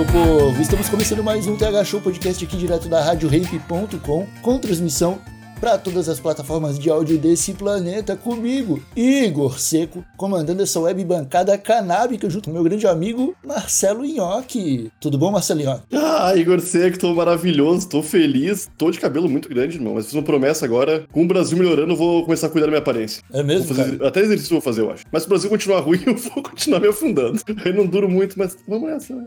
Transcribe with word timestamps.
Meu 0.00 0.06
povo! 0.06 0.62
Estamos 0.62 0.88
começando 0.88 1.22
mais 1.22 1.46
um 1.46 1.56
TH 1.56 1.84
Show 1.84 2.00
Podcast 2.00 2.42
aqui 2.42 2.56
direto 2.56 2.88
da 2.88 3.02
RadioRamp.com 3.04 4.26
com 4.40 4.58
transmissão 4.58 5.18
para 5.60 5.76
todas 5.76 6.08
as 6.08 6.18
plataformas 6.18 6.78
de 6.78 6.88
áudio 6.88 7.18
desse 7.18 7.52
planeta 7.52 8.16
comigo, 8.16 8.82
Igor 8.96 9.60
Seco, 9.60 10.02
comandando 10.16 10.62
essa 10.62 10.80
web 10.80 11.04
bancada 11.04 11.58
canábica 11.58 12.30
junto 12.30 12.48
com 12.48 12.54
meu 12.54 12.64
grande 12.64 12.86
amigo 12.86 13.36
Marcelo 13.44 14.02
Nhoque. 14.06 14.90
Tudo 14.98 15.18
bom, 15.18 15.30
Marcelo 15.30 15.60
Nhoque? 15.60 15.82
Ah, 15.92 16.34
Igor 16.34 16.60
Seco, 16.60 16.98
tô 16.98 17.12
maravilhoso, 17.14 17.86
tô 17.86 18.02
feliz, 18.02 18.70
tô 18.78 18.90
de 18.90 18.98
cabelo 18.98 19.28
muito 19.28 19.50
grande, 19.50 19.76
irmão, 19.76 19.92
mas 19.96 20.06
fiz 20.06 20.14
uma 20.14 20.22
promessa 20.22 20.64
agora, 20.64 21.04
com 21.12 21.24
o 21.24 21.28
Brasil 21.28 21.58
melhorando, 21.58 21.92
eu 21.92 21.96
vou 21.96 22.24
começar 22.24 22.46
a 22.46 22.50
cuidar 22.50 22.68
da 22.68 22.70
minha 22.70 22.80
aparência. 22.80 23.22
É 23.34 23.42
mesmo, 23.42 23.66
Vou 23.66 23.76
fazer- 23.76 23.98
cara? 23.98 24.08
até 24.08 24.20
exercício 24.20 24.52
vou 24.54 24.62
fazer, 24.62 24.80
eu 24.80 24.90
acho. 24.90 25.04
Mas 25.12 25.24
se 25.24 25.26
o 25.26 25.28
Brasil 25.28 25.50
continuar 25.50 25.80
ruim, 25.84 26.00
eu 26.06 26.16
vou 26.16 26.42
continuar 26.42 26.80
me 26.80 26.88
afundando. 26.88 27.38
Aí 27.62 27.72
não 27.74 27.84
duro 27.86 28.08
muito, 28.08 28.38
mas 28.38 28.56
vamos 28.66 28.88
nessa, 28.88 29.14
né? 29.14 29.26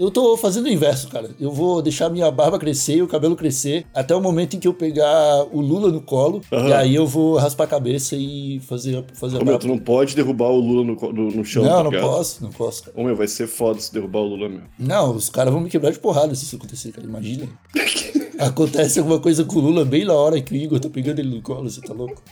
Eu 0.00 0.10
tô 0.10 0.34
fazendo 0.34 0.64
o 0.64 0.68
inverso, 0.70 1.08
cara. 1.08 1.28
Eu 1.38 1.52
vou 1.52 1.82
deixar 1.82 2.08
minha 2.08 2.30
barba 2.30 2.58
crescer 2.58 2.96
e 2.96 3.02
o 3.02 3.06
cabelo 3.06 3.36
crescer 3.36 3.84
até 3.94 4.16
o 4.16 4.20
momento 4.20 4.56
em 4.56 4.58
que 4.58 4.66
eu 4.66 4.72
pegar 4.72 5.44
o 5.52 5.60
Lula 5.60 5.92
no 5.92 6.00
colo. 6.00 6.40
Aham. 6.50 6.68
E 6.68 6.72
aí 6.72 6.94
eu 6.94 7.06
vou 7.06 7.36
raspar 7.36 7.64
a 7.64 7.66
cabeça 7.66 8.16
e 8.16 8.60
fazer, 8.60 9.04
fazer 9.12 9.36
a 9.36 9.40
Ô, 9.40 9.44
meu, 9.44 9.52
barba. 9.52 9.58
tu 9.58 9.68
não 9.68 9.76
pode 9.78 10.16
derrubar 10.16 10.48
o 10.48 10.58
Lula 10.58 10.84
no, 10.84 11.12
no, 11.12 11.30
no 11.30 11.44
chão, 11.44 11.62
Não, 11.62 11.84
tá 11.84 11.90
não 11.90 12.00
posso, 12.00 12.42
não 12.42 12.50
posso, 12.50 12.84
cara. 12.84 12.98
Ô, 12.98 13.04
meu, 13.04 13.14
vai 13.14 13.28
ser 13.28 13.46
foda 13.46 13.78
se 13.78 13.92
derrubar 13.92 14.20
o 14.20 14.28
Lula, 14.28 14.48
meu. 14.48 14.62
Não, 14.78 15.14
os 15.14 15.28
caras 15.28 15.52
vão 15.52 15.60
me 15.62 15.68
quebrar 15.68 15.90
de 15.90 15.98
porrada 15.98 16.34
se 16.34 16.44
isso 16.44 16.56
acontecer, 16.56 16.92
cara. 16.92 17.06
Imagina. 17.06 17.46
Acontece 18.40 18.98
alguma 18.98 19.20
coisa 19.20 19.44
com 19.44 19.58
o 19.58 19.60
Lula 19.60 19.84
bem 19.84 20.04
na 20.04 20.14
hora 20.14 20.40
que 20.40 20.52
o 20.52 20.56
Igor 20.56 20.80
tá 20.80 20.88
pegando 20.88 21.18
ele 21.18 21.34
no 21.34 21.42
colo, 21.42 21.68
você 21.68 21.80
tá 21.80 21.92
louco? 21.92 22.22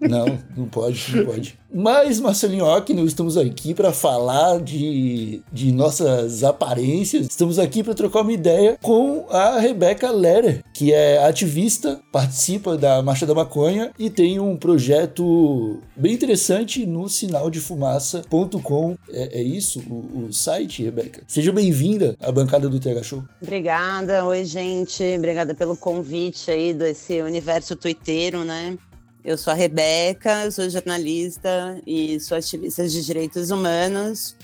Não, 0.00 0.38
não 0.56 0.66
pode, 0.66 1.16
não 1.16 1.24
pode. 1.24 1.58
Mas, 1.72 2.20
Marcelinho 2.20 2.64
Ock, 2.64 2.94
nós 2.94 3.06
estamos 3.06 3.36
aqui 3.36 3.74
para 3.74 3.92
falar 3.92 4.60
de, 4.60 5.42
de 5.52 5.72
nossas 5.72 6.44
aparências. 6.44 7.26
Estamos 7.26 7.58
aqui 7.58 7.82
para 7.82 7.94
trocar 7.94 8.20
uma 8.20 8.32
ideia 8.32 8.78
com 8.80 9.26
a 9.28 9.58
Rebecca 9.58 10.10
Leder, 10.12 10.62
que 10.72 10.92
é 10.92 11.24
ativista, 11.24 12.00
participa 12.12 12.76
da 12.76 13.02
Marcha 13.02 13.26
da 13.26 13.34
Maconha 13.34 13.90
e 13.98 14.08
tem 14.08 14.38
um 14.38 14.56
projeto 14.56 15.80
bem 15.96 16.12
interessante 16.12 16.86
no 16.86 17.08
sinaldefumaça.com. 17.08 18.96
É, 19.10 19.40
é 19.40 19.42
isso 19.42 19.80
o, 19.90 20.26
o 20.26 20.32
site, 20.32 20.84
Rebecca? 20.84 21.22
Seja 21.26 21.50
bem-vinda 21.50 22.14
à 22.20 22.30
bancada 22.30 22.68
do 22.68 22.78
TH 22.78 23.02
Show. 23.02 23.24
Obrigada, 23.42 24.24
oi 24.24 24.44
gente, 24.44 25.03
obrigada 25.16 25.54
pelo 25.54 25.76
convite 25.76 26.50
aí 26.50 26.72
desse 26.72 27.20
universo 27.20 27.76
tuiteiro, 27.76 28.44
né? 28.44 28.78
Eu 29.24 29.38
sou 29.38 29.52
a 29.52 29.56
Rebeca, 29.56 30.50
sou 30.50 30.68
jornalista 30.68 31.80
e 31.86 32.20
sou 32.20 32.36
ativista 32.36 32.86
de 32.86 33.04
direitos 33.04 33.50
humanos. 33.50 34.36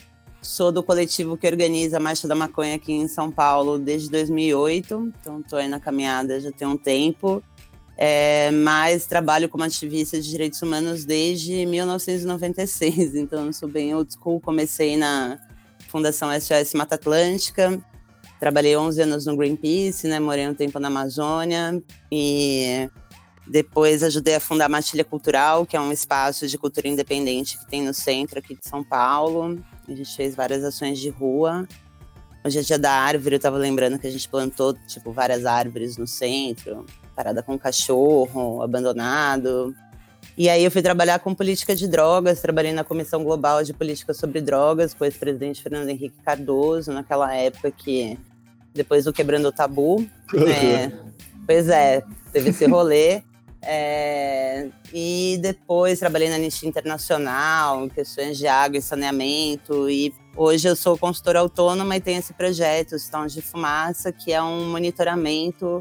Sou 0.42 0.72
do 0.72 0.82
coletivo 0.82 1.36
que 1.36 1.46
organiza 1.46 1.98
a 1.98 2.00
Marcha 2.00 2.26
da 2.26 2.34
Maconha 2.34 2.76
aqui 2.76 2.92
em 2.92 3.06
São 3.06 3.30
Paulo 3.30 3.78
desde 3.78 4.10
2008, 4.10 5.12
então 5.20 5.40
estou 5.40 5.58
aí 5.58 5.68
na 5.68 5.78
caminhada 5.78 6.40
já 6.40 6.50
tem 6.50 6.66
um 6.66 6.78
tempo. 6.78 7.42
É, 7.96 8.50
mas 8.50 9.04
trabalho 9.04 9.50
como 9.50 9.64
ativista 9.64 10.18
de 10.18 10.30
direitos 10.30 10.62
humanos 10.62 11.04
desde 11.04 11.66
1996, 11.66 13.14
então 13.14 13.44
eu 13.44 13.52
sou 13.52 13.68
bem 13.68 13.94
old 13.94 14.10
school. 14.10 14.40
Comecei 14.40 14.96
na 14.96 15.38
Fundação 15.88 16.30
SOS 16.32 16.72
Mata 16.72 16.94
Atlântica, 16.94 17.78
Trabalhei 18.40 18.74
11 18.74 19.02
anos 19.02 19.26
no 19.26 19.36
Greenpeace, 19.36 20.08
né? 20.08 20.18
Morei 20.18 20.48
um 20.48 20.54
tempo 20.54 20.80
na 20.80 20.88
Amazônia 20.88 21.80
e 22.10 22.88
depois 23.46 24.02
ajudei 24.02 24.36
a 24.36 24.40
fundar 24.40 24.64
a 24.64 24.68
Matilha 24.68 25.04
Cultural, 25.04 25.66
que 25.66 25.76
é 25.76 25.80
um 25.80 25.92
espaço 25.92 26.46
de 26.46 26.56
cultura 26.56 26.88
independente 26.88 27.58
que 27.58 27.66
tem 27.66 27.82
no 27.82 27.92
centro 27.92 28.38
aqui 28.38 28.54
de 28.54 28.66
São 28.66 28.82
Paulo. 28.82 29.62
A 29.86 29.94
gente 29.94 30.16
fez 30.16 30.34
várias 30.34 30.64
ações 30.64 30.98
de 30.98 31.10
rua. 31.10 31.68
Hoje 32.42 32.58
é 32.58 32.62
dia 32.62 32.78
da 32.78 32.90
árvore, 32.90 33.34
eu 33.36 33.40
tava 33.40 33.58
lembrando 33.58 33.98
que 33.98 34.06
a 34.06 34.10
gente 34.10 34.26
plantou, 34.26 34.72
tipo, 34.86 35.12
várias 35.12 35.44
árvores 35.44 35.98
no 35.98 36.06
centro, 36.06 36.86
parada 37.14 37.42
com 37.42 37.58
cachorro, 37.58 38.62
abandonado. 38.62 39.74
E 40.38 40.48
aí 40.48 40.64
eu 40.64 40.70
fui 40.70 40.80
trabalhar 40.80 41.18
com 41.18 41.34
política 41.34 41.76
de 41.76 41.86
drogas, 41.86 42.40
trabalhei 42.40 42.72
na 42.72 42.84
Comissão 42.84 43.22
Global 43.22 43.62
de 43.62 43.74
Política 43.74 44.14
sobre 44.14 44.40
Drogas 44.40 44.94
com 44.94 45.04
o 45.04 45.06
ex-presidente 45.06 45.62
Fernando 45.62 45.90
Henrique 45.90 46.22
Cardoso, 46.24 46.92
naquela 46.92 47.34
época 47.34 47.70
que, 47.70 48.18
depois 48.74 49.04
do 49.04 49.12
Quebrando 49.12 49.48
o 49.48 49.52
Tabu, 49.52 50.06
é, 50.34 50.92
pois 51.46 51.68
é, 51.68 52.02
teve 52.32 52.50
esse 52.50 52.66
rolê. 52.66 53.22
É, 53.62 54.68
e 54.92 55.38
depois 55.42 55.98
trabalhei 55.98 56.30
na 56.30 56.36
Anistia 56.36 56.68
Internacional, 56.68 57.84
em 57.84 57.88
questões 57.90 58.38
de 58.38 58.46
água 58.46 58.78
e 58.78 58.82
saneamento. 58.82 59.90
E 59.90 60.14
hoje 60.34 60.68
eu 60.68 60.74
sou 60.74 60.96
consultora 60.96 61.40
autônoma 61.40 61.96
e 61.96 62.00
tenho 62.00 62.18
esse 62.18 62.32
projeto, 62.32 62.94
os 62.94 63.08
Tons 63.08 63.32
de 63.32 63.42
Fumaça, 63.42 64.10
que 64.12 64.32
é 64.32 64.42
um 64.42 64.70
monitoramento 64.70 65.80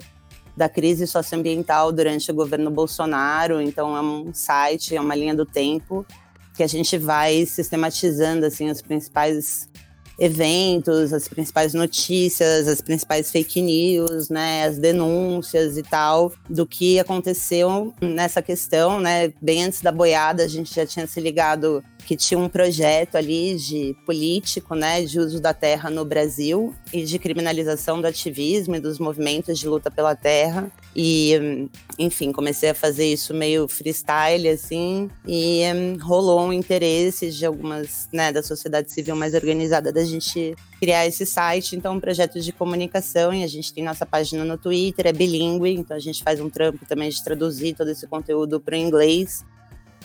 da 0.58 0.68
crise 0.68 1.08
socioambiental 1.08 1.92
durante 1.92 2.30
o 2.30 2.34
governo 2.34 2.70
Bolsonaro. 2.70 3.62
Então 3.62 3.96
é 3.96 4.02
um 4.02 4.34
site, 4.34 4.96
é 4.96 5.00
uma 5.00 5.16
linha 5.16 5.34
do 5.34 5.46
tempo 5.46 6.06
que 6.54 6.64
a 6.64 6.68
gente 6.68 6.98
vai 6.98 7.46
sistematizando 7.46 8.46
assim 8.46 8.70
os 8.70 8.82
principais 8.82 9.70
eventos, 10.20 11.14
as 11.14 11.28
principais 11.28 11.74
notícias, 11.74 12.68
as 12.68 12.82
principais 12.82 13.32
fake 13.32 13.62
news, 13.62 14.30
né, 14.30 14.66
as 14.66 14.78
denúncias 14.78 15.78
e 15.78 15.84
tal 15.84 16.32
do 16.50 16.66
que 16.66 17.00
aconteceu 17.00 17.94
nessa 18.02 18.42
questão, 18.42 19.00
né? 19.00 19.34
Bem 19.42 19.64
antes 19.64 19.82
da 19.82 19.92
boiada, 19.92 20.44
a 20.44 20.48
gente 20.48 20.74
já 20.74 20.86
tinha 20.86 21.08
se 21.08 21.20
ligado 21.22 21.84
que 22.10 22.16
tinha 22.16 22.40
um 22.40 22.50
projeto 22.50 23.18
ali 23.18 23.56
de 23.56 23.96
político, 24.04 24.74
né, 24.74 25.04
de 25.04 25.20
uso 25.20 25.40
da 25.40 25.54
terra 25.54 25.92
no 25.92 26.04
Brasil 26.04 26.74
e 26.92 27.04
de 27.04 27.20
criminalização 27.20 28.02
do 28.02 28.08
ativismo 28.08 28.76
e 28.76 28.80
dos 28.80 28.98
movimentos 28.98 29.60
de 29.60 29.68
luta 29.68 29.92
pela 29.92 30.16
terra. 30.16 30.72
E, 30.96 31.70
enfim, 32.00 32.32
comecei 32.32 32.72
a 32.72 32.74
fazer 32.74 33.06
isso 33.06 33.32
meio 33.32 33.68
freestyle, 33.68 34.50
assim, 34.50 35.08
e 35.24 35.62
hum, 35.72 35.98
rolou 36.02 36.48
um 36.48 36.52
interesse 36.52 37.30
de 37.30 37.46
algumas, 37.46 38.10
né, 38.12 38.32
da 38.32 38.42
sociedade 38.42 38.92
civil 38.92 39.16
mais 39.16 39.36
organizada 39.36 39.94
da 39.94 40.04
gente 40.04 40.56
criar 40.80 41.06
esse 41.06 41.28
site. 41.28 41.76
Então, 41.76 41.94
é 41.94 41.96
um 41.96 42.00
projeto 42.00 42.40
de 42.40 42.52
comunicação 42.52 43.32
e 43.32 43.44
a 43.44 43.48
gente 43.48 43.72
tem 43.72 43.84
nossa 43.84 44.04
página 44.04 44.44
no 44.44 44.58
Twitter, 44.58 45.06
é 45.06 45.14
bilíngue, 45.14 45.76
então 45.76 45.96
a 45.96 46.00
gente 46.00 46.24
faz 46.24 46.40
um 46.40 46.50
trampo 46.50 46.84
também 46.88 47.12
de 47.12 47.24
traduzir 47.24 47.76
todo 47.76 47.92
esse 47.92 48.08
conteúdo 48.08 48.60
para 48.60 48.74
o 48.74 48.80
inglês. 48.80 49.46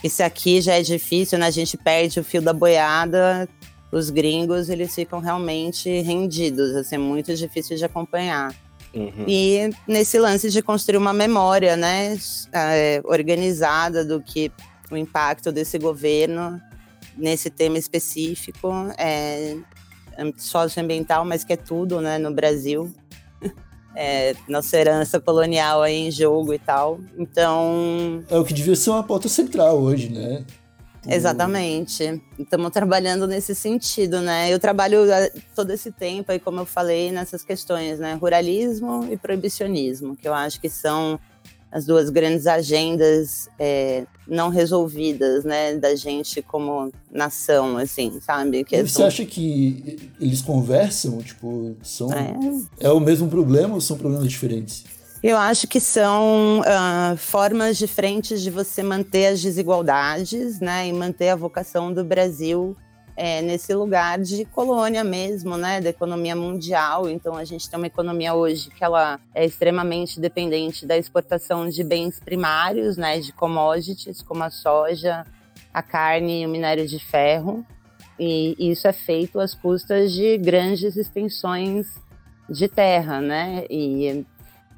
E 0.05 0.11
se 0.11 0.23
aqui 0.23 0.61
já 0.61 0.75
é 0.75 0.83
difícil, 0.83 1.39
né, 1.39 1.47
a 1.47 1.51
gente 1.51 1.79
perde 1.79 2.21
o 2.21 2.25
fio 2.25 2.43
da 2.43 2.53
boiada, 2.53 3.49
os 3.91 4.11
gringos, 4.11 4.69
eles 4.69 4.95
ficam 4.95 5.19
realmente 5.19 5.89
rendidos, 6.03 6.77
assim, 6.77 6.97
é 6.97 6.99
muito 6.99 7.35
difícil 7.35 7.75
de 7.75 7.87
acompanhar. 7.87 8.55
Uhum. 8.93 9.25
E 9.27 9.71
nesse 9.89 10.19
lance 10.19 10.51
de 10.51 10.61
construir 10.61 10.99
uma 10.99 11.15
memória, 11.15 11.75
né, 11.75 12.19
é, 12.53 13.01
organizada 13.03 14.05
do 14.05 14.21
que 14.21 14.53
o 14.91 14.97
impacto 14.97 15.51
desse 15.51 15.79
governo 15.79 16.61
nesse 17.17 17.49
tema 17.49 17.79
específico, 17.79 18.71
é, 18.99 19.57
âmbito 20.19 20.43
socioambiental, 20.43 21.25
mas 21.25 21.45
que 21.45 21.55
é 21.55 21.57
tudo, 21.57 22.03
né, 22.03 22.19
no 22.19 22.31
Brasil. 22.31 22.93
É, 23.95 24.35
nossa 24.49 24.77
herança 24.77 25.21
colonial 25.21 25.83
aí 25.83 26.09
em 26.09 26.11
jogo 26.11 26.53
e 26.53 26.59
tal. 26.59 26.99
Então, 27.17 28.25
É 28.29 28.37
o 28.37 28.45
que 28.45 28.53
devia 28.53 28.75
ser 28.75 28.91
uma 28.91 29.05
pauta 29.05 29.29
central 29.29 29.81
hoje, 29.81 30.09
né? 30.09 30.45
Exatamente. 31.07 32.23
Estamos 32.39 32.71
trabalhando 32.71 33.27
nesse 33.27 33.55
sentido, 33.55 34.21
né? 34.21 34.53
Eu 34.53 34.59
trabalho 34.59 35.11
eh, 35.11 35.31
todo 35.55 35.71
esse 35.71 35.93
tempo 35.93 36.33
aí, 36.33 36.39
como 36.39 36.61
eu 36.61 36.67
falei, 36.67 37.13
nessas 37.13 37.45
questões, 37.45 37.99
né? 37.99 38.15
Ruralismo 38.15 39.07
e 39.11 39.17
proibicionismo, 39.17 40.17
que 40.17 40.27
eu 40.27 40.35
acho 40.35 40.61
que 40.61 40.71
são 40.71 41.21
as 41.75 41.85
duas 41.85 42.09
grandes 42.09 42.47
agendas 42.47 43.49
é, 43.59 44.05
não 44.29 44.49
resolvidas, 44.49 45.45
né, 45.45 45.75
da 45.75 45.97
gente 45.97 46.41
como 46.41 46.93
nação, 47.11 47.77
assim, 47.77 48.21
sabe? 48.21 48.63
Que 48.63 48.77
E 48.77 48.83
você 48.83 48.95
são- 48.95 49.07
acha 49.07 49.25
que 49.25 50.13
eles 50.21 50.41
conversam? 50.41 51.19
Tipo, 51.19 51.75
são. 51.83 52.13
É. 52.13 52.33
É 52.79 52.91
o 52.91 53.01
mesmo 53.01 53.29
problema 53.29 53.75
ou 53.75 53.81
são 53.81 53.99
problemas 53.99 54.29
diferentes? 54.29 54.85
Eu 55.21 55.37
acho 55.37 55.67
que 55.67 55.81
são 55.81 56.61
uh, 56.61 57.17
formas 57.17 57.77
diferentes 57.77 58.41
de 58.41 58.51
você 58.51 58.83
manter 58.83 59.27
as 59.27 59.43
desigualdades, 59.43 60.61
né, 60.61 60.87
e 60.87 60.93
manter 60.93 61.31
a 61.31 61.35
vocação 61.37 61.93
do 61.93 62.05
Brasil 62.05 62.77
é, 63.17 63.41
nesse 63.43 63.73
lugar 63.75 64.19
de 64.19 64.45
colônia 64.47 65.05
mesmo, 65.05 65.57
né, 65.57 65.81
da 65.81 65.91
economia 65.91 66.35
mundial. 66.35 67.09
Então 67.09 67.37
a 67.37 67.45
gente 67.45 67.69
tem 67.69 67.79
uma 67.79 67.87
economia 67.87 68.35
hoje 68.35 68.71
que 68.71 68.83
ela 68.83 69.21
é 69.35 69.45
extremamente 69.45 70.21
dependente 70.21 70.87
da 70.87 70.97
exportação 70.97 71.69
de 71.69 71.85
bens 71.85 72.19
primários, 72.19 72.97
né, 72.97 73.21
de 73.21 73.33
commodities 73.33 74.23
como 74.23 74.43
a 74.43 74.51
soja, 74.51 75.25
a 75.73 75.83
carne 75.83 76.43
e 76.43 76.47
o 76.47 76.49
minério 76.49 76.87
de 76.87 76.99
ferro. 76.99 77.65
E 78.19 78.55
isso 78.59 78.87
é 78.87 78.93
feito 78.93 79.41
às 79.41 79.55
custas 79.55 80.13
de 80.13 80.39
grandes 80.39 80.97
extensões 80.97 81.87
de 82.49 82.69
terra, 82.69 83.21
né? 83.21 83.65
E 83.69 84.25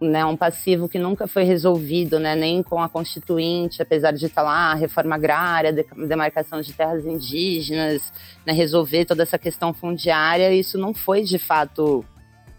né, 0.00 0.25
um 0.25 0.37
passivo 0.37 0.88
que 0.88 0.98
nunca 0.98 1.26
foi 1.26 1.44
resolvido, 1.44 2.19
né, 2.19 2.34
nem 2.34 2.62
com 2.62 2.81
a 2.81 2.88
Constituinte, 2.88 3.81
apesar 3.81 4.12
de 4.12 4.26
estar 4.26 4.43
lá 4.43 4.75
reforma 4.75 5.14
agrária, 5.14 5.72
demarcação 5.72 6.60
de 6.60 6.72
terras 6.72 7.06
indígenas, 7.06 8.12
né, 8.44 8.52
resolver 8.52 9.06
toda 9.06 9.22
essa 9.22 9.38
questão 9.38 9.72
fundiária, 9.72 10.52
isso 10.52 10.78
não 10.78 10.93
foi 10.93 11.22
de 11.22 11.38
fato 11.38 12.04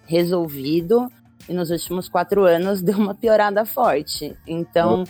resolvido 0.06 1.08
e 1.48 1.54
nos 1.54 1.70
últimos 1.70 2.10
quatro 2.10 2.44
anos 2.44 2.82
deu 2.82 2.98
uma 2.98 3.14
piorada 3.14 3.66
forte. 3.66 4.36
Então, 4.48 5.04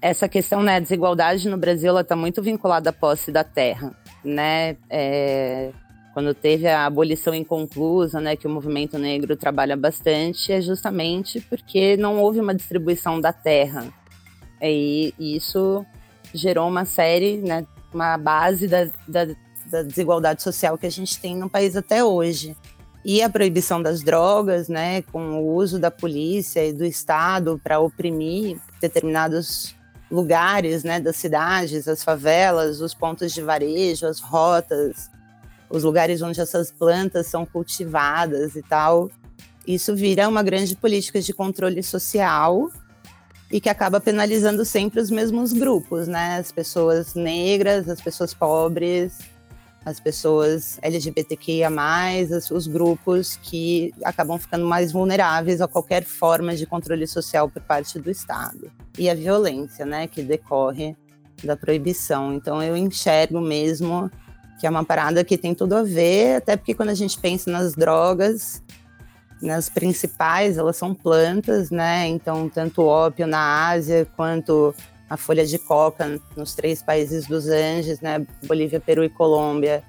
essa 0.00 0.28
questão, 0.28 0.62
né, 0.62 0.80
desigualdade 0.80 1.48
no 1.48 1.58
Brasil, 1.58 1.98
está 1.98 2.14
muito 2.14 2.40
vinculada 2.40 2.90
à 2.90 2.92
posse 2.92 3.32
da 3.32 3.42
terra, 3.42 3.92
né, 4.24 4.76
é, 4.88 5.72
quando 6.12 6.34
teve 6.34 6.66
a 6.66 6.86
abolição 6.86 7.34
inconclusa, 7.34 8.20
né, 8.20 8.36
que 8.36 8.46
o 8.46 8.50
movimento 8.50 8.98
negro 8.98 9.36
trabalha 9.36 9.76
bastante, 9.76 10.52
é 10.52 10.60
justamente 10.60 11.40
porque 11.42 11.96
não 11.96 12.20
houve 12.20 12.40
uma 12.40 12.54
distribuição 12.54 13.20
da 13.20 13.32
terra. 13.32 13.86
E 14.60 15.14
isso 15.18 15.84
gerou 16.34 16.68
uma 16.68 16.84
série, 16.84 17.38
né, 17.38 17.64
uma 17.94 18.18
base 18.18 18.66
da, 18.66 18.84
da, 19.06 19.26
da 19.70 19.82
desigualdade 19.82 20.42
social 20.42 20.76
que 20.76 20.86
a 20.86 20.90
gente 20.90 21.20
tem 21.20 21.36
no 21.36 21.48
país 21.48 21.76
até 21.76 22.04
hoje. 22.04 22.56
E 23.04 23.22
a 23.22 23.30
proibição 23.30 23.80
das 23.82 24.02
drogas, 24.02 24.68
né, 24.68 25.02
com 25.02 25.40
o 25.40 25.54
uso 25.54 25.78
da 25.78 25.90
polícia 25.90 26.66
e 26.66 26.72
do 26.72 26.84
Estado 26.84 27.58
para 27.62 27.80
oprimir 27.80 28.58
determinados 28.80 29.74
lugares, 30.10 30.82
né, 30.82 31.00
das 31.00 31.16
cidades, 31.16 31.86
as 31.86 32.02
favelas, 32.02 32.80
os 32.80 32.92
pontos 32.92 33.32
de 33.32 33.40
varejo, 33.40 34.06
as 34.06 34.20
rotas, 34.20 35.08
os 35.70 35.84
lugares 35.84 36.20
onde 36.20 36.40
essas 36.40 36.70
plantas 36.70 37.28
são 37.28 37.46
cultivadas 37.46 38.56
e 38.56 38.62
tal. 38.62 39.08
Isso 39.66 39.94
vira 39.94 40.28
uma 40.28 40.42
grande 40.42 40.74
política 40.74 41.20
de 41.20 41.32
controle 41.32 41.82
social 41.82 42.70
e 43.50 43.60
que 43.60 43.68
acaba 43.68 44.00
penalizando 44.00 44.64
sempre 44.64 45.00
os 45.00 45.10
mesmos 45.10 45.52
grupos, 45.52 46.08
né? 46.08 46.38
As 46.38 46.50
pessoas 46.50 47.14
negras, 47.14 47.88
as 47.88 48.00
pessoas 48.00 48.34
pobres, 48.34 49.18
as 49.84 49.98
pessoas 49.98 50.78
LGBTQIA+, 50.82 51.70
os 52.50 52.66
grupos 52.66 53.36
que 53.36 53.92
acabam 54.04 54.38
ficando 54.38 54.66
mais 54.66 54.92
vulneráveis 54.92 55.60
a 55.60 55.68
qualquer 55.68 56.04
forma 56.04 56.54
de 56.54 56.66
controle 56.66 57.06
social 57.06 57.48
por 57.48 57.62
parte 57.62 57.98
do 57.98 58.10
Estado. 58.10 58.70
E 58.98 59.08
a 59.08 59.14
violência, 59.14 59.86
né, 59.86 60.06
que 60.06 60.22
decorre 60.22 60.96
da 61.42 61.56
proibição. 61.56 62.34
Então 62.34 62.62
eu 62.62 62.76
enxergo 62.76 63.40
mesmo 63.40 64.10
que 64.60 64.66
é 64.66 64.70
uma 64.70 64.84
parada 64.84 65.24
que 65.24 65.38
tem 65.38 65.54
tudo 65.54 65.74
a 65.74 65.82
ver, 65.82 66.36
até 66.36 66.54
porque 66.54 66.74
quando 66.74 66.90
a 66.90 66.94
gente 66.94 67.18
pensa 67.18 67.50
nas 67.50 67.74
drogas, 67.74 68.62
nas 69.40 69.70
principais, 69.70 70.58
elas 70.58 70.76
são 70.76 70.94
plantas, 70.94 71.70
né? 71.70 72.06
Então, 72.06 72.46
tanto 72.46 72.82
o 72.82 72.86
ópio 72.86 73.26
na 73.26 73.68
Ásia 73.68 74.06
quanto 74.14 74.74
a 75.08 75.16
folha 75.16 75.46
de 75.46 75.58
coca 75.58 76.20
nos 76.36 76.54
três 76.54 76.82
países 76.82 77.26
dos 77.26 77.48
Andes, 77.48 78.00
né? 78.02 78.24
Bolívia, 78.46 78.78
Peru 78.78 79.02
e 79.02 79.08
Colômbia, 79.08 79.82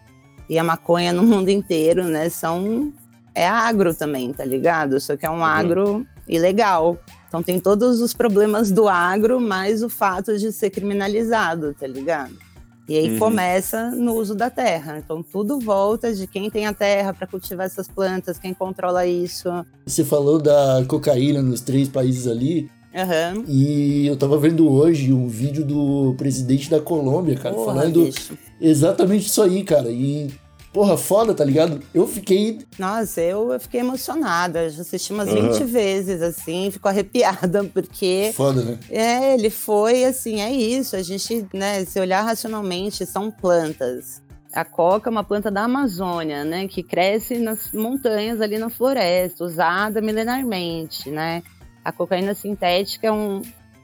e 0.50 0.57
a 0.57 0.63
maconha 0.63 1.12
no 1.12 1.23
mundo 1.23 1.50
inteiro, 1.50 2.06
né? 2.06 2.29
São 2.29 2.94
é 3.35 3.47
agro 3.47 3.94
também, 3.94 4.31
tá 4.31 4.45
ligado? 4.45 5.00
Só 5.01 5.18
que 5.18 5.25
é 5.25 5.29
um 5.29 5.35
uhum. 5.35 5.44
agro 5.44 6.07
ilegal. 6.27 6.97
Então 7.27 7.44
tem 7.44 7.59
todos 7.59 8.00
os 8.00 8.13
problemas 8.13 8.71
do 8.71 8.88
agro, 8.88 9.39
mais 9.39 9.83
o 9.83 9.89
fato 9.89 10.38
de 10.38 10.51
ser 10.51 10.69
criminalizado, 10.69 11.73
tá 11.73 11.88
ligado? 11.88 12.50
E 12.88 12.98
aí 12.98 13.12
uhum. 13.12 13.19
começa 13.19 13.92
no 13.92 14.16
uso 14.16 14.36
da 14.36 14.50
terra. 14.50 15.01
Então 15.04 15.24
tudo 15.24 15.60
volta 15.60 16.13
de 16.13 16.28
quem 16.28 16.50
tem 16.50 16.66
a 16.66 16.74
terra 16.74 17.13
para 17.13 17.28
cultivar 17.28 17.66
essas 17.66 17.88
plantas, 17.88 18.38
quem 18.38 18.54
controla 18.54 19.06
isso. 19.06 19.50
Você 19.86 20.04
falou 20.04 20.39
da 20.39 20.83
cocaína 20.88 21.42
nos 21.42 21.62
três 21.62 21.88
países 21.88 22.28
ali. 22.28 22.69
Uhum. 22.94 23.45
E 23.48 24.06
eu 24.06 24.18
tava 24.18 24.38
vendo 24.38 24.69
hoje 24.69 25.13
um 25.13 25.28
vídeo 25.28 25.63
do 25.63 26.13
presidente 26.18 26.69
da 26.69 26.81
Colômbia, 26.81 27.38
cara, 27.38 27.56
Porra, 27.56 27.74
falando 27.74 28.04
bicho. 28.04 28.38
exatamente 28.60 29.28
isso 29.28 29.42
aí, 29.42 29.63
cara. 29.63 29.89
E 29.89 30.30
Porra, 30.73 30.97
foda, 30.97 31.33
tá 31.33 31.44
ligado? 31.44 31.81
Eu 31.94 32.07
fiquei. 32.07 32.59
Nossa, 32.79 33.19
eu, 33.19 33.51
eu 33.51 33.59
fiquei 33.59 33.81
emocionada. 33.81 34.69
Já 34.69 34.81
assisti 34.81 35.12
umas 35.12 35.29
uhum. 35.29 35.51
20 35.51 35.65
vezes, 35.65 36.21
assim, 36.21 36.71
fico 36.71 36.88
arrepiada, 36.88 37.63
porque. 37.73 38.31
Foda, 38.33 38.63
né? 38.63 38.79
É, 38.89 39.33
ele 39.33 39.50
foi 39.50 40.06
assim, 40.06 40.39
é 40.39 40.50
isso. 40.50 40.95
A 40.95 41.03
gente, 41.03 41.45
né, 41.53 41.83
se 41.83 42.00
olhar 42.00 42.21
racionalmente, 42.21 43.06
são 43.06 43.29
plantas. 43.29 44.21
A 44.53 44.63
coca 44.63 45.09
é 45.09 45.12
uma 45.12 45.23
planta 45.23 45.50
da 45.50 45.63
Amazônia, 45.63 46.44
né, 46.44 46.68
que 46.68 46.83
cresce 46.83 47.38
nas 47.38 47.71
montanhas 47.71 48.41
ali 48.41 48.57
na 48.57 48.69
floresta, 48.69 49.45
usada 49.45 50.01
milenarmente, 50.01 51.09
né? 51.09 51.41
A 51.83 51.91
cocaína 51.91 52.33
sintética 52.33 53.07
é 53.07 53.12
um, 53.12 53.41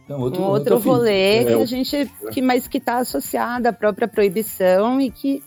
é 0.09 0.15
um 0.15 0.21
outro, 0.21 0.41
um 0.41 0.45
outro 0.45 0.77
rolê 0.77 1.43
que 1.45 1.51
é, 1.51 1.61
a 1.61 1.65
gente, 1.65 2.11
que, 2.31 2.41
mas 2.41 2.67
que 2.67 2.77
está 2.77 2.97
associada 2.97 3.69
à 3.69 3.73
própria 3.73 4.07
proibição 4.07 5.01
e 5.01 5.09
que 5.09 5.43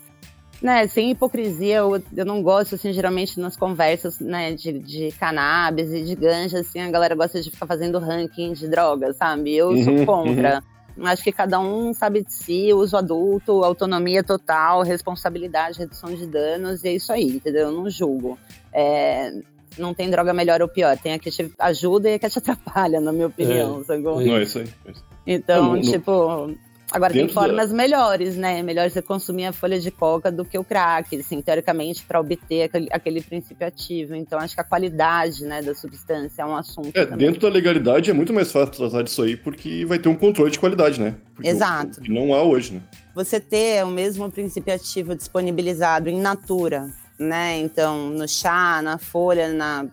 né, 0.61 0.87
sem 0.87 1.11
hipocrisia, 1.11 1.77
eu, 1.77 2.01
eu 2.15 2.25
não 2.25 2.43
gosto, 2.43 2.75
assim, 2.75 2.93
geralmente 2.93 3.39
nas 3.39 3.57
conversas, 3.57 4.19
né, 4.19 4.53
de, 4.53 4.77
de 4.79 5.11
cannabis 5.13 5.91
e 5.91 6.03
de 6.03 6.15
ganja, 6.15 6.59
assim, 6.59 6.79
a 6.79 6.91
galera 6.91 7.15
gosta 7.15 7.41
de 7.41 7.49
ficar 7.49 7.65
fazendo 7.65 7.97
ranking 7.97 8.53
de 8.53 8.67
drogas, 8.67 9.17
sabe? 9.17 9.55
Eu 9.55 9.69
uhum, 9.69 9.83
sou 9.83 10.05
contra. 10.05 10.63
Uhum. 10.95 11.05
Acho 11.07 11.23
que 11.23 11.31
cada 11.31 11.59
um 11.59 11.93
sabe 11.93 12.23
de 12.23 12.31
si, 12.31 12.73
uso 12.73 12.95
adulto, 12.95 13.63
autonomia 13.63 14.23
total, 14.23 14.83
responsabilidade, 14.83 15.79
redução 15.79 16.13
de 16.13 16.27
danos, 16.27 16.83
e 16.83 16.89
é 16.89 16.93
isso 16.93 17.11
aí, 17.11 17.27
entendeu? 17.27 17.69
Eu 17.69 17.71
não 17.71 17.89
julgo. 17.89 18.37
É, 18.71 19.33
não 19.79 19.93
tem 19.93 20.11
droga 20.11 20.33
melhor 20.33 20.61
ou 20.61 20.67
pior, 20.67 20.95
tem 20.97 21.13
a 21.13 21.19
que 21.19 21.31
te 21.31 21.51
ajuda 21.57 22.09
e 22.09 22.15
a 22.15 22.19
que 22.19 22.29
te 22.29 22.37
atrapalha, 22.39 23.01
na 23.01 23.11
minha 23.11 23.27
opinião, 23.27 23.81
é, 23.81 23.83
sacou? 23.83 24.21
Não, 24.21 24.37
é 24.37 24.43
isso 24.43 24.59
aí. 24.59 24.69
É 24.85 24.91
isso. 24.91 25.03
Então, 25.25 25.75
não, 25.75 25.81
tipo, 25.81 26.55
Agora 26.91 27.13
tem 27.13 27.27
formas 27.29 27.69
da... 27.69 27.75
melhores, 27.75 28.35
né? 28.35 28.59
É 28.59 28.63
melhor 28.63 28.89
você 28.89 29.01
consumir 29.01 29.45
a 29.45 29.53
folha 29.53 29.79
de 29.79 29.89
coca 29.89 30.31
do 30.31 30.43
que 30.43 30.57
o 30.57 30.63
crack, 30.63 31.17
assim, 31.17 31.41
teoricamente, 31.41 32.03
para 32.03 32.19
obter 32.19 32.63
aquele, 32.63 32.87
aquele, 32.91 33.21
princípio 33.21 33.65
ativo. 33.65 34.13
Então, 34.13 34.39
acho 34.39 34.53
que 34.53 34.61
a 34.61 34.63
qualidade 34.63 35.43
né, 35.45 35.61
da 35.61 35.73
substância 35.73 36.41
é 36.41 36.45
um 36.45 36.55
assunto. 36.55 36.91
É, 36.93 37.05
também. 37.05 37.27
dentro 37.27 37.41
da 37.41 37.49
legalidade 37.49 38.09
é 38.09 38.13
muito 38.13 38.33
mais 38.33 38.51
fácil 38.51 38.73
tratar 38.75 39.03
disso 39.03 39.21
aí, 39.21 39.37
porque 39.37 39.85
vai 39.85 39.99
ter 39.99 40.09
um 40.09 40.15
controle 40.15 40.51
de 40.51 40.59
qualidade, 40.59 40.99
né? 40.99 41.15
Porque 41.33 41.49
Exato. 41.49 42.01
O, 42.01 42.11
não 42.11 42.33
há 42.33 42.43
hoje, 42.43 42.73
né? 42.73 42.81
Você 43.15 43.39
ter 43.39 43.83
o 43.85 43.89
mesmo 43.89 44.29
princípio 44.29 44.73
ativo 44.73 45.15
disponibilizado 45.15 46.09
em 46.09 46.19
natura, 46.19 46.89
né? 47.17 47.57
Então, 47.59 48.09
no 48.09 48.27
chá, 48.27 48.81
na 48.81 48.97
folha, 48.97 49.53
na, 49.53 49.85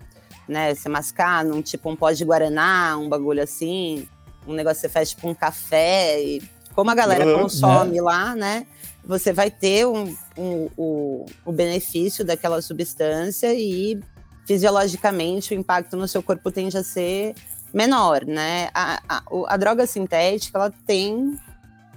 né, 0.49 0.75
você 0.75 0.89
mascar 0.89 1.45
num 1.45 1.63
tipo 1.63 1.89
um 1.91 1.95
pó 1.95 2.11
de 2.11 2.25
guaraná, 2.25 2.97
um 2.97 3.09
bagulho 3.09 3.43
assim, 3.43 4.09
um 4.47 4.55
negócio 4.55 4.81
que 4.81 4.89
você 4.89 4.93
faz 4.93 5.11
tipo 5.11 5.29
um 5.29 5.35
café 5.35 6.21
e 6.23 6.43
como 6.79 6.93
a 6.93 6.95
galera 6.95 7.27
uhum, 7.27 7.41
consome 7.41 7.97
né? 7.97 8.01
lá, 8.01 8.37
né? 8.37 8.65
Você 9.05 9.33
vai 9.33 9.51
ter 9.51 9.85
um, 9.85 10.17
um, 10.37 10.69
o, 10.77 11.27
o 11.45 11.51
benefício 11.51 12.25
daquela 12.25 12.63
substância 12.63 13.53
e 13.53 13.99
fisiologicamente 14.47 15.53
o 15.53 15.59
impacto 15.59 15.97
no 15.97 16.07
seu 16.07 16.23
corpo 16.23 16.53
tende 16.53 16.79
a 16.79 16.85
ser 16.85 17.35
menor, 17.75 18.25
né? 18.25 18.69
A, 18.73 19.03
a, 19.09 19.23
a 19.49 19.57
droga 19.57 19.89
sintética 19.89 20.57
ela 20.57 20.73
tem 20.87 21.37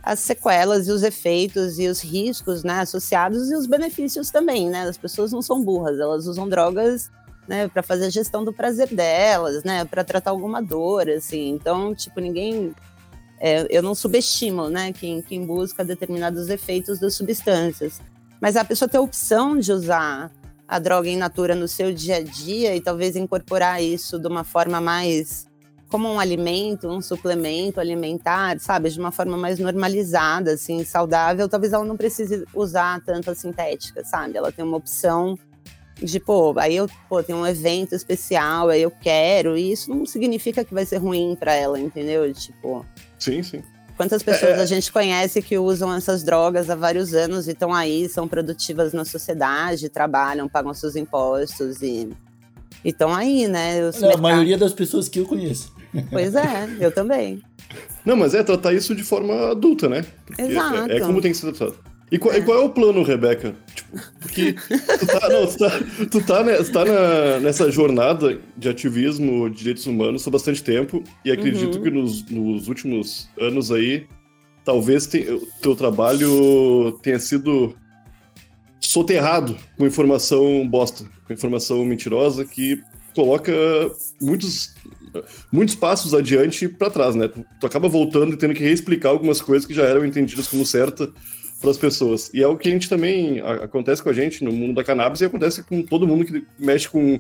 as 0.02 0.18
sequelas 0.18 0.88
e 0.88 0.92
os 0.92 1.04
efeitos 1.04 1.78
e 1.78 1.88
os 1.88 2.02
riscos 2.02 2.64
né, 2.64 2.80
associados 2.80 3.52
e 3.52 3.56
os 3.56 3.68
benefícios 3.68 4.32
também, 4.32 4.68
né? 4.68 4.82
As 4.90 4.98
pessoas 4.98 5.32
não 5.32 5.44
são 5.44 5.62
burras, 5.62 6.00
elas 6.00 6.26
usam 6.26 6.50
drogas 6.50 7.12
né, 7.48 7.68
para 7.68 7.84
fazer 7.84 8.06
a 8.06 8.10
gestão 8.10 8.44
do 8.44 8.52
prazer 8.52 8.88
delas, 8.88 9.64
né, 9.64 9.86
para 9.86 10.04
tratar 10.04 10.32
alguma 10.32 10.60
dor, 10.60 11.08
assim. 11.08 11.50
Então, 11.50 11.94
tipo, 11.94 12.20
ninguém 12.20 12.74
é, 13.44 13.66
eu 13.72 13.82
não 13.82 13.96
subestimo 13.96 14.70
né, 14.70 14.94
quem, 14.94 15.20
quem 15.24 15.44
busca 15.44 15.84
determinados 15.84 16.48
efeitos 16.48 17.00
das 17.00 17.16
substâncias. 17.16 18.00
Mas 18.40 18.56
a 18.56 18.64
pessoa 18.64 18.88
ter 18.88 18.98
a 18.98 19.02
opção 19.02 19.58
de 19.58 19.72
usar 19.72 20.32
a 20.68 20.78
droga 20.78 21.10
em 21.10 21.18
natura 21.18 21.56
no 21.56 21.68
seu 21.68 21.92
dia 21.92 22.18
a 22.18 22.24
dia 22.24 22.76
e 22.76 22.80
talvez 22.80 23.16
incorporar 23.16 23.82
isso 23.82 24.20
de 24.20 24.28
uma 24.28 24.44
forma 24.44 24.80
mais 24.80 25.48
como 25.90 26.08
um 26.08 26.20
alimento, 26.20 26.88
um 26.88 27.02
suplemento 27.02 27.80
alimentar, 27.80 28.58
sabe, 28.60 28.90
de 28.90 28.98
uma 28.98 29.12
forma 29.12 29.36
mais 29.36 29.60
normalizada, 29.60 30.54
assim, 30.54 30.86
saudável, 30.86 31.50
talvez 31.50 31.74
ela 31.74 31.84
não 31.84 31.98
precise 31.98 32.46
usar 32.54 33.02
tanta 33.02 33.36
sintética, 33.36 34.06
sabe? 34.06 34.38
Ela 34.38 34.52
tem 34.54 34.64
uma 34.64 34.78
opção 34.78 35.38
de, 35.96 36.18
pô, 36.20 36.54
aí 36.58 36.78
eu 36.78 36.88
pô, 37.10 37.22
tenho 37.22 37.40
um 37.40 37.46
evento 37.46 37.94
especial, 37.94 38.70
aí 38.70 38.84
eu 38.84 38.92
quero, 38.92 39.58
e 39.58 39.72
isso 39.72 39.94
não 39.94 40.06
significa 40.06 40.64
que 40.64 40.74
vai 40.74 40.86
ser 40.86 40.98
ruim 40.98 41.36
para 41.38 41.54
ela, 41.54 41.80
entendeu? 41.80 42.32
Tipo. 42.34 42.86
Sim, 43.22 43.42
sim. 43.44 43.64
Quantas 43.96 44.24
pessoas 44.24 44.58
é... 44.58 44.62
a 44.62 44.66
gente 44.66 44.92
conhece 44.92 45.42
que 45.42 45.58
usam 45.58 45.94
essas 45.94 46.24
drogas 46.24 46.70
há 46.70 46.76
vários 46.76 47.14
anos 47.14 47.48
e 47.48 47.52
estão 47.52 47.72
aí, 47.72 48.10
são 48.10 48.28
produtivas 48.28 48.94
na 48.94 49.06
sociedade, 49.06 49.88
trabalham, 49.90 50.50
pagam 50.50 50.74
seus 50.74 50.96
impostos 50.96 51.82
e 51.84 52.10
estão 52.84 53.14
aí, 53.14 53.48
né? 53.48 53.92
Olha, 54.02 54.16
a 54.16 54.18
maioria 54.18 54.58
das 54.58 54.74
pessoas 54.74 55.08
que 55.08 55.20
eu 55.20 55.26
conheço. 55.26 55.72
Pois 56.10 56.34
é, 56.34 56.78
eu 56.80 56.92
também. 56.92 57.44
Não, 58.04 58.16
mas 58.16 58.34
é 58.34 58.42
tratar 58.42 58.74
isso 58.74 58.96
de 58.96 59.04
forma 59.04 59.52
adulta, 59.52 59.88
né? 59.88 60.04
Porque 60.26 60.42
Exato. 60.42 60.92
É, 60.92 60.98
é 60.98 61.00
como 61.02 61.22
tem 61.22 61.32
que 61.32 61.38
ser 61.38 61.52
tratado. 61.54 61.91
E 62.12 62.20
qual 62.20 62.36
é, 62.36 62.40
e 62.40 62.42
qual 62.42 62.62
é 62.62 62.66
o 62.66 62.70
plano, 62.70 63.04
Rebeca? 63.04 63.56
Tipo, 63.74 63.98
porque 64.20 64.54
tu 65.00 65.08
tá, 65.08 65.30
não, 65.30 65.48
tu 65.48 65.58
tá, 65.58 65.80
tu 66.12 66.22
tá, 66.22 66.44
né, 66.44 66.56
tu 66.58 66.72
tá 66.72 66.84
na, 66.84 67.40
nessa 67.40 67.72
jornada 67.72 68.38
de 68.58 68.68
ativismo 68.68 69.50
de 69.50 69.60
direitos 69.60 69.86
humanos 69.86 70.28
há 70.28 70.30
bastante 70.30 70.62
tempo 70.62 71.02
e 71.24 71.32
acredito 71.32 71.78
uhum. 71.78 71.84
que 71.84 71.90
nos, 71.90 72.30
nos, 72.30 72.68
últimos 72.68 73.30
anos 73.40 73.72
aí, 73.72 74.08
talvez 74.66 75.06
o 75.06 75.48
teu 75.62 75.74
trabalho 75.74 77.00
tenha 77.02 77.18
sido 77.18 77.74
soterrado 78.82 79.56
com 79.78 79.88
informação 79.88 80.68
bosta, 80.68 81.06
com 81.26 81.34
informação 81.34 81.86
mentirosa 81.86 82.44
que 82.44 82.82
coloca 83.16 83.54
muitos 84.22 84.76
muitos 85.52 85.76
passos 85.76 86.14
adiante 86.14 86.68
para 86.68 86.90
trás, 86.90 87.16
né? 87.16 87.30
Tu, 87.30 87.46
tu 87.60 87.68
acaba 87.68 87.88
voltando 87.88 88.34
e 88.34 88.38
tendo 88.38 88.54
que 88.54 88.64
reexplicar 88.64 89.12
algumas 89.12 89.42
coisas 89.42 89.66
que 89.66 89.74
já 89.74 89.84
eram 89.84 90.06
entendidas 90.06 90.48
como 90.48 90.66
certa 90.66 91.10
para 91.62 91.72
as 91.72 91.78
pessoas. 91.78 92.30
E 92.34 92.42
é 92.42 92.48
o 92.48 92.58
que 92.58 92.68
a 92.68 92.72
gente 92.72 92.90
também 92.90 93.40
acontece 93.40 94.02
com 94.02 94.10
a 94.10 94.14
gente 94.14 94.44
no 94.44 94.52
mundo 94.52 94.74
da 94.74 94.84
cannabis 94.84 95.22
e 95.22 95.26
acontece 95.26 95.64
com 95.64 95.82
todo 95.84 96.08
mundo 96.08 96.26
que 96.26 96.44
mexe 96.60 96.90
com 96.90 97.20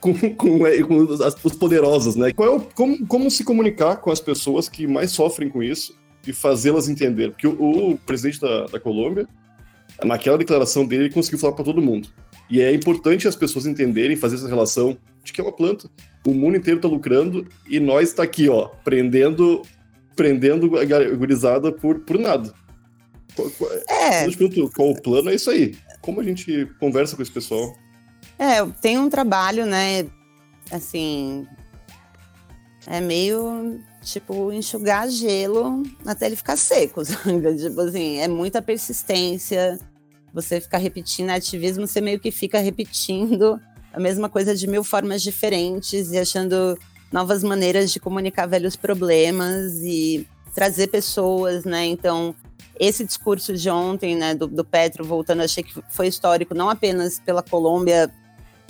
com, 0.00 0.14
com, 0.34 0.66
é, 0.66 0.82
com 0.82 1.02
as, 1.22 1.36
os 1.44 1.52
poderosos, 1.52 2.16
né? 2.16 2.30
É 2.30 2.48
o, 2.48 2.60
como, 2.60 3.06
como 3.06 3.30
se 3.30 3.44
comunicar 3.44 3.96
com 3.96 4.10
as 4.10 4.20
pessoas 4.20 4.68
que 4.68 4.86
mais 4.86 5.10
sofrem 5.10 5.50
com 5.50 5.62
isso 5.62 5.94
e 6.26 6.32
fazê-las 6.32 6.88
entender? 6.88 7.30
Porque 7.30 7.46
o, 7.46 7.90
o 7.90 7.98
presidente 7.98 8.40
da, 8.40 8.64
da 8.66 8.80
Colômbia, 8.80 9.28
naquela 10.02 10.38
declaração 10.38 10.86
dele, 10.86 11.04
ele 11.04 11.14
conseguiu 11.14 11.38
falar 11.38 11.52
para 11.52 11.64
todo 11.64 11.82
mundo. 11.82 12.08
E 12.48 12.60
é 12.60 12.74
importante 12.74 13.28
as 13.28 13.36
pessoas 13.36 13.66
entenderem, 13.66 14.16
fazer 14.16 14.36
essa 14.36 14.48
relação 14.48 14.96
de 15.22 15.32
que 15.32 15.40
é 15.40 15.44
uma 15.44 15.52
planta. 15.52 15.88
O 16.26 16.32
mundo 16.32 16.56
inteiro 16.56 16.78
está 16.78 16.88
lucrando 16.88 17.46
e 17.68 17.78
nós 17.78 18.08
está 18.08 18.22
aqui, 18.22 18.48
ó, 18.48 18.68
prendendo, 18.82 19.62
prendendo 20.16 20.78
a 20.78 20.84
gurizada 21.14 21.70
por, 21.70 22.00
por 22.00 22.18
nada. 22.18 22.52
É. 23.88 24.26
Qual 24.74 24.90
o 24.90 25.00
plano? 25.00 25.30
É 25.30 25.34
isso 25.34 25.50
aí. 25.50 25.76
Como 26.00 26.20
a 26.20 26.24
gente 26.24 26.66
conversa 26.78 27.16
com 27.16 27.22
esse 27.22 27.30
pessoal? 27.30 27.76
É, 28.38 28.64
tem 28.80 28.98
um 28.98 29.10
trabalho, 29.10 29.66
né? 29.66 30.06
Assim. 30.70 31.46
É 32.86 33.00
meio 33.00 33.80
tipo 34.02 34.50
enxugar 34.50 35.08
gelo 35.10 35.82
até 36.06 36.26
ele 36.26 36.36
ficar 36.36 36.56
seco, 36.56 37.04
sabe? 37.04 37.56
Tipo 37.56 37.80
assim, 37.82 38.18
é 38.18 38.28
muita 38.28 38.62
persistência. 38.62 39.78
Você 40.32 40.60
ficar 40.60 40.78
repetindo 40.78 41.30
ativismo, 41.30 41.86
você 41.86 42.00
meio 42.00 42.20
que 42.20 42.30
fica 42.30 42.60
repetindo 42.60 43.60
a 43.92 43.98
mesma 43.98 44.28
coisa 44.28 44.54
de 44.54 44.66
mil 44.66 44.84
formas 44.84 45.22
diferentes 45.22 46.12
e 46.12 46.18
achando 46.18 46.78
novas 47.12 47.42
maneiras 47.42 47.90
de 47.90 47.98
comunicar 47.98 48.46
velhos 48.46 48.76
problemas 48.76 49.74
e 49.82 50.26
trazer 50.54 50.88
pessoas, 50.88 51.64
né? 51.64 51.86
Então, 51.86 52.34
esse 52.80 53.04
discurso 53.04 53.52
de 53.52 53.68
ontem, 53.68 54.16
né, 54.16 54.34
do, 54.34 54.46
do 54.46 54.64
Petro 54.64 55.04
voltando, 55.04 55.42
achei 55.42 55.62
que 55.62 55.82
foi 55.90 56.06
histórico, 56.06 56.54
não 56.54 56.70
apenas 56.70 57.20
pela 57.20 57.42
Colômbia, 57.42 58.10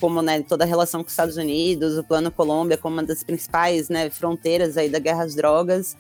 como 0.01 0.21
né, 0.21 0.43
toda 0.43 0.65
a 0.65 0.67
relação 0.67 1.01
com 1.01 1.07
os 1.07 1.13
Estados 1.13 1.37
Unidos, 1.37 1.97
o 1.97 2.03
Plano 2.03 2.29
Colômbia 2.33 2.77
como 2.77 2.97
uma 2.97 3.05
das 3.05 3.23
principais 3.23 3.89
né, 3.89 4.11
fronteiras 4.11 4.77
aí 4.77 4.89
da 4.89 4.99
guerra 4.99 5.23
às 5.23 5.37
drogas, 5.37 5.97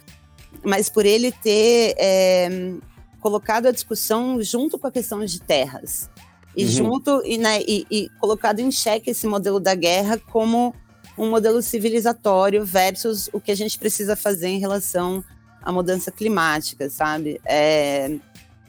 mas 0.64 0.88
por 0.88 1.07
ele 1.07 1.31
ter 1.31 1.95
é, 1.97 2.75
colocado 3.21 3.67
a 3.67 3.71
discussão 3.71 4.43
junto 4.43 4.76
com 4.76 4.88
a 4.88 4.90
questão 4.90 5.25
de 5.25 5.40
terras 5.40 6.11
e 6.57 6.64
uhum. 6.64 6.71
junto 6.71 7.23
e, 7.25 7.38
né, 7.38 7.61
e, 7.62 7.87
e 7.88 8.09
colocado 8.19 8.59
em 8.59 8.73
xeque 8.73 9.11
esse 9.11 9.25
modelo 9.29 9.61
da 9.61 9.76
guerra 9.76 10.19
como 10.19 10.75
um 11.17 11.31
modelo 11.31 11.62
civilizatório 11.62 12.64
versus 12.64 13.31
o 13.33 13.40
que 13.40 13.52
a 13.52 13.57
gente 13.57 13.79
precisa 13.79 14.17
fazer 14.17 14.49
em 14.49 14.59
relação 14.59 15.23
a 15.62 15.73
mudança 15.73 16.11
climática, 16.11 16.88
sabe? 16.88 17.40
É, 17.45 18.17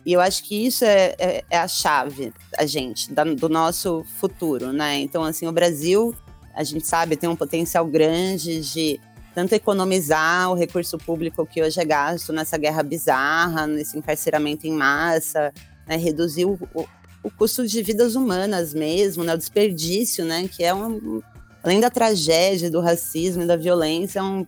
e 0.05 0.13
eu 0.13 0.21
acho 0.21 0.43
que 0.43 0.65
isso 0.65 0.83
é, 0.83 1.15
é, 1.19 1.43
é 1.50 1.57
a 1.57 1.67
chave, 1.67 2.33
a 2.57 2.65
gente, 2.65 3.12
da, 3.12 3.24
do 3.24 3.48
nosso 3.48 4.03
futuro, 4.19 4.74
né? 4.74 4.98
Então, 5.00 5.24
assim, 5.24 5.48
o 5.48 5.51
Brasil, 5.51 6.15
a 6.55 6.63
gente 6.63 6.86
sabe, 6.88 7.15
tem 7.15 7.29
um 7.29 7.36
potencial 7.36 7.86
grande 7.86 8.62
de 8.62 9.00
tanto 9.33 9.53
economizar 9.53 10.51
o 10.51 10.55
recurso 10.55 10.98
público 10.98 11.45
que 11.45 11.62
hoje 11.62 11.79
é 11.79 11.86
gasto 11.86 12.33
nessa 12.33 12.57
guerra 12.57 12.83
bizarra, 12.83 13.65
nesse 13.65 13.98
encarceramento 13.98 14.67
em 14.67 14.74
massa, 14.74 15.53
né? 15.88 15.95
reduzir 15.95 16.45
o, 16.45 16.60
o, 16.74 16.86
o, 17.24 17.31
custo 17.31 17.65
de 17.65 17.81
vidas 17.81 18.15
humanas 18.15 18.74
mesmo, 18.74 19.24
né? 19.24 19.33
o 19.33 19.38
desperdício, 19.38 20.25
né? 20.25 20.50
que 20.50 20.63
é 20.63 20.74
um, 20.74 21.21
além 21.63 21.79
da 21.79 21.89
tragédia, 21.89 22.69
do 22.69 22.81
racismo 22.81 23.43
e 23.43 23.48
da 23.48 23.55
violência, 23.55 24.19
é 24.19 24.24
um 24.24 24.45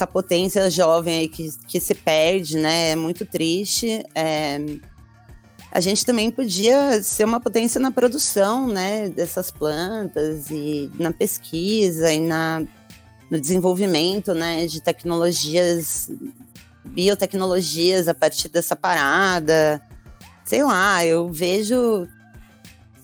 essa 0.00 0.06
potência 0.06 0.70
jovem 0.70 1.18
aí 1.18 1.28
que, 1.28 1.50
que 1.66 1.78
se 1.78 1.94
perde, 1.94 2.56
né? 2.56 2.90
É 2.90 2.96
muito 2.96 3.26
triste. 3.26 4.02
É... 4.14 4.58
A 5.70 5.78
gente 5.78 6.04
também 6.06 6.30
podia 6.30 7.02
ser 7.02 7.24
uma 7.24 7.38
potência 7.38 7.78
na 7.78 7.90
produção, 7.90 8.66
né? 8.66 9.10
Dessas 9.10 9.50
plantas 9.50 10.50
e 10.50 10.90
na 10.98 11.12
pesquisa 11.12 12.10
e 12.12 12.18
na, 12.18 12.62
no 13.30 13.38
desenvolvimento, 13.38 14.32
né? 14.32 14.66
De 14.66 14.80
tecnologias, 14.80 16.10
biotecnologias 16.86 18.08
a 18.08 18.14
partir 18.14 18.48
dessa 18.48 18.74
parada. 18.74 19.82
Sei 20.44 20.64
lá, 20.64 21.04
eu 21.04 21.30
vejo, 21.30 22.08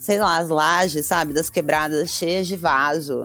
sei 0.01 0.19
lá, 0.19 0.39
as 0.39 0.49
lajes, 0.49 1.05
sabe? 1.05 1.35
Das 1.35 1.51
quebradas 1.51 2.11
cheias 2.11 2.47
de 2.47 2.57
vaso 2.57 3.25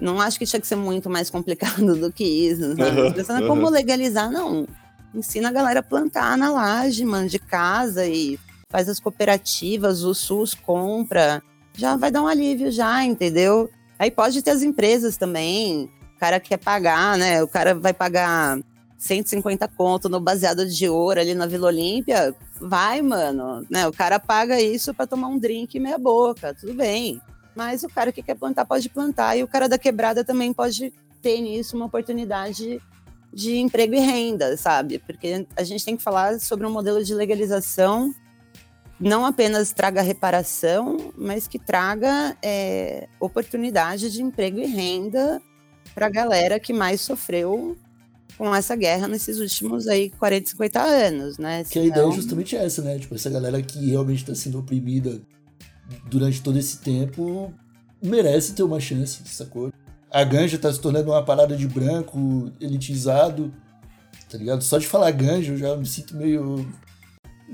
não 0.00 0.20
acho 0.20 0.38
que 0.38 0.46
tinha 0.46 0.60
que 0.60 0.66
ser 0.66 0.76
muito 0.76 1.10
mais 1.10 1.30
complicado 1.30 1.94
do 1.98 2.12
que 2.12 2.24
isso. 2.24 2.76
Sabe? 2.76 3.00
Uhum, 3.00 3.12
Pensando 3.12 3.42
uhum. 3.42 3.48
como 3.48 3.68
legalizar, 3.68 4.30
não. 4.30 4.66
Ensina 5.14 5.48
a 5.48 5.52
galera 5.52 5.80
a 5.80 5.82
plantar 5.82 6.38
na 6.38 6.50
laje, 6.50 7.04
mano, 7.04 7.28
de 7.28 7.38
casa 7.38 8.06
e 8.06 8.38
faz 8.68 8.88
as 8.88 9.00
cooperativas, 9.00 10.04
o 10.04 10.14
SUS 10.14 10.54
compra. 10.54 11.42
Já 11.74 11.96
vai 11.96 12.10
dar 12.10 12.22
um 12.22 12.26
alívio 12.28 12.70
já, 12.70 13.04
entendeu? 13.04 13.68
Aí 13.98 14.10
pode 14.10 14.40
ter 14.42 14.50
as 14.50 14.62
empresas 14.62 15.16
também. 15.16 15.90
O 16.16 16.20
cara 16.20 16.38
quer 16.38 16.56
pagar, 16.56 17.18
né? 17.18 17.42
O 17.42 17.48
cara 17.48 17.74
vai 17.74 17.92
pagar 17.92 18.58
150 18.96 19.66
conto 19.68 20.08
no 20.08 20.20
baseado 20.20 20.66
de 20.66 20.88
ouro 20.88 21.20
ali 21.20 21.34
na 21.34 21.46
Vila 21.46 21.68
Olímpia. 21.68 22.34
Vai, 22.60 23.02
mano. 23.02 23.66
Né? 23.68 23.88
O 23.88 23.92
cara 23.92 24.20
paga 24.20 24.60
isso 24.60 24.94
para 24.94 25.06
tomar 25.06 25.28
um 25.28 25.38
drink 25.38 25.78
meia 25.80 25.98
boca. 25.98 26.54
Tudo 26.54 26.74
bem. 26.74 27.20
Mas 27.60 27.82
o 27.82 27.90
cara 27.90 28.10
que 28.10 28.22
quer 28.22 28.36
plantar 28.36 28.64
pode 28.64 28.88
plantar 28.88 29.36
e 29.36 29.42
o 29.42 29.46
cara 29.46 29.68
da 29.68 29.76
quebrada 29.76 30.24
também 30.24 30.50
pode 30.50 30.94
ter 31.20 31.42
nisso 31.42 31.76
uma 31.76 31.84
oportunidade 31.84 32.80
de 33.30 33.58
emprego 33.58 33.94
e 33.94 34.00
renda, 34.00 34.56
sabe? 34.56 34.98
Porque 34.98 35.46
a 35.54 35.62
gente 35.62 35.84
tem 35.84 35.94
que 35.94 36.02
falar 36.02 36.40
sobre 36.40 36.66
um 36.66 36.70
modelo 36.70 37.04
de 37.04 37.14
legalização 37.14 38.14
não 38.98 39.26
apenas 39.26 39.74
traga 39.74 40.00
reparação, 40.00 41.12
mas 41.14 41.46
que 41.46 41.58
traga 41.58 42.34
é, 42.42 43.06
oportunidade 43.20 44.10
de 44.10 44.22
emprego 44.22 44.58
e 44.58 44.64
renda 44.64 45.38
para 45.94 46.06
a 46.06 46.10
galera 46.10 46.58
que 46.58 46.72
mais 46.72 47.02
sofreu 47.02 47.76
com 48.38 48.54
essa 48.54 48.74
guerra 48.74 49.06
nesses 49.06 49.38
últimos 49.38 49.86
aí 49.86 50.08
40, 50.08 50.48
50 50.48 50.80
anos, 50.80 51.36
né? 51.36 51.62
Que 51.64 51.78
a 51.78 51.84
ideia 51.84 52.08
é 52.08 52.12
justamente 52.12 52.56
essa, 52.56 52.80
né? 52.80 52.98
Tipo, 52.98 53.14
essa 53.14 53.28
galera 53.28 53.60
que 53.60 53.90
realmente 53.90 54.22
está 54.22 54.34
sendo 54.34 54.58
oprimida 54.58 55.20
durante 56.06 56.42
todo 56.42 56.58
esse 56.58 56.78
tempo 56.78 57.52
merece 58.02 58.54
ter 58.54 58.62
uma 58.62 58.80
chance, 58.80 59.20
sacou? 59.26 59.72
A 60.10 60.24
ganja 60.24 60.58
tá 60.58 60.72
se 60.72 60.80
tornando 60.80 61.10
uma 61.10 61.24
parada 61.24 61.56
de 61.56 61.68
branco, 61.68 62.50
elitizado, 62.60 63.52
tá 64.28 64.36
ligado? 64.38 64.62
Só 64.62 64.78
de 64.78 64.86
falar 64.86 65.10
ganja 65.12 65.52
eu 65.52 65.56
já 65.56 65.76
me 65.76 65.86
sinto 65.86 66.16
meio. 66.16 66.66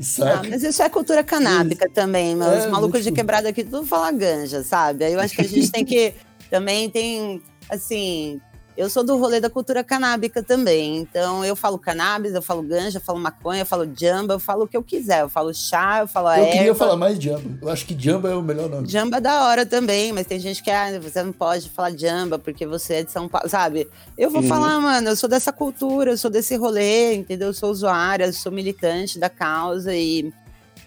Saca? 0.01 0.43
Não, 0.43 0.51
mas 0.51 0.63
isso 0.63 0.83
é 0.83 0.89
cultura 0.89 1.25
canábica 1.25 1.89
também, 1.91 2.37
mas 2.37 2.65
é, 2.65 2.67
os 2.67 2.73
malucos 2.73 3.01
tipo... 3.01 3.11
de 3.11 3.17
quebrada 3.17 3.49
aqui 3.49 3.65
tudo 3.65 3.87
fala 3.87 4.11
ganja, 4.13 4.63
sabe? 4.63 5.05
Aí 5.05 5.13
eu 5.13 5.21
acho 5.21 5.35
que 5.35 5.43
a 5.43 5.49
gente 5.49 5.71
tem 5.71 5.85
que. 5.85 6.15
Também 6.49 6.89
tem, 6.89 7.43
assim, 7.69 8.41
eu 8.77 8.91
sou 8.91 9.03
do 9.03 9.17
rolê 9.17 9.41
da 9.41 9.49
cultura 9.49 9.83
canábica 9.83 10.43
também. 10.43 10.99
Então 10.99 11.45
eu 11.45 11.57
falo 11.57 11.79
cannabis, 11.79 12.35
eu 12.35 12.43
falo 12.43 12.63
ganja, 12.63 12.99
eu 12.99 13.03
falo 13.03 13.19
maconha, 13.19 13.63
eu 13.63 13.67
falo 13.67 13.89
jamba, 13.97 14.35
eu 14.35 14.39
falo 14.39 14.65
o 14.65 14.69
que 14.69 14.77
eu 14.77 14.83
quiser. 14.83 15.23
Eu 15.23 15.29
falo 15.29 15.55
chá, 15.55 16.01
eu 16.01 16.07
falo 16.07 16.29
Eu 16.29 16.45
erva. 16.45 16.53
queria 16.53 16.75
falar 16.75 16.97
mais 16.97 17.19
jamba. 17.19 17.59
Eu 17.63 17.71
acho 17.71 17.87
que 17.87 17.97
jamba 17.99 18.31
é 18.31 18.35
o 18.35 18.43
melhor 18.43 18.69
nome. 18.69 18.89
Jamba 18.89 19.17
é 19.17 19.21
da 19.21 19.47
hora 19.47 19.65
também, 19.65 20.13
mas 20.13 20.27
tem 20.27 20.39
gente 20.39 20.63
que 20.63 20.71
ah, 20.71 20.99
você 21.01 21.23
não 21.23 21.33
pode 21.33 21.71
falar 21.71 21.97
jamba 21.97 22.39
porque 22.39 22.67
você 22.67 22.95
é 22.95 23.03
de 23.03 23.11
São 23.11 23.29
Paulo, 23.29 23.49
sabe? 23.49 23.89
Eu 24.17 24.31
vou 24.31 24.43
uhum. 24.43 24.49
falar, 24.49 24.79
mano, 24.79 25.09
eu 25.09 25.17
sou 25.17 25.29
dessa 25.29 25.53
cultura, 25.53 26.11
eu 26.11 26.19
sou 26.19 26.31
desse 26.31 26.57
rolê, 26.57 27.15
entendeu? 27.15 27.49
Eu 27.49 27.55
sou 27.55 27.71
usuária, 27.71 28.27
eu 28.27 28.33
sou 28.33 28.53
militante 28.53 29.19
da 29.19 29.31
causa 29.31 29.95
e 29.95 30.33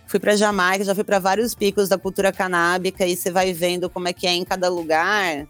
Fui 0.10 0.20
pra 0.20 0.36
Jamaica, 0.36 0.84
já 0.84 0.96
fui 0.96 1.04
pra 1.04 1.20
vários 1.20 1.54
picos 1.54 1.88
da 1.88 1.96
cultura 1.96 2.32
canábica 2.32 3.06
e 3.06 3.16
você 3.16 3.30
vai 3.30 3.54
vendo 3.54 3.92
como 3.92 4.08
é 4.08 4.14
que 4.14 4.26
é 4.26 4.34
em 4.34 4.44
cada 4.44 4.68
lugar. 4.68 5.48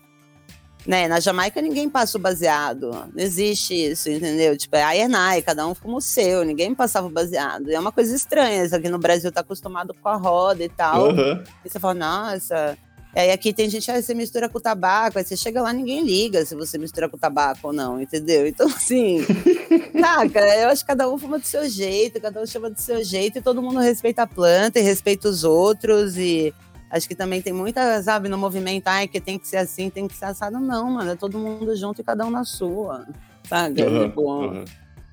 Né, 0.88 1.08
na 1.10 1.20
Jamaica 1.20 1.62
ninguém 1.62 1.90
passa 1.90 2.18
o 2.18 2.22
baseado. 2.22 2.92
Não 3.14 3.24
existe 3.24 3.74
isso, 3.74 4.10
entendeu? 4.10 4.58
Tipo, 4.58 4.78
é 4.78 4.84
Ayenai, 4.84 5.42
cada 5.42 5.68
um 5.68 5.76
fuma 5.76 5.98
o 5.98 6.02
seu, 6.02 6.44
ninguém 6.44 6.74
passava 6.74 7.08
o 7.08 7.12
baseado. 7.12 7.70
É 7.70 7.80
uma 7.80 7.92
coisa 7.92 8.16
estranha, 8.16 8.64
isso 8.64 8.76
aqui 8.76 8.90
no 8.90 8.98
Brasil 8.98 9.32
tá 9.32 9.42
acostumado 9.42 9.94
com 9.94 10.10
a 10.10 10.16
roda 10.16 10.64
e 10.64 10.70
tal. 10.70 11.10
Aham. 11.10 11.44
E 11.64 11.70
você 11.70 11.80
fala, 11.80 11.94
nossa. 11.94 12.78
Aí 13.16 13.32
aqui 13.32 13.52
tem 13.52 13.68
gente, 13.70 13.90
ah, 13.90 14.00
você 14.00 14.14
mistura 14.14 14.48
com 14.48 14.60
tabaco, 14.60 15.18
aí 15.18 15.26
você 15.26 15.36
chega 15.36 15.62
lá, 15.62 15.74
ninguém 15.74 16.04
liga 16.04 16.46
se 16.46 16.54
você 16.54 16.78
mistura 16.78 17.10
com 17.10 17.18
tabaco 17.18 17.60
ou 17.68 17.74
não, 17.74 18.00
entendeu? 18.00 18.46
Então, 18.46 18.68
assim, 18.68 19.26
saca, 20.00 20.40
eu 20.40 20.70
acho 20.70 20.84
que 20.84 20.88
cada 20.88 21.10
um 21.10 21.18
fuma 21.18 21.40
do 21.40 21.46
seu 21.46 21.68
jeito, 21.68 22.22
cada 22.22 22.40
um 22.40 22.46
chama 22.46 22.70
do 22.70 22.80
seu 22.80 23.04
jeito, 23.04 23.40
e 23.40 23.42
todo 23.42 23.64
mundo 23.64 23.80
respeita 23.80 24.24
a 24.24 24.28
planta 24.28 24.80
e 24.80 24.84
respeita 24.84 25.28
os 25.28 25.44
outros, 25.44 26.18
e 26.18 26.54
acho 26.90 27.08
que 27.08 27.16
também 27.16 27.42
tem 27.42 27.54
muita, 27.54 28.02
sabe, 28.04 28.28
no 28.30 28.38
movimento, 28.38 28.88
ai, 28.88 29.08
que 29.08 29.20
tem 29.22 29.38
que 29.40 29.48
ser 29.48 29.58
assim, 29.58 29.90
tem 29.90 30.08
que 30.08 30.16
ser 30.18 30.26
assado, 30.26 30.60
não, 30.60 30.90
mano, 30.92 31.12
é 31.12 31.16
todo 31.16 31.38
mundo 31.38 31.76
junto 31.76 32.02
e 32.02 32.04
cada 32.04 32.26
um 32.26 32.30
na 32.32 32.44
sua, 32.44 33.06
sabe? 33.48 33.82
Aham, 33.82 34.08
Tipo, 34.08 34.32
aham. 34.32 34.66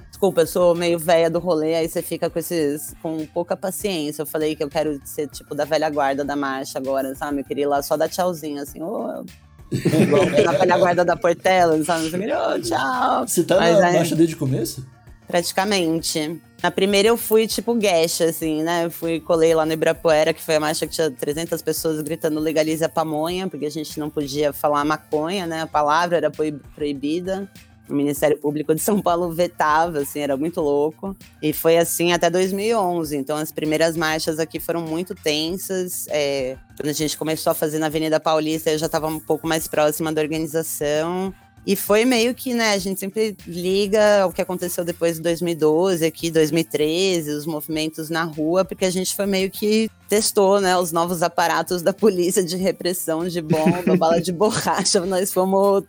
Desculpa, 0.08 0.40
eu 0.40 0.46
sou 0.46 0.74
meio 0.74 0.98
velha 0.98 1.28
do 1.28 1.38
rolê, 1.38 1.74
aí 1.74 1.86
você 1.88 2.00
fica 2.00 2.30
com 2.30 2.38
esses. 2.38 2.94
com 3.02 3.26
pouca 3.26 3.54
paciência. 3.54 4.22
Eu 4.22 4.26
falei 4.26 4.56
que 4.56 4.64
eu 4.64 4.68
quero 4.70 4.98
ser 5.04 5.28
tipo 5.28 5.54
da 5.54 5.66
velha 5.66 5.90
guarda 5.90 6.24
da 6.24 6.34
marcha 6.34 6.78
agora, 6.78 7.14
sabe? 7.14 7.40
Eu 7.40 7.44
queria 7.44 7.64
ir 7.64 7.66
lá 7.66 7.82
só 7.82 7.98
dar 7.98 8.08
tchauzinho, 8.08 8.62
assim, 8.62 8.82
ô. 8.82 9.22
igual 9.70 10.24
na 10.42 10.52
velha 10.52 10.78
guarda 10.78 11.04
da 11.04 11.16
Portela, 11.16 11.84
sabe? 11.84 12.06
Eu 12.06 12.10
queria, 12.12 12.48
ô, 12.48 12.58
tchau. 12.58 13.28
Você 13.28 13.44
tá 13.44 13.56
Mas 13.60 13.78
na 13.78 13.86
aí- 13.88 13.96
marcha 13.96 14.16
desde 14.16 14.34
o 14.36 14.38
começo? 14.38 14.86
Praticamente. 15.26 16.40
Na 16.66 16.70
primeira 16.72 17.06
eu 17.06 17.16
fui 17.16 17.46
tipo 17.46 17.76
guest, 17.76 18.22
assim, 18.22 18.60
né? 18.64 18.86
Eu 18.86 18.90
fui, 18.90 19.20
colei 19.20 19.54
lá 19.54 19.64
no 19.64 19.72
Ibirapuera, 19.72 20.34
que 20.34 20.42
foi 20.42 20.56
a 20.56 20.58
marcha 20.58 20.84
que 20.84 20.92
tinha 20.92 21.08
300 21.08 21.62
pessoas 21.62 22.02
gritando 22.02 22.40
legalize 22.40 22.84
a 22.84 22.88
pamonha, 22.88 23.46
porque 23.46 23.66
a 23.66 23.70
gente 23.70 24.00
não 24.00 24.10
podia 24.10 24.52
falar 24.52 24.84
maconha, 24.84 25.46
né? 25.46 25.62
A 25.62 25.66
palavra 25.68 26.16
era 26.16 26.28
proib- 26.28 26.60
proibida. 26.74 27.48
O 27.88 27.94
Ministério 27.94 28.36
Público 28.36 28.74
de 28.74 28.80
São 28.80 29.00
Paulo 29.00 29.30
vetava, 29.30 30.00
assim, 30.00 30.18
era 30.18 30.36
muito 30.36 30.60
louco. 30.60 31.16
E 31.40 31.52
foi 31.52 31.78
assim 31.78 32.12
até 32.12 32.28
2011. 32.28 33.16
Então 33.16 33.36
as 33.36 33.52
primeiras 33.52 33.96
marchas 33.96 34.40
aqui 34.40 34.58
foram 34.58 34.80
muito 34.80 35.14
tensas. 35.14 36.06
É, 36.08 36.56
quando 36.76 36.88
a 36.88 36.92
gente 36.92 37.16
começou 37.16 37.52
a 37.52 37.54
fazer 37.54 37.78
na 37.78 37.86
Avenida 37.86 38.18
Paulista, 38.18 38.72
eu 38.72 38.78
já 38.78 38.86
estava 38.86 39.06
um 39.06 39.20
pouco 39.20 39.46
mais 39.46 39.68
próxima 39.68 40.12
da 40.12 40.20
organização. 40.20 41.32
E 41.66 41.74
foi 41.74 42.04
meio 42.04 42.32
que, 42.32 42.54
né, 42.54 42.74
a 42.74 42.78
gente 42.78 43.00
sempre 43.00 43.36
liga 43.46 44.22
ao 44.22 44.32
que 44.32 44.40
aconteceu 44.40 44.84
depois 44.84 45.16
de 45.16 45.22
2012, 45.22 46.04
aqui, 46.06 46.30
2013, 46.30 47.30
os 47.32 47.44
movimentos 47.44 48.08
na 48.08 48.22
rua, 48.22 48.64
porque 48.64 48.84
a 48.84 48.90
gente 48.90 49.16
foi 49.16 49.26
meio 49.26 49.50
que 49.50 49.90
testou, 50.08 50.60
né, 50.60 50.76
os 50.78 50.92
novos 50.92 51.24
aparatos 51.24 51.82
da 51.82 51.92
polícia 51.92 52.44
de 52.44 52.56
repressão 52.56 53.26
de 53.26 53.42
bomba, 53.42 53.96
bala 53.98 54.20
de 54.20 54.30
borracha, 54.30 55.00
nós 55.04 55.32
fomos 55.32 55.82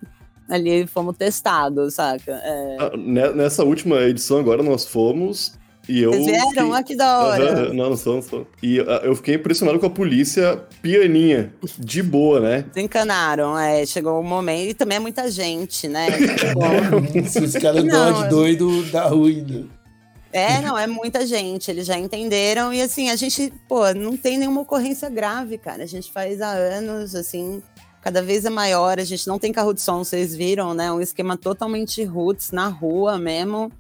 ali, 0.50 0.88
fomos 0.88 1.15
testados, 1.15 1.93
saca? 1.93 2.31
É. 2.43 2.77
Ah, 2.79 2.91
ne- 2.98 3.34
Nessa 3.34 3.63
última 3.63 4.01
edição 4.01 4.39
agora 4.39 4.63
nós 4.63 4.86
fomos 4.86 5.53
e 5.88 6.01
eu. 6.01 6.12
Vocês 6.12 6.25
vieram? 6.25 6.50
fiquei- 6.50 6.72
Ah, 6.72 6.84
que 6.84 6.96
da 6.96 7.20
hora. 7.20 7.51
Aham, 7.53 7.74
não, 7.74 7.89
não 7.91 7.98
somos. 7.98 8.25
não 8.25 8.29
somos. 8.29 8.48
E 8.62 8.79
ah, 8.82 9.01
eu 9.03 9.15
fiquei 9.15 9.36
impressionado 9.36 9.79
com 9.79 9.86
a 9.86 9.89
polícia 9.89 10.62
pianinha, 10.82 11.53
de 11.79 12.01
boa, 12.03 12.39
né? 12.39 12.65
Desencanaram, 12.74 13.58
é, 13.58 13.86
chegou 13.86 14.20
o 14.20 14.24
momento, 14.24 14.70
e 14.70 14.74
também 14.74 14.98
é 14.98 15.00
muita 15.00 15.29
gente, 15.32 15.88
né? 15.88 16.08
Tipo, 16.12 17.29
Se 17.29 17.39
os 17.39 17.53
caras 17.53 17.84
Não, 17.84 18.25
é- 18.25 18.27
doido, 18.27 18.84
dá 18.91 19.08
ruim. 19.08 19.41
né? 19.48 19.63
É, 20.34 20.62
não, 20.62 20.77
é 20.77 20.86
muita 20.86 21.25
gente, 21.25 21.72
eles 21.72 21.88
já 21.88 21.98
entenderam. 21.98 22.72
E 22.74 22.82
assim, 22.82 23.10
a 23.10 23.15
gente, 23.15 23.51
pô, 23.67 23.91
não 23.94 24.15
tem 24.17 24.38
nenhuma 24.38 24.62
ocorrência 24.62 25.10
grave, 25.10 25.58
cara. 25.58 25.84
A 25.84 25.88
gente 25.88 26.12
faz 26.12 26.41
há 26.41 26.50
anos, 26.51 27.15
assim, 27.15 27.63
cada 28.01 28.22
vez 28.22 28.44
é 28.46 28.50
maior. 28.50 29.00
A 29.00 29.03
gente 29.06 29.25
não 29.27 29.39
tem 29.39 29.51
carro 29.53 29.74
de 29.74 29.82
som, 29.82 30.03
vocês 30.03 30.36
viram, 30.36 30.74
né? 30.74 30.91
Um 30.91 31.00
esquema 31.01 31.38
totalmente 31.38 32.03
roots, 32.03 32.51
na 32.51 32.67
rua 32.67 33.17
mesmo. 33.17 33.72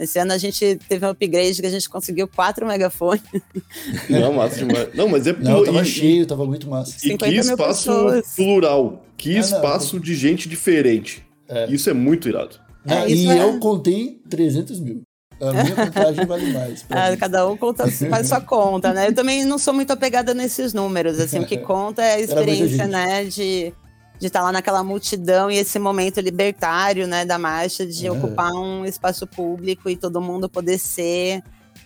Esse 0.00 0.18
ano 0.18 0.32
a 0.32 0.38
gente 0.38 0.78
teve 0.88 1.04
um 1.04 1.10
upgrade 1.10 1.60
que 1.60 1.66
a 1.66 1.70
gente 1.70 1.88
conseguiu 1.88 2.26
quatro 2.26 2.66
megafones. 2.66 3.22
Não, 4.08 4.32
massa 4.32 4.56
demais. 4.64 4.88
Não, 4.94 5.06
mas 5.08 5.26
é 5.26 5.32
Não, 5.34 5.62
tava 5.64 5.82
e- 5.82 5.84
cheio, 5.84 6.26
tava 6.26 6.46
muito 6.46 6.68
massa. 6.68 6.96
E 6.96 7.00
50 7.10 7.32
que 7.32 7.38
espaço 7.38 7.92
plural. 8.34 9.04
Que 9.16 9.30
Ah, 9.32 9.34
não. 9.34 9.40
espaço 9.40 10.00
de 10.00 10.14
gente 10.14 10.48
diferente. 10.48 11.22
Isso 11.68 11.90
é 11.90 11.92
muito 11.92 12.28
irado. 12.28 12.56
Ah, 12.86 13.06
isso 13.06 13.24
e 13.24 13.28
é- 13.30 13.42
eu 13.42 13.58
contei 13.60 14.18
300 14.30 14.80
mil. 14.80 15.02
A 15.38 15.52
minha 15.52 15.74
contagem 15.76 16.24
vale 16.26 16.52
mais. 16.52 16.84
Ah, 16.88 17.14
cada 17.18 17.46
um 17.46 17.56
conta, 17.56 17.86
faz 17.90 18.28
sua 18.28 18.40
conta, 18.40 18.92
né? 18.94 19.08
Eu 19.08 19.14
também 19.14 19.44
não 19.44 19.58
sou 19.58 19.74
muito 19.74 19.90
apegada 19.92 20.32
nesses 20.32 20.72
números, 20.72 21.18
assim, 21.20 21.40
o 21.40 21.46
que 21.46 21.56
conta 21.58 22.02
é 22.02 22.14
a 22.14 22.20
experiência, 22.20 22.86
né, 22.86 23.24
de 23.24 23.72
de 24.20 24.26
estar 24.26 24.42
lá 24.42 24.52
naquela 24.52 24.84
multidão 24.84 25.50
e 25.50 25.56
esse 25.56 25.78
momento 25.78 26.20
libertário, 26.20 27.06
né, 27.08 27.24
da 27.24 27.38
marcha, 27.38 27.86
de 27.86 28.06
É. 28.06 28.12
ocupar 28.12 28.52
um 28.52 28.84
espaço 28.84 29.26
público 29.26 29.88
e 29.88 29.96
todo 29.96 30.20
mundo 30.20 30.48
poder 30.48 30.78
ser 30.78 31.42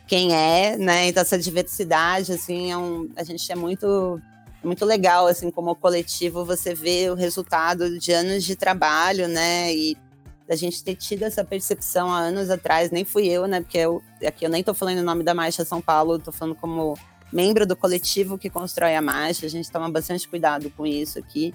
quem 0.07 0.35
é, 0.35 0.77
né? 0.77 1.07
Então 1.09 1.23
essa 1.23 1.39
diversidade, 1.39 2.33
assim, 2.33 2.73
é 2.73 2.77
um, 2.77 3.09
a 3.17 3.23
gente 3.25 3.51
é 3.51 3.55
muito 3.55 4.21
muito 4.65 4.85
legal, 4.87 5.27
assim, 5.27 5.51
como 5.51 5.75
coletivo, 5.77 6.43
você 6.43 6.75
vê 6.75 7.11
o 7.11 7.15
resultado 7.15 7.99
de 7.99 8.13
anos 8.13 8.43
de 8.45 8.57
trabalho, 8.57 9.29
né? 9.29 9.73
E 9.75 9.97
da 10.49 10.57
gente 10.57 10.83
ter 10.83 10.95
tido 10.97 11.23
essa 11.23 11.45
percepção 11.45 12.11
há 12.13 12.19
anos 12.19 12.49
atrás, 12.51 12.91
nem 12.91 13.05
fui 13.05 13.27
eu, 13.29 13.47
né? 13.47 13.61
Porque 13.61 13.79
eu, 13.79 14.03
aqui 14.27 14.45
eu 14.47 14.51
nem 14.51 14.63
tô 14.65 14.73
falando 14.75 14.99
o 14.99 15.03
nome 15.03 15.23
da 15.23 15.35
Marcha 15.35 15.65
São 15.67 15.81
Paulo, 15.83 16.19
tô 16.19 16.33
falando 16.33 16.55
como 16.57 16.99
membro 17.31 17.67
do 17.67 17.77
coletivo 17.77 18.39
que 18.39 18.49
constrói 18.49 18.95
a 18.97 19.03
marcha, 19.03 19.45
a 19.45 19.51
gente 19.51 19.71
toma 19.71 19.91
bastante 19.91 20.27
cuidado 20.27 20.71
com 20.71 20.87
isso 20.87 21.19
aqui. 21.19 21.55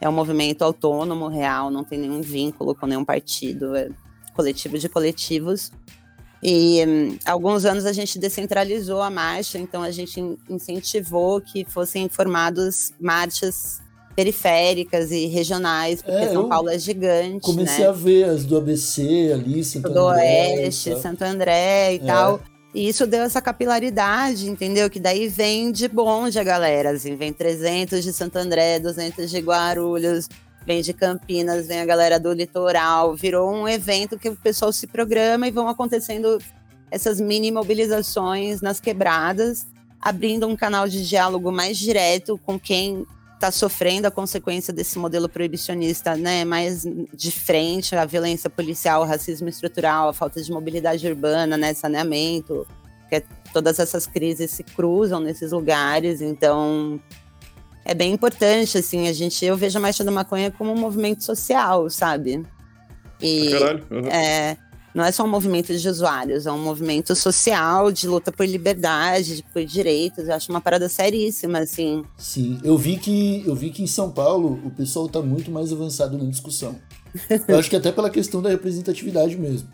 É 0.00 0.08
um 0.08 0.12
movimento 0.12 0.62
autônomo, 0.62 1.28
real, 1.28 1.70
não 1.70 1.84
tem 1.84 1.98
nenhum 1.98 2.20
vínculo 2.22 2.74
com 2.74 2.86
nenhum 2.86 3.04
partido, 3.04 3.74
é 3.76 3.88
coletivo 4.34 4.78
de 4.78 4.88
coletivos. 4.88 5.70
E 6.42 6.82
hum, 6.88 7.18
alguns 7.26 7.66
anos 7.66 7.84
a 7.84 7.92
gente 7.92 8.18
descentralizou 8.18 9.02
a 9.02 9.10
marcha, 9.10 9.58
então 9.58 9.82
a 9.82 9.90
gente 9.90 10.18
in- 10.20 10.38
incentivou 10.48 11.38
que 11.40 11.66
fossem 11.66 12.08
formados 12.08 12.92
marchas 12.98 13.82
periféricas 14.16 15.10
e 15.12 15.26
regionais, 15.26 16.00
porque 16.02 16.16
É, 16.24 16.32
São 16.32 16.48
Paulo 16.48 16.68
é 16.70 16.78
gigante, 16.78 17.40
Comecei 17.44 17.84
né? 17.84 17.88
a 17.88 17.92
ver 17.92 18.24
as 18.24 18.44
do 18.44 18.56
ABC 18.56 19.30
ali, 19.32 19.62
Santo 19.62 19.90
do 19.90 20.08
André 20.08 20.54
Oeste. 20.62 20.98
Santo 21.00 21.22
André 21.22 21.94
e 21.94 21.96
É. 21.96 21.98
tal. 22.00 22.40
E 22.72 22.88
isso 22.88 23.06
deu 23.06 23.22
essa 23.22 23.42
capilaridade, 23.42 24.48
entendeu? 24.48 24.88
Que 24.88 25.00
daí 25.00 25.26
vem 25.26 25.72
de 25.72 25.88
bonde 25.88 26.38
a 26.38 26.44
galera, 26.44 26.90
assim, 26.90 27.16
vem 27.16 27.32
300 27.32 28.02
de 28.02 28.12
Santo 28.12 28.36
André, 28.36 28.78
200 28.78 29.28
de 29.28 29.40
Guarulhos, 29.40 30.28
vem 30.64 30.80
de 30.80 30.92
Campinas, 30.92 31.66
vem 31.66 31.80
a 31.80 31.84
galera 31.84 32.20
do 32.20 32.32
litoral. 32.32 33.16
Virou 33.16 33.52
um 33.52 33.68
evento 33.68 34.18
que 34.18 34.28
o 34.28 34.36
pessoal 34.36 34.72
se 34.72 34.86
programa 34.86 35.48
e 35.48 35.50
vão 35.50 35.68
acontecendo 35.68 36.38
essas 36.90 37.20
mini 37.20 37.50
mobilizações 37.50 38.60
nas 38.60 38.78
quebradas, 38.78 39.66
abrindo 40.00 40.46
um 40.46 40.56
canal 40.56 40.88
de 40.88 41.06
diálogo 41.08 41.50
mais 41.50 41.76
direto 41.76 42.38
com 42.44 42.58
quem 42.58 43.04
está 43.40 43.50
sofrendo 43.50 44.06
a 44.06 44.10
consequência 44.10 44.70
desse 44.70 44.98
modelo 44.98 45.26
proibicionista, 45.26 46.14
né, 46.14 46.44
mais 46.44 46.84
de 47.14 47.30
frente 47.32 47.96
à 47.96 48.04
violência 48.04 48.50
policial, 48.50 49.00
ao 49.00 49.08
racismo 49.08 49.48
estrutural, 49.48 50.10
a 50.10 50.12
falta 50.12 50.42
de 50.42 50.52
mobilidade 50.52 51.08
urbana, 51.08 51.56
né, 51.56 51.72
saneamento, 51.72 52.66
que 53.08 53.16
é- 53.16 53.22
todas 53.50 53.78
essas 53.78 54.06
crises 54.06 54.50
se 54.50 54.62
cruzam 54.62 55.20
nesses 55.20 55.52
lugares, 55.52 56.20
então 56.20 57.00
é 57.82 57.94
bem 57.94 58.12
importante, 58.12 58.76
assim, 58.76 59.08
a 59.08 59.12
gente, 59.14 59.42
eu 59.42 59.56
vejo 59.56 59.78
a 59.78 59.80
Marcha 59.80 60.04
da 60.04 60.10
Maconha 60.10 60.50
como 60.50 60.70
um 60.72 60.76
movimento 60.78 61.24
social, 61.24 61.88
sabe? 61.88 62.44
E 63.22 63.50
Caralho. 63.52 63.86
aham. 63.90 64.08
é, 64.08 64.56
não 64.94 65.04
é 65.04 65.12
só 65.12 65.24
um 65.24 65.28
movimento 65.28 65.76
de 65.76 65.88
usuários, 65.88 66.46
é 66.46 66.52
um 66.52 66.58
movimento 66.62 67.14
social 67.14 67.92
de 67.92 68.08
luta 68.08 68.32
por 68.32 68.46
liberdade, 68.46 69.36
de- 69.36 69.42
por 69.44 69.64
direitos. 69.64 70.26
Eu 70.28 70.34
acho 70.34 70.50
uma 70.50 70.60
parada 70.60 70.88
seríssima, 70.88 71.58
assim. 71.60 72.04
Sim, 72.16 72.58
eu 72.64 72.76
vi 72.76 72.96
que 72.96 73.42
eu 73.46 73.54
vi 73.54 73.70
que 73.70 73.82
em 73.82 73.86
São 73.86 74.10
Paulo 74.10 74.60
o 74.64 74.70
pessoal 74.70 75.08
tá 75.08 75.20
muito 75.22 75.50
mais 75.50 75.72
avançado 75.72 76.18
na 76.18 76.28
discussão. 76.28 76.76
Eu 77.48 77.58
acho 77.58 77.68
que 77.70 77.76
até 77.76 77.90
pela 77.92 78.08
questão 78.10 78.40
da 78.42 78.48
representatividade 78.50 79.36
mesmo. 79.36 79.68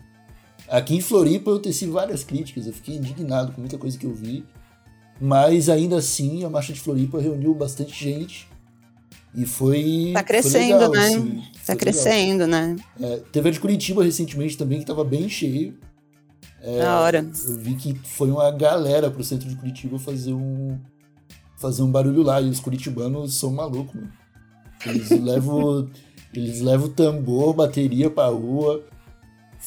Aqui 0.67 0.95
em 0.95 1.01
Floripa 1.01 1.49
eu 1.49 1.59
teci 1.59 1.85
várias 1.87 2.23
críticas, 2.23 2.67
eu 2.67 2.73
fiquei 2.73 2.95
indignado 2.97 3.51
com 3.53 3.61
muita 3.61 3.77
coisa 3.77 3.97
que 3.97 4.05
eu 4.05 4.13
vi. 4.13 4.43
Mas 5.19 5.67
ainda 5.69 5.97
assim, 5.97 6.43
a 6.43 6.49
Marcha 6.49 6.73
de 6.73 6.79
Floripa 6.79 7.19
reuniu 7.19 7.53
bastante 7.53 7.91
gente. 7.93 8.47
E 9.37 9.45
foi. 9.45 10.09
Tá 10.13 10.19
foi 10.21 10.27
crescendo, 10.27 10.73
legal, 10.73 10.91
né? 10.91 10.99
assim, 11.05 11.19
Tá 11.19 11.41
foi 11.61 11.75
legal. 11.75 11.77
crescendo, 11.77 12.47
né? 12.47 12.75
É, 12.99 13.17
teve 13.31 13.49
a 13.49 13.51
de 13.51 13.59
Curitiba 13.59 14.03
recentemente 14.03 14.57
também, 14.57 14.79
que 14.79 14.85
tava 14.85 15.03
bem 15.03 15.29
cheio. 15.29 15.77
É, 16.59 16.79
Da 16.79 17.01
hora. 17.01 17.19
Eu 17.47 17.57
vi 17.59 17.75
que 17.75 17.93
foi 18.03 18.31
uma 18.31 18.49
galera 18.49 19.11
pro 19.11 19.23
centro 19.23 19.47
de 19.47 19.55
Curitiba 19.55 19.99
fazer 19.99 20.33
um 20.33 20.79
fazer 21.55 21.83
um 21.83 21.91
barulho 21.91 22.23
lá. 22.23 22.41
E 22.41 22.49
os 22.49 22.59
curitibanos 22.59 23.35
são 23.37 23.51
malucos, 23.51 23.93
mano. 23.93 24.11
Eles 24.87 25.09
levam, 25.21 25.87
eles 26.33 26.59
levam 26.61 26.89
tambor, 26.89 27.53
bateria 27.53 28.09
pra 28.09 28.27
rua. 28.29 28.83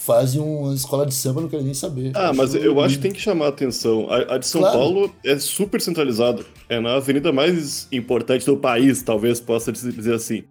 Fazem 0.00 0.40
uma 0.40 0.74
escola 0.74 1.04
de 1.04 1.12
samba, 1.12 1.42
não 1.42 1.48
quero 1.48 1.62
nem 1.62 1.74
saber. 1.74 2.12
Ah, 2.14 2.32
mas 2.32 2.54
Acho 2.54 2.64
eu 2.64 2.80
acho 2.80 2.88
que 2.88 2.94
lindo. 2.94 3.02
tem 3.02 3.12
que 3.12 3.20
chamar 3.20 3.46
a 3.46 3.48
atenção. 3.48 4.06
A, 4.10 4.34
a 4.34 4.38
de 4.38 4.46
São 4.46 4.62
Claro. 4.62 4.78
Paulo 4.78 5.14
é 5.22 5.38
super 5.38 5.80
centralizada. 5.80 6.42
É 6.70 6.80
na 6.80 6.94
avenida 6.94 7.30
mais 7.32 7.86
importante 7.92 8.46
do 8.46 8.56
país, 8.56 9.02
talvez 9.02 9.40
possa 9.40 9.70
dizer 9.70 10.14
assim. 10.14 10.44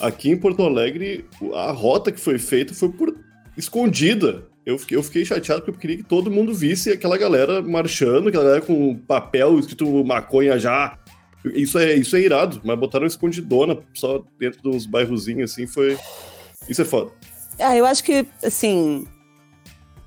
Aqui 0.00 0.30
em 0.30 0.36
Porto 0.36 0.62
Alegre, 0.64 1.24
a 1.54 1.70
rota 1.70 2.10
que 2.10 2.20
foi 2.20 2.38
feita 2.38 2.74
foi 2.74 2.88
por 2.88 3.14
escondida. 3.56 4.44
Eu 4.66 4.76
fiquei, 4.78 4.96
eu 4.98 5.02
fiquei 5.02 5.24
chateado 5.24 5.62
porque 5.62 5.76
eu 5.76 5.80
queria 5.80 5.96
que 5.98 6.02
todo 6.02 6.30
mundo 6.30 6.52
visse 6.52 6.90
aquela 6.90 7.16
galera 7.16 7.62
marchando, 7.62 8.28
aquela 8.28 8.44
galera 8.44 8.60
com 8.62 8.96
papel 8.96 9.58
escrito 9.60 10.04
maconha 10.04 10.58
já. 10.58 10.98
Isso 11.54 11.78
é, 11.78 11.94
isso 11.94 12.16
é 12.16 12.20
irado, 12.20 12.60
mas 12.64 12.78
botaram 12.78 13.06
escondidona 13.06 13.78
só 13.94 14.24
dentro 14.38 14.60
de 14.60 14.68
uns 14.68 14.86
bairrozinhos 14.86 15.52
assim, 15.52 15.66
foi. 15.68 15.96
Isso 16.68 16.82
é 16.82 16.84
foda. 16.84 17.12
Ah, 17.58 17.76
eu 17.76 17.84
acho 17.84 18.02
que, 18.04 18.26
assim. 18.42 19.06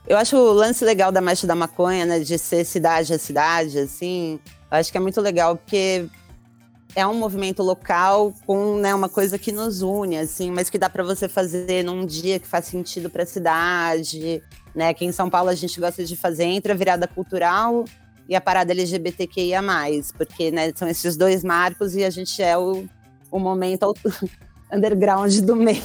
Eu 0.08 0.18
acho 0.18 0.36
o 0.36 0.52
lance 0.52 0.84
legal 0.84 1.12
da 1.12 1.22
Marcha 1.22 1.46
da 1.46 1.56
Maconha, 1.56 2.06
né? 2.06 2.20
De 2.20 2.38
ser 2.38 2.66
cidade 2.66 3.14
a 3.14 3.20
cidade, 3.20 3.78
assim. 3.80 4.40
Eu 4.72 4.78
acho 4.78 4.92
que 4.92 4.98
é 4.98 5.02
muito 5.02 5.20
legal, 5.22 5.58
porque 5.58 6.10
é 6.96 7.06
um 7.06 7.14
movimento 7.14 7.64
local 7.64 8.34
com 8.46 8.78
né, 8.78 8.94
uma 8.94 9.08
coisa 9.08 9.38
que 9.38 9.52
nos 9.52 9.82
une, 9.82 10.18
assim, 10.18 10.52
mas 10.52 10.70
que 10.70 10.78
dá 10.78 10.90
para 10.90 11.04
você 11.04 11.28
fazer 11.28 11.84
num 11.84 12.06
dia 12.06 12.40
que 12.40 12.48
faz 12.48 12.66
sentido 12.66 13.10
para 13.10 13.24
a 13.24 13.26
cidade. 13.26 14.42
Né? 14.76 14.90
Aqui 14.90 15.06
em 15.06 15.12
São 15.12 15.30
Paulo 15.30 15.50
a 15.50 15.56
gente 15.56 15.80
gosta 15.80 16.04
de 16.04 16.16
fazer 16.16 16.46
entre 16.46 16.72
a 16.72 16.76
virada 16.76 17.08
cultural 17.08 17.86
e 18.28 18.36
a 18.36 18.42
parada 18.42 18.72
LGBTQIA, 18.72 19.62
porque 20.18 20.52
né, 20.52 20.72
são 20.76 20.88
esses 20.88 21.16
dois 21.16 21.44
marcos 21.44 21.96
e 21.96 22.04
a 22.04 22.10
gente 22.10 22.42
é 22.42 22.58
o, 22.58 22.86
o 23.30 23.40
momento 23.40 23.94
underground 24.72 25.40
do 25.42 25.56
meio. 25.56 25.82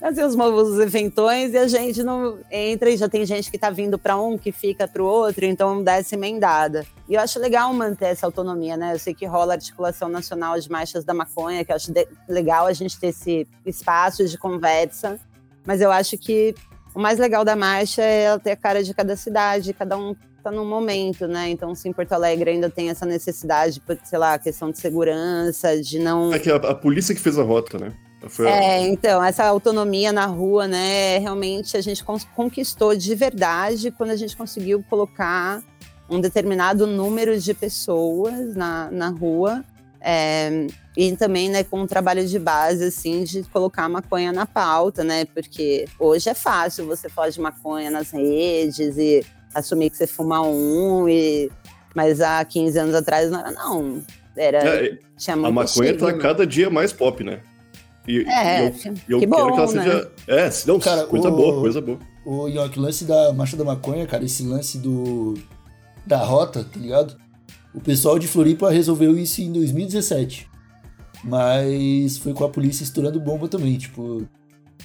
Assim, 0.00 0.22
os 0.22 0.34
novos 0.34 0.78
eventões 0.80 1.52
e 1.52 1.58
a 1.58 1.68
gente 1.68 2.02
não 2.02 2.38
entra 2.50 2.90
e 2.90 2.96
já 2.96 3.08
tem 3.08 3.24
gente 3.26 3.50
que 3.50 3.58
tá 3.58 3.70
vindo 3.70 3.98
para 3.98 4.16
um, 4.16 4.38
que 4.38 4.50
fica 4.50 4.88
para 4.88 5.02
o 5.02 5.06
outro, 5.06 5.44
então 5.44 5.82
dá 5.82 5.94
essa 5.94 6.14
emendada. 6.14 6.84
E 7.08 7.14
eu 7.14 7.20
acho 7.20 7.38
legal 7.38 7.72
manter 7.72 8.06
essa 8.06 8.26
autonomia, 8.26 8.76
né? 8.76 8.94
Eu 8.94 8.98
sei 8.98 9.14
que 9.14 9.26
rola 9.26 9.52
a 9.52 9.56
articulação 9.56 10.08
nacional 10.08 10.58
de 10.58 10.70
marchas 10.70 11.04
da 11.04 11.14
maconha, 11.14 11.64
que 11.64 11.70
eu 11.70 11.76
acho 11.76 11.92
legal 12.28 12.66
a 12.66 12.72
gente 12.72 12.98
ter 12.98 13.08
esse 13.08 13.46
espaço 13.66 14.26
de 14.26 14.38
conversa, 14.38 15.20
mas 15.64 15.80
eu 15.80 15.92
acho 15.92 16.16
que 16.18 16.54
o 16.94 17.00
mais 17.00 17.18
legal 17.18 17.44
da 17.44 17.56
marcha 17.56 18.02
é 18.02 18.24
ela 18.24 18.38
ter 18.38 18.52
a 18.52 18.56
cara 18.56 18.82
de 18.82 18.92
cada 18.92 19.16
cidade, 19.16 19.72
cada 19.72 19.96
um 19.96 20.14
tá 20.42 20.50
num 20.50 20.64
momento, 20.64 21.26
né? 21.26 21.50
Então, 21.50 21.74
se 21.74 21.88
em 21.88 21.92
Porto 21.92 22.12
Alegre 22.12 22.50
ainda 22.50 22.68
tem 22.68 22.90
essa 22.90 23.06
necessidade, 23.06 23.80
por, 23.80 23.98
sei 24.02 24.18
lá, 24.18 24.38
questão 24.38 24.70
de 24.70 24.78
segurança, 24.78 25.80
de 25.80 25.98
não 25.98 26.32
É 26.32 26.38
que 26.38 26.50
a, 26.50 26.56
a 26.56 26.74
polícia 26.74 27.14
que 27.14 27.20
fez 27.20 27.38
a 27.38 27.42
rota, 27.42 27.78
né? 27.78 27.92
Foi 28.28 28.46
é, 28.46 28.86
então, 28.86 29.22
essa 29.22 29.44
autonomia 29.44 30.12
na 30.12 30.26
rua, 30.26 30.68
né, 30.68 31.18
realmente 31.18 31.76
a 31.76 31.80
gente 31.80 32.04
conquistou 32.04 32.94
de 32.94 33.14
verdade 33.16 33.90
quando 33.90 34.10
a 34.10 34.16
gente 34.16 34.36
conseguiu 34.36 34.84
colocar 34.88 35.60
um 36.08 36.20
determinado 36.20 36.86
número 36.86 37.38
de 37.40 37.52
pessoas 37.52 38.54
na, 38.54 38.90
na 38.90 39.08
rua. 39.08 39.64
é, 40.00 40.66
e 40.96 41.16
também, 41.16 41.48
né, 41.48 41.64
com 41.64 41.80
um 41.80 41.86
trabalho 41.86 42.26
de 42.26 42.38
base, 42.38 42.84
assim, 42.84 43.24
de 43.24 43.42
colocar 43.44 43.88
maconha 43.88 44.30
na 44.30 44.44
pauta, 44.44 45.02
né? 45.02 45.24
Porque 45.24 45.86
hoje 45.98 46.28
é 46.28 46.34
fácil 46.34 46.86
você 46.86 47.08
de 47.30 47.40
maconha 47.40 47.90
nas 47.90 48.10
redes 48.10 48.98
e 48.98 49.24
assumir 49.54 49.90
que 49.90 49.96
você 49.96 50.06
fuma 50.06 50.40
um, 50.42 51.08
e... 51.08 51.50
mas 51.94 52.20
há 52.20 52.44
15 52.44 52.78
anos 52.78 52.94
atrás 52.94 53.30
não 53.30 53.40
era, 53.40 53.50
não. 53.52 54.02
Era, 54.36 54.58
É, 54.58 54.98
tinha 55.16 55.34
a 55.34 55.36
muito 55.36 55.52
maconha 55.54 55.96
tá 55.96 56.12
cada 56.14 56.46
dia 56.46 56.70
mais 56.70 56.92
pop, 56.92 57.22
né? 57.22 57.40
E, 58.08 58.24
É, 58.28 58.64
e 58.64 58.66
eu, 58.66 58.94
e 59.08 59.12
eu 59.12 59.18
que 59.20 59.26
quero 59.26 59.30
bom, 59.30 59.52
que 59.52 59.60
ela 59.60 59.72
né? 59.72 59.82
seja. 59.84 60.12
É, 60.26 60.50
se 60.50 60.66
não, 60.66 60.78
Cara, 60.80 61.04
coisa 61.06 61.28
o- 61.28 61.36
boa, 61.36 61.60
coisa 61.60 61.80
boa. 61.80 61.98
O 62.24 62.48
Nhoque, 62.48 62.78
o 62.78 62.82
lance 62.82 63.04
da 63.04 63.32
Marcha 63.32 63.56
da 63.56 63.64
Maconha, 63.64 64.06
cara, 64.06 64.24
esse 64.24 64.42
lance 64.44 64.78
do 64.78 65.34
da 66.06 66.18
rota, 66.18 66.64
tá 66.64 66.78
ligado? 66.80 67.16
O 67.74 67.80
pessoal 67.80 68.18
de 68.18 68.26
Floripa 68.26 68.70
resolveu 68.70 69.16
isso 69.16 69.40
em 69.40 69.52
2017. 69.52 70.48
Mas 71.24 72.18
foi 72.18 72.32
com 72.34 72.44
a 72.44 72.48
polícia 72.48 72.82
estourando 72.84 73.20
bomba 73.20 73.48
também, 73.48 73.76
tipo... 73.78 74.26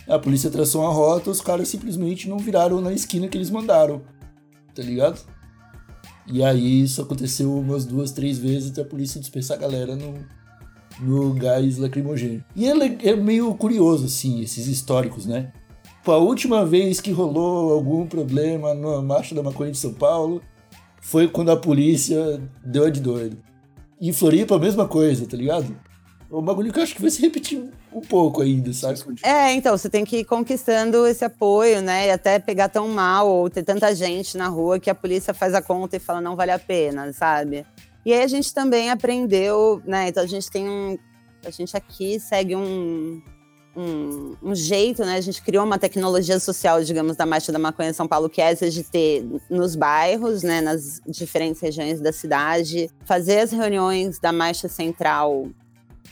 A 0.07 0.17
polícia 0.19 0.49
traçou 0.49 0.81
uma 0.81 0.91
rota, 0.93 1.29
os 1.29 1.41
caras 1.41 1.67
simplesmente 1.67 2.29
não 2.29 2.37
viraram 2.37 2.79
na 2.79 2.93
esquina 2.93 3.27
que 3.27 3.37
eles 3.37 3.49
mandaram, 3.49 4.01
tá 4.77 4.83
ligado? 4.83 5.19
E 6.27 6.43
aí 6.43 6.83
isso 6.83 7.01
aconteceu 7.01 7.57
umas 7.57 7.85
duas, 7.85 8.11
três 8.11 8.37
vezes 8.37 8.71
até 8.71 8.81
a 8.81 8.85
polícia 8.85 9.19
dispersar 9.19 9.57
a 9.57 9.61
galera 9.61 9.95
no, 9.95 10.13
no 10.99 11.33
gás 11.33 11.77
lacrimogêneo. 11.77 12.43
E 12.55 12.67
é, 12.67 13.09
é 13.09 13.15
meio 13.15 13.53
curioso, 13.55 14.05
assim, 14.05 14.41
esses 14.41 14.67
históricos, 14.67 15.25
né? 15.25 15.51
Pô, 16.03 16.11
a 16.11 16.17
última 16.17 16.63
vez 16.65 17.01
que 17.01 17.11
rolou 17.11 17.73
algum 17.73 18.05
problema 18.05 18.73
na 18.73 19.01
Marcha 19.01 19.33
da 19.33 19.41
Maconha 19.41 19.71
de 19.71 19.77
São 19.77 19.93
Paulo 19.93 20.41
foi 21.01 21.27
quando 21.27 21.49
a 21.51 21.57
polícia 21.57 22.41
deu 22.63 22.85
a 22.85 22.89
de 22.89 23.01
doido. 23.01 23.37
Em 23.99 24.13
Floripa, 24.13 24.55
a 24.55 24.59
mesma 24.59 24.87
coisa, 24.87 25.25
tá 25.25 25.35
ligado? 25.35 25.75
Um 26.29 26.41
bagulho 26.41 26.73
que 26.73 26.79
eu 26.79 26.83
acho 26.83 26.93
que 26.93 27.01
vai 27.01 27.09
se 27.09 27.21
repetir 27.21 27.69
um 27.91 28.01
pouco 28.01 28.41
ainda, 28.41 28.73
sabe? 28.73 28.99
É, 29.23 29.53
então, 29.53 29.77
você 29.77 29.89
tem 29.89 30.03
que 30.03 30.17
ir 30.17 30.25
conquistando 30.25 31.07
esse 31.07 31.23
apoio, 31.23 31.81
né? 31.81 32.07
E 32.07 32.11
até 32.11 32.37
pegar 32.37 32.67
tão 32.67 32.87
mal 32.89 33.29
ou 33.29 33.49
ter 33.49 33.63
tanta 33.63 33.95
gente 33.95 34.37
na 34.37 34.49
rua 34.49 34.79
que 34.79 34.89
a 34.89 34.95
polícia 34.95 35.33
faz 35.33 35.53
a 35.53 35.61
conta 35.61 35.95
e 35.95 35.99
fala 35.99 36.19
não 36.19 36.35
vale 36.35 36.51
a 36.51 36.59
pena, 36.59 37.11
sabe? 37.13 37.65
E 38.05 38.13
aí 38.13 38.21
a 38.23 38.27
gente 38.27 38.53
também 38.53 38.89
aprendeu, 38.89 39.81
né? 39.85 40.09
Então 40.09 40.23
a 40.23 40.27
gente 40.27 40.49
tem 40.49 40.67
um. 40.67 40.97
A 41.45 41.49
gente 41.49 41.77
aqui 41.77 42.19
segue 42.19 42.57
um, 42.57 43.21
um, 43.75 44.35
um 44.43 44.55
jeito, 44.55 45.05
né? 45.05 45.15
A 45.15 45.21
gente 45.21 45.41
criou 45.41 45.63
uma 45.63 45.77
tecnologia 45.79 46.39
social, 46.41 46.83
digamos, 46.83 47.15
da 47.15 47.25
Marcha 47.25 47.53
da 47.53 47.59
Maconha 47.59 47.91
em 47.91 47.93
São 47.93 48.07
Paulo, 48.07 48.29
que 48.29 48.41
é 48.41 48.51
essa 48.51 48.69
de 48.69 48.83
ter 48.83 49.25
nos 49.49 49.77
bairros, 49.77 50.43
né? 50.43 50.59
Nas 50.59 50.99
diferentes 51.07 51.61
regiões 51.61 52.01
da 52.01 52.11
cidade, 52.11 52.89
fazer 53.05 53.39
as 53.39 53.51
reuniões 53.51 54.19
da 54.19 54.33
Marcha 54.33 54.67
Central 54.67 55.47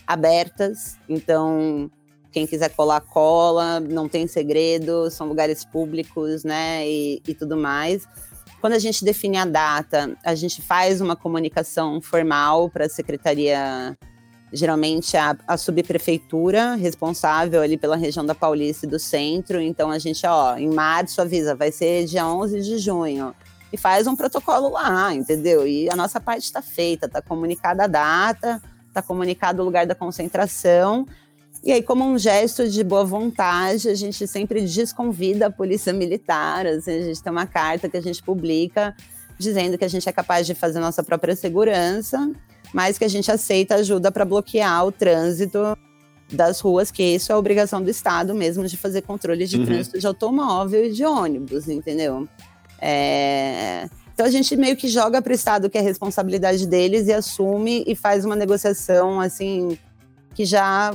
abertas. 0.06 0.96
Então, 1.08 1.90
quem 2.36 2.46
quiser 2.46 2.68
colar, 2.70 3.00
cola, 3.00 3.80
não 3.80 4.08
tem 4.08 4.26
segredo, 4.26 5.10
são 5.10 5.26
lugares 5.26 5.64
públicos, 5.64 6.44
né? 6.44 6.86
E, 6.86 7.22
e 7.26 7.34
tudo 7.34 7.56
mais. 7.56 8.06
Quando 8.60 8.74
a 8.74 8.78
gente 8.78 9.04
define 9.04 9.38
a 9.38 9.44
data, 9.44 10.16
a 10.24 10.34
gente 10.34 10.60
faz 10.60 11.00
uma 11.00 11.14
comunicação 11.14 12.00
formal 12.00 12.68
para 12.68 12.86
a 12.86 12.88
secretaria, 12.88 13.96
geralmente 14.52 15.16
a, 15.16 15.36
a 15.46 15.56
subprefeitura 15.56 16.74
responsável 16.74 17.62
ali 17.62 17.76
pela 17.76 17.96
região 17.96 18.24
da 18.24 18.34
Paulista 18.34 18.86
e 18.86 18.88
do 18.88 18.98
centro. 18.98 19.60
Então 19.60 19.90
a 19.90 19.98
gente, 19.98 20.26
ó, 20.26 20.56
em 20.56 20.68
março 20.68 21.22
avisa, 21.22 21.54
vai 21.54 21.70
ser 21.70 22.06
dia 22.06 22.26
11 22.26 22.60
de 22.60 22.78
junho. 22.78 23.34
E 23.72 23.76
faz 23.76 24.06
um 24.06 24.14
protocolo 24.16 24.70
lá, 24.70 25.14
entendeu? 25.14 25.66
E 25.66 25.88
a 25.90 25.96
nossa 25.96 26.20
parte 26.20 26.44
está 26.44 26.60
feita, 26.60 27.06
está 27.06 27.20
comunicada 27.20 27.84
a 27.84 27.86
data, 27.86 28.62
está 28.98 29.02
comunicado 29.02 29.60
o 29.62 29.64
lugar 29.64 29.86
da 29.86 29.94
concentração. 29.94 31.06
E 31.62 31.72
aí, 31.72 31.82
como 31.82 32.04
um 32.04 32.18
gesto 32.18 32.68
de 32.68 32.82
boa 32.82 33.04
vontade, 33.04 33.88
a 33.88 33.94
gente 33.94 34.26
sempre 34.26 34.62
desconvida 34.62 35.46
a 35.46 35.50
polícia 35.50 35.92
militar. 35.92 36.66
Assim, 36.66 36.98
a 36.98 37.02
gente 37.02 37.22
tem 37.22 37.32
uma 37.32 37.46
carta 37.46 37.88
que 37.88 37.96
a 37.96 38.00
gente 38.00 38.22
publica 38.22 38.94
dizendo 39.38 39.76
que 39.76 39.84
a 39.84 39.88
gente 39.88 40.08
é 40.08 40.12
capaz 40.12 40.46
de 40.46 40.54
fazer 40.54 40.80
nossa 40.80 41.02
própria 41.02 41.36
segurança, 41.36 42.30
mas 42.72 42.96
que 42.96 43.04
a 43.04 43.08
gente 43.08 43.30
aceita 43.30 43.74
ajuda 43.74 44.10
para 44.10 44.24
bloquear 44.24 44.86
o 44.86 44.90
trânsito 44.92 45.58
das 46.32 46.58
ruas, 46.60 46.90
que 46.90 47.02
isso 47.02 47.30
é 47.30 47.36
obrigação 47.36 47.82
do 47.82 47.90
Estado 47.90 48.34
mesmo 48.34 48.66
de 48.66 48.76
fazer 48.76 49.02
controle 49.02 49.46
de 49.46 49.58
Uhum. 49.58 49.66
trânsito 49.66 49.98
de 49.98 50.06
automóvel 50.06 50.86
e 50.86 50.90
de 50.90 51.04
ônibus, 51.04 51.68
entendeu? 51.68 52.26
É, 52.80 53.88
Então 54.16 54.24
a 54.24 54.30
gente 54.30 54.56
meio 54.56 54.74
que 54.78 54.88
joga 54.88 55.20
para 55.20 55.30
o 55.30 55.34
Estado 55.34 55.68
que 55.68 55.76
é 55.76 55.80
responsabilidade 55.82 56.66
deles 56.66 57.06
e 57.06 57.12
assume 57.12 57.84
e 57.86 57.94
faz 57.94 58.24
uma 58.24 58.34
negociação 58.34 59.20
assim 59.20 59.78
que 60.34 60.46
já 60.46 60.94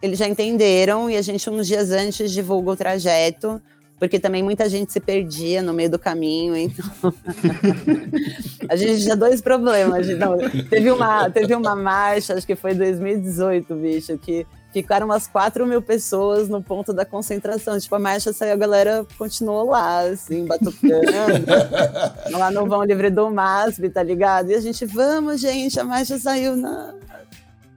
eles 0.00 0.18
já 0.18 0.26
entenderam 0.26 1.10
e 1.10 1.16
a 1.18 1.20
gente 1.20 1.50
uns 1.50 1.66
dias 1.66 1.90
antes 1.90 2.32
divulga 2.32 2.70
o 2.70 2.76
trajeto, 2.76 3.60
porque 3.98 4.18
também 4.18 4.42
muita 4.42 4.66
gente 4.66 4.90
se 4.90 4.98
perdia 4.98 5.60
no 5.60 5.74
meio 5.74 5.90
do 5.90 5.98
caminho, 5.98 6.56
então 6.56 6.86
a 8.66 8.76
gente 8.76 9.02
tinha 9.02 9.14
dois 9.14 9.42
problemas. 9.42 10.08
Não, 10.16 10.38
teve 10.70 10.90
uma 10.90 11.28
teve 11.28 11.54
uma 11.54 11.76
marcha, 11.76 12.32
acho 12.32 12.46
que 12.46 12.56
foi 12.56 12.72
2018, 12.72 13.74
bicho, 13.74 14.16
que 14.16 14.46
ficaram 14.72 15.06
umas 15.06 15.26
4 15.26 15.66
mil 15.66 15.80
pessoas 15.82 16.48
no 16.48 16.62
ponto 16.62 16.92
da 16.92 17.04
concentração. 17.04 17.78
Tipo, 17.78 17.94
a 17.94 17.98
marcha 17.98 18.32
saiu, 18.32 18.52
a 18.52 18.56
galera 18.56 19.06
continuou 19.16 19.70
lá, 19.70 20.00
assim, 20.00 20.44
batucando 20.46 21.02
lá 22.30 22.50
no 22.50 22.66
vão 22.66 22.84
livre 22.84 23.10
do 23.10 23.30
MASP, 23.30 23.88
tá 23.90 24.02
ligado? 24.02 24.50
E 24.50 24.54
a 24.54 24.60
gente, 24.60 24.84
vamos, 24.86 25.40
gente, 25.40 25.78
a 25.80 25.84
marcha 25.84 26.18
saiu. 26.18 26.56
Não, 26.56 26.96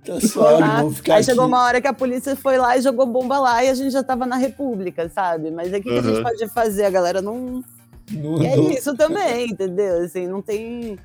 Tá 0.03 0.19
suave, 0.19 0.61
lá. 0.61 0.77
vamos 0.77 0.97
ficar 0.97 1.13
Aí 1.13 1.19
aqui. 1.19 1.25
chegou 1.29 1.45
uma 1.45 1.61
hora 1.63 1.79
que 1.79 1.87
a 1.87 1.93
polícia 1.93 2.35
foi 2.35 2.57
lá 2.57 2.75
e 2.75 2.81
jogou 2.81 3.05
bomba 3.05 3.37
lá 3.37 3.63
e 3.63 3.69
a 3.69 3.73
gente 3.75 3.91
já 3.91 4.01
tava 4.03 4.25
na 4.25 4.35
República, 4.35 5.07
sabe? 5.09 5.51
Mas 5.51 5.71
aí 5.71 5.79
o 5.79 5.83
que, 5.83 5.89
que 5.91 5.99
a 5.99 6.01
gente 6.01 6.17
Uhum. 6.17 6.23
pode 6.23 6.47
fazer? 6.49 6.85
A 6.85 6.89
galera 6.89 7.21
não. 7.21 7.63
Não- 8.11 8.41
é 8.43 8.55
não- 8.55 8.71
isso 8.71 8.95
também, 8.97 9.51
entendeu? 9.51 10.03
Assim, 10.03 10.25
não 10.27 10.41
tem. 10.41 10.97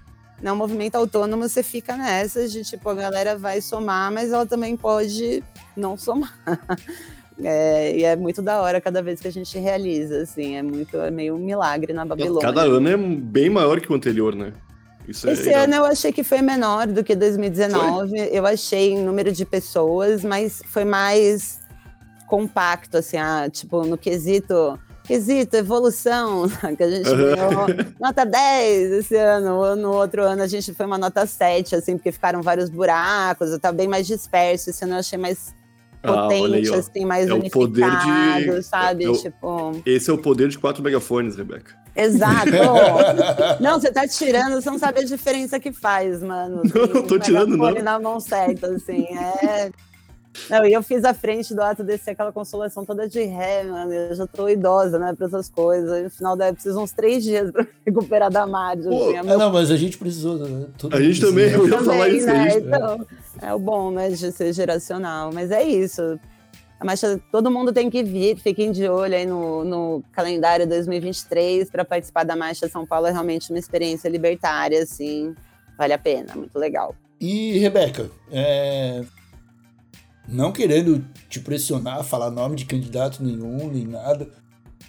Não 0.43 0.51
é 0.51 0.53
um 0.53 0.57
movimento 0.57 0.97
autônomo, 0.97 1.49
você 1.49 1.63
fica 1.63 1.97
nessa 1.97 2.47
de 2.47 2.63
tipo, 2.63 2.89
a 2.89 2.95
galera 2.95 3.39
vai 3.39 3.61
somar, 3.61 4.13
mas 4.13 4.33
ela 4.33 4.47
também 4.47 4.77
pode 4.77 5.43
não 5.77 5.97
somar. 5.97 6.35
É, 7.45 7.95
e 7.95 8.03
é 8.03 8.17
muito 8.17 8.41
da 8.41 8.63
hora 8.63 8.81
cada 8.81 9.03
vez 9.03 9.21
que 9.21 9.29
a 9.29 9.31
gente 9.31 9.59
realiza, 9.59 10.23
assim, 10.23 10.57
é 10.57 10.63
muito, 10.63 10.97
é 10.97 11.11
meio 11.11 11.35
um 11.35 11.39
milagre 11.39 11.93
na 11.93 12.03
Babilônia. 12.03 12.41
Cada 12.41 12.63
ano 12.63 12.89
é 12.89 12.97
bem 12.97 13.51
maior 13.51 13.79
que 13.79 13.93
o 13.93 13.95
anterior, 13.95 14.35
né? 14.35 14.55
Isso 15.07 15.29
é 15.29 15.33
Esse 15.33 15.51
irado. 15.51 15.65
ano 15.65 15.75
eu 15.75 15.85
achei 15.85 16.13
que 16.13 16.25
foi 16.25 16.41
menor 16.41 16.87
do 16.87 17.05
que 17.05 17.15
2019. 17.15 18.31
Eu 18.33 18.47
achei 18.47 18.93
em 18.93 19.05
número 19.05 19.31
de 19.33 19.45
pessoas, 19.45 20.25
mas 20.25 20.63
foi 20.67 20.85
mais 20.85 21.61
compacto, 22.27 22.97
assim, 22.97 23.19
ah, 23.19 23.49
tipo, 23.51 23.85
no 23.85 23.97
quesito. 23.99 24.79
Quesito, 25.07 25.57
evolução, 25.57 26.49
que 26.77 26.83
a 26.83 26.91
gente 26.91 27.05
ganhou 27.09 27.67
nota 28.01 28.25
10 28.27 28.93
esse 28.93 29.17
ano. 29.17 29.77
No 29.77 29.93
outro 29.93 30.23
ano 30.23 30.43
a 30.43 30.47
gente 30.47 30.75
foi 30.75 30.87
uma 30.87 30.99
nota 30.99 31.25
7, 31.27 31.77
assim, 31.77 31.97
porque 31.97 32.11
ficaram 32.13 32.43
vários 32.43 32.69
buracos, 32.69 33.57
tá 33.59 33.71
bem 33.73 33.87
mais 33.89 34.07
disperso. 34.07 34.71
Esse 34.71 34.85
ano 34.85 34.95
eu 34.95 34.99
achei 34.99 35.19
mais 35.19 35.55
Ah, 36.03 36.13
potente, 36.29 36.55
aí, 36.55 36.71
ó. 36.71 36.75
assim, 36.77 37.05
mais 37.05 37.29
É 37.29 37.35
unificado, 37.35 38.55
de- 38.57 38.63
sabe? 38.63 39.05
é 39.05 39.09
o- 39.11 39.13
Tipo. 39.17 39.83
Esse 39.87 40.11
é 40.11 40.13
o 40.13 40.19
poder 40.19 40.49
de 40.49 40.59
quatro 40.59 40.83
megafones, 40.83 41.37
Rebeca. 41.37 41.75
Exato. 41.95 42.51
não, 43.61 43.81
você 43.81 43.91
tá 43.91 44.07
tirando, 44.07 44.61
você 44.61 44.69
não 44.71 44.79
sabe 44.79 45.01
a 45.01 45.05
diferença 45.05 45.59
que 45.59 45.73
faz, 45.73 46.23
mano. 46.23 46.63
Não, 46.75 46.87
não 46.87 47.03
tô 47.07 47.19
tirando, 47.19 47.57
não. 47.57 47.73
na 47.83 47.99
mão 47.99 48.21
certa, 48.21 48.67
assim, 48.69 49.07
é... 49.17 49.71
Não, 50.49 50.65
e 50.65 50.73
eu 50.73 50.83
fiz 50.83 51.05
a 51.05 51.13
frente 51.13 51.55
do 51.55 51.63
ato 51.63 51.83
descer 51.83 52.11
aquela 52.11 52.33
consolação 52.33 52.85
toda 52.85 53.09
de 53.09 53.23
ré, 53.23 53.65
mano. 53.65 53.93
Eu 53.93 54.15
já 54.15 54.27
tô 54.27 54.49
idosa, 54.49 54.99
né, 54.99 55.15
pra 55.17 55.27
essas 55.27 55.49
coisas. 55.49 56.05
No 56.05 56.11
final 56.11 56.37
daí 56.37 56.51
eu 56.51 56.55
preciso 56.55 56.81
uns 56.81 56.93
três 56.93 57.25
dias 57.25 57.51
pra 57.53 57.67
recuperar 57.85 58.31
da. 58.31 58.47
Pô, 58.47 58.51
Assim, 58.51 59.17
é 59.17 59.23
meu 59.23 59.39
não, 59.39 59.53
mas 59.53 59.71
a 59.71 59.77
gente 59.77 59.99
precisou. 59.99 60.37
Né? 60.39 60.67
Todo 60.79 60.97
A 60.97 61.03
gente 61.03 61.21
também, 61.21 61.51
eu 61.51 61.69
ia 61.69 61.83
falar 61.83 62.09
isso 62.09 62.27
né? 62.27 62.53
aí. 62.53 62.59
Então, 62.59 63.07
é 63.43 63.55
o 63.55 63.59
bom, 63.59 63.91
né, 63.91 64.09
de 64.09 64.33
ser 64.33 64.53
geracional. 64.53 65.31
Mas 65.33 65.51
é 65.51 65.63
isso. 65.63 66.19
A 66.79 66.85
marcha, 66.85 67.19
todo 67.33 67.51
mundo 67.51 67.73
tem 67.73 67.89
que 67.89 68.03
vir, 68.03 68.37
fiquem 68.37 68.71
de 68.71 68.87
olho 68.87 69.15
aí 69.15 69.25
no, 69.25 69.65
no 69.65 70.05
calendário 70.13 70.67
2023 70.67 71.71
para 71.71 71.85
participar 71.85 72.25
da 72.25 72.37
Marcha 72.37 72.69
São 72.69 72.87
Paulo. 72.87 73.07
É 73.07 73.11
realmente 73.11 73.51
uma 73.51 73.59
experiência 73.59 74.09
libertária, 74.09 74.83
assim. 74.83 75.35
Vale 75.79 75.93
a 75.93 75.99
pena, 75.99 76.35
muito 76.35 76.59
legal. 76.59 76.95
E, 77.21 77.59
Rebeca, 77.59 78.11
é, 78.31 79.03
não 80.29 80.53
querendo 80.53 81.05
te 81.29 81.41
pressionar, 81.41 82.03
falar 82.05 82.31
nome 82.31 82.57
de 82.57 82.65
candidato 82.65 83.23
nenhum, 83.23 83.71
nem 83.71 83.87
nada, 83.87 84.29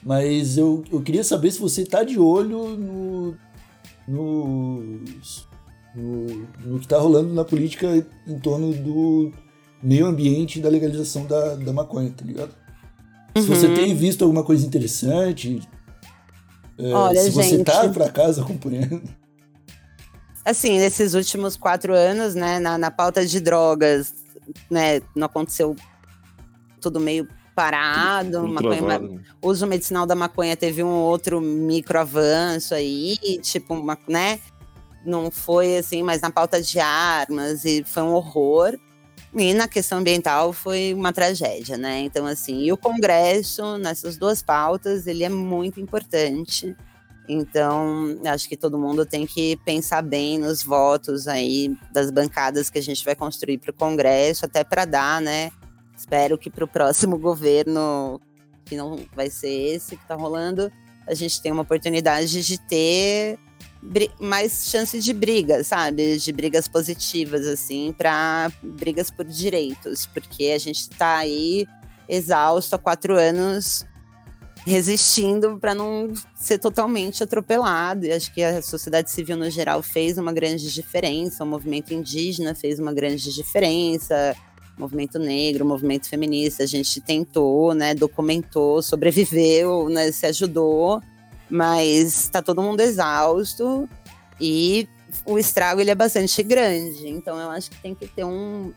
mas 0.03 0.57
eu, 0.57 0.83
eu 0.91 1.01
queria 1.01 1.23
saber 1.23 1.51
se 1.51 1.59
você 1.59 1.85
tá 1.85 2.03
de 2.03 2.19
olho 2.19 2.75
no, 2.77 3.35
nos- 4.07 5.47
no, 5.95 6.47
no 6.65 6.79
que 6.79 6.87
tá 6.87 6.97
rolando 6.99 7.33
na 7.33 7.43
política 7.43 7.87
em 8.27 8.39
torno 8.39 8.73
do 8.73 9.31
meio 9.81 10.05
ambiente 10.05 10.59
e 10.59 10.61
da 10.61 10.69
legalização 10.69 11.25
da, 11.25 11.55
da 11.55 11.73
maconha, 11.73 12.11
tá 12.15 12.23
ligado? 12.25 12.51
Se 13.35 13.43
você 13.47 13.67
Uhum. 13.67 13.73
tem 13.73 13.95
visto 13.95 14.23
alguma 14.23 14.43
coisa 14.43 14.65
interessante, 14.65 15.59
é, 16.77 16.93
Olha, 16.93 17.21
se 17.21 17.29
você 17.31 17.49
gente. 17.57 17.63
tá 17.65 17.81
acaso 18.05 18.41
acompanhando. 18.41 19.01
Assim, 20.45 20.77
nesses 20.79 21.13
últimos 21.13 21.57
quatro 21.57 21.93
anos, 21.93 22.33
né, 22.33 22.57
na, 22.59 22.77
na 22.77 22.89
pauta 22.89 23.25
de 23.25 23.39
drogas, 23.39 24.13
né, 24.69 25.01
não 25.15 25.25
aconteceu 25.25 25.75
tudo 26.79 26.99
meio 26.99 27.27
parado, 27.57 28.41
Tudo 28.41 28.47
maconha, 28.49 28.77
travado, 28.77 29.13
né? 29.13 29.21
o 29.41 29.47
uso 29.47 29.65
medicinal 29.65 30.05
da 30.05 30.13
maconha 30.13 30.55
teve 30.55 30.83
um 30.83 30.93
outro 30.93 31.41
micro 31.41 31.99
avanço 31.99 32.75
aí, 32.75 33.17
tipo, 33.41 33.73
uma, 33.73 33.97
né? 34.07 34.39
Não 35.03 35.31
foi 35.31 35.77
assim, 35.77 36.03
mas 36.03 36.21
na 36.21 36.29
pauta 36.29 36.61
de 36.61 36.79
armas 36.79 37.65
e 37.65 37.83
foi 37.83 38.03
um 38.03 38.13
horror. 38.13 38.77
E 39.33 39.53
na 39.55 39.67
questão 39.67 39.97
ambiental 39.97 40.53
foi 40.53 40.93
uma 40.93 41.11
tragédia, 41.11 41.77
né? 41.77 42.01
Então, 42.01 42.27
assim, 42.27 42.63
e 42.63 42.71
o 42.71 42.77
Congresso, 42.77 43.77
nessas 43.79 44.17
duas 44.17 44.41
pautas, 44.41 45.07
ele 45.07 45.23
é 45.23 45.29
muito 45.29 45.79
importante. 45.79 46.75
Então, 47.27 48.17
acho 48.25 48.47
que 48.47 48.55
todo 48.55 48.79
mundo 48.79 49.05
tem 49.05 49.25
que 49.25 49.57
pensar 49.57 50.01
bem 50.01 50.39
nos 50.39 50.63
votos 50.63 51.27
aí 51.27 51.75
das 51.91 52.09
bancadas 52.09 52.69
que 52.69 52.79
a 52.79 52.81
gente 52.81 53.03
vai 53.03 53.15
construir 53.15 53.57
para 53.57 53.71
o 53.71 53.73
Congresso, 53.73 54.45
até 54.45 54.63
para 54.63 54.85
dar, 54.85 55.21
né? 55.21 55.51
Espero 55.95 56.37
que 56.37 56.49
para 56.49 56.63
o 56.63 56.67
próximo 56.67 57.17
governo, 57.19 58.21
que 58.63 58.77
não 58.77 58.99
vai 59.13 59.29
ser 59.29 59.49
esse 59.49 59.97
que 59.97 60.01
está 60.01 60.15
rolando, 60.15 60.71
a 61.05 61.13
gente 61.13 61.41
tenha 61.41 61.53
uma 61.53 61.63
oportunidade 61.63 62.43
de 62.43 62.57
ter 62.59 63.37
mais 64.19 64.67
chances 64.69 65.03
de 65.03 65.13
briga, 65.13 65.63
sabe? 65.63 66.17
De 66.17 66.31
brigas 66.31 66.67
positivas, 66.67 67.45
assim, 67.45 67.93
para 67.97 68.51
brigas 68.61 69.11
por 69.11 69.25
direitos, 69.25 70.05
porque 70.05 70.51
a 70.55 70.57
gente 70.57 70.81
está 70.81 71.17
aí 71.17 71.67
exausto 72.07 72.75
há 72.75 72.79
quatro 72.79 73.15
anos 73.17 73.85
resistindo 74.67 75.57
para 75.57 75.73
não 75.73 76.11
ser 76.35 76.59
totalmente 76.59 77.23
atropelado. 77.23 78.05
E 78.05 78.11
acho 78.11 78.33
que 78.33 78.43
a 78.43 78.61
sociedade 78.61 79.09
civil 79.09 79.37
no 79.37 79.49
geral 79.49 79.81
fez 79.81 80.17
uma 80.17 80.33
grande 80.33 80.71
diferença, 80.73 81.43
o 81.43 81.47
movimento 81.47 81.93
indígena 81.93 82.53
fez 82.53 82.77
uma 82.77 82.93
grande 82.93 83.33
diferença, 83.33 84.35
o 84.77 84.81
movimento 84.81 85.17
negro, 85.17 85.63
o 85.63 85.67
movimento 85.67 86.09
feminista, 86.09 86.63
a 86.63 86.67
gente 86.67 86.99
tentou, 86.99 87.73
né, 87.73 87.95
documentou, 87.95 88.81
sobreviveu, 88.81 89.87
né, 89.87 90.11
se 90.11 90.25
ajudou, 90.25 91.01
mas 91.49 92.25
está 92.25 92.41
todo 92.41 92.61
mundo 92.61 92.81
exausto 92.81 93.87
e 94.39 94.87
o 95.25 95.39
estrago 95.39 95.79
ele 95.79 95.91
é 95.91 95.95
bastante 95.95 96.43
grande. 96.43 97.07
Então 97.07 97.39
eu 97.39 97.49
acho 97.49 97.71
que 97.71 97.81
tem 97.81 97.95
que 97.95 98.05
ter 98.05 98.25
um 98.25 98.73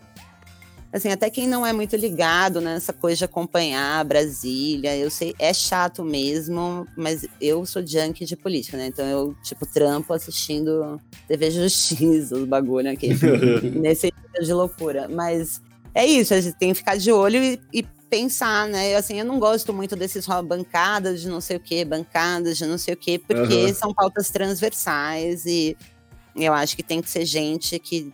assim, 0.92 1.08
até 1.08 1.30
quem 1.30 1.46
não 1.46 1.66
é 1.66 1.72
muito 1.72 1.96
ligado 1.96 2.60
nessa 2.60 2.92
coisa 2.92 3.18
de 3.18 3.24
acompanhar 3.24 4.04
Brasília, 4.04 4.96
eu 4.96 5.10
sei, 5.10 5.34
é 5.38 5.52
chato 5.52 6.04
mesmo, 6.04 6.86
mas 6.96 7.24
eu 7.40 7.64
sou 7.64 7.86
junkie 7.86 8.24
de 8.24 8.36
política, 8.36 8.76
né? 8.76 8.86
Então 8.86 9.06
eu, 9.06 9.34
tipo, 9.42 9.66
trampo 9.66 10.12
assistindo 10.12 11.00
TV 11.28 11.50
Justiça, 11.50 12.34
os 12.36 12.44
bagulho 12.44 12.90
aqui, 12.90 13.08
nesse 13.74 14.06
nível 14.06 14.42
de 14.42 14.52
loucura. 14.52 15.08
Mas 15.08 15.60
é 15.94 16.04
isso, 16.04 16.34
a 16.34 16.40
gente 16.40 16.56
tem 16.58 16.70
que 16.70 16.76
ficar 16.76 16.96
de 16.96 17.12
olho 17.12 17.42
e, 17.42 17.60
e 17.72 17.82
pensar, 17.82 18.66
né? 18.66 18.96
Assim, 18.96 19.20
eu 19.20 19.24
não 19.24 19.38
gosto 19.38 19.72
muito 19.72 19.94
desses 19.94 20.28
ó, 20.28 20.42
bancadas 20.42 21.20
de 21.20 21.28
não 21.28 21.40
sei 21.40 21.56
o 21.56 21.60
quê, 21.60 21.84
bancadas 21.84 22.58
de 22.58 22.66
não 22.66 22.76
sei 22.76 22.94
o 22.94 22.96
quê, 22.96 23.20
porque 23.24 23.54
Aham. 23.54 23.74
são 23.74 23.94
pautas 23.94 24.30
transversais 24.30 25.46
e 25.46 25.76
eu 26.34 26.52
acho 26.52 26.76
que 26.76 26.82
tem 26.82 27.00
que 27.00 27.08
ser 27.08 27.24
gente 27.24 27.78
que 27.78 28.12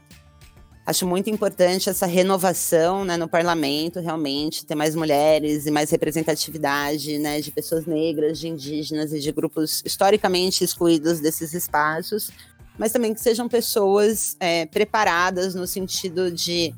Acho 0.87 1.05
muito 1.05 1.29
importante 1.29 1.91
essa 1.91 2.07
renovação 2.07 3.05
né, 3.05 3.17
no 3.17 3.29
parlamento, 3.29 3.99
realmente, 3.99 4.65
ter 4.65 4.77
mais 4.77 4.95
mulheres 4.95 5.67
e 5.67 5.71
mais 5.73 5.91
representatividade 5.91 7.19
né, 7.19 7.41
de 7.41 7.51
pessoas 7.51 7.87
negras, 7.87 8.39
de 8.39 8.47
indígenas 8.47 9.13
e 9.13 9.19
de 9.19 9.33
grupos 9.33 9.83
historicamente 9.85 10.63
excluídos 10.63 11.19
desses 11.19 11.53
espaços, 11.55 12.31
mas 12.79 12.93
também 12.93 13.13
que 13.13 13.21
sejam 13.21 13.49
pessoas 13.49 14.37
é, 14.39 14.65
preparadas 14.67 15.57
no 15.57 15.67
sentido 15.67 16.31
de 16.31 16.73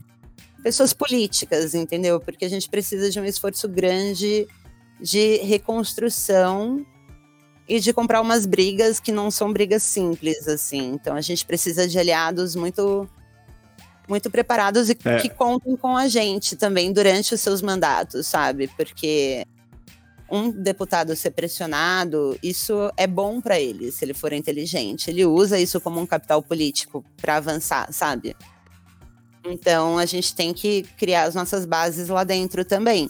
pessoas 0.62 0.94
políticas, 0.94 1.74
entendeu? 1.74 2.18
Porque 2.18 2.46
a 2.46 2.48
gente 2.50 2.66
precisa 2.66 3.10
de 3.10 3.20
um 3.20 3.26
esforço 3.26 3.68
grande 3.68 4.48
de 4.98 5.36
reconstrução 5.38 6.84
e 7.68 7.78
de 7.78 7.92
comprar 7.92 8.22
umas 8.22 8.46
brigas 8.46 8.98
que 8.98 9.12
não 9.12 9.30
são 9.30 9.52
brigas 9.52 9.82
simples, 9.82 10.48
assim. 10.48 10.92
Então 10.94 11.14
a 11.14 11.20
gente 11.20 11.44
precisa 11.44 11.86
de 11.86 11.98
aliados 11.98 12.56
muito 12.56 13.06
muito 14.08 14.30
preparados 14.30 14.88
e 14.88 14.96
É. 15.04 15.18
que 15.18 15.28
contem 15.28 15.76
com 15.76 15.96
a 15.96 16.08
gente 16.08 16.56
também 16.56 16.92
durante 16.92 17.34
os 17.34 17.40
seus 17.40 17.60
mandatos, 17.62 18.26
sabe? 18.26 18.68
Porque 18.76 19.46
um 20.30 20.50
deputado 20.50 21.14
ser 21.16 21.30
pressionado, 21.30 22.38
isso 22.42 22.90
é 22.96 23.06
bom 23.06 23.40
para 23.40 23.58
ele, 23.60 23.90
se 23.92 24.04
ele 24.04 24.12
for 24.14 24.32
inteligente. 24.32 25.10
Ele 25.10 25.24
usa 25.24 25.58
isso 25.58 25.80
como 25.80 26.00
um 26.00 26.06
capital 26.06 26.42
político 26.42 27.04
para 27.20 27.36
avançar, 27.36 27.92
sabe? 27.92 28.36
Então 29.44 29.96
a 29.98 30.04
gente 30.04 30.34
tem 30.34 30.52
que 30.52 30.82
criar 30.98 31.24
as 31.24 31.34
nossas 31.34 31.64
bases 31.64 32.08
lá 32.08 32.24
dentro 32.24 32.64
também. 32.64 33.08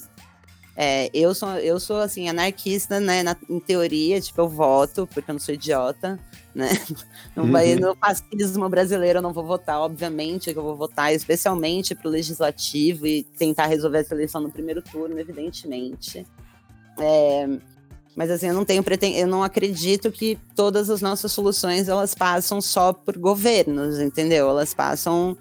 É, 0.77 1.11
eu 1.13 1.35
sou, 1.35 1.57
eu 1.57 1.81
sou 1.81 1.97
assim, 2.01 2.29
anarquista, 2.29 3.01
né? 3.01 3.25
na- 3.25 3.37
em 3.51 3.59
teoria, 3.59 4.21
tipo, 4.21 4.41
eu 4.41 4.49
voto, 4.49 5.09
porque 5.13 5.29
eu 5.29 5.35
não 5.35 5.41
sou 5.41 5.53
idiota, 5.55 6.21
né? 6.59 6.69
Não 7.37 7.51
vai, 7.51 7.75
Uhum. 7.75 7.81
no 7.81 7.97
fascismo 7.97 8.69
brasileiro 8.69 9.19
eu 9.21 9.23
não 9.23 9.33
vou 9.33 9.45
votar, 9.45 9.79
obviamente, 9.81 10.53
que 10.53 10.59
eu 10.59 10.63
vou 10.63 10.75
votar 10.77 11.15
especialmente 11.15 11.95
pro 11.95 12.11
legislativo 12.11 13.07
e 13.07 13.23
tentar 13.23 13.67
resolver 13.67 13.99
essa 13.99 14.13
eleição 14.15 14.41
no 14.41 14.51
primeiro 14.51 14.83
turno, 14.83 15.19
evidentemente. 15.19 16.27
É, 16.99 17.49
mas 18.17 18.29
assim, 18.31 18.49
eu 18.49 18.55
não 18.55 18.65
tenho 18.65 18.83
preten... 18.83 19.17
eu 19.17 19.29
não 19.29 19.45
acredito 19.45 20.11
que 20.11 20.37
todas 20.57 20.91
as 20.91 21.01
nossas 21.01 21.31
soluções 21.31 21.89
elas 21.89 22.13
passam 22.13 22.61
só 22.61 22.93
por 22.93 23.17
governos, 23.17 24.01
entendeu? 24.01 24.49
Elas 24.51 24.75
passam 24.75 25.37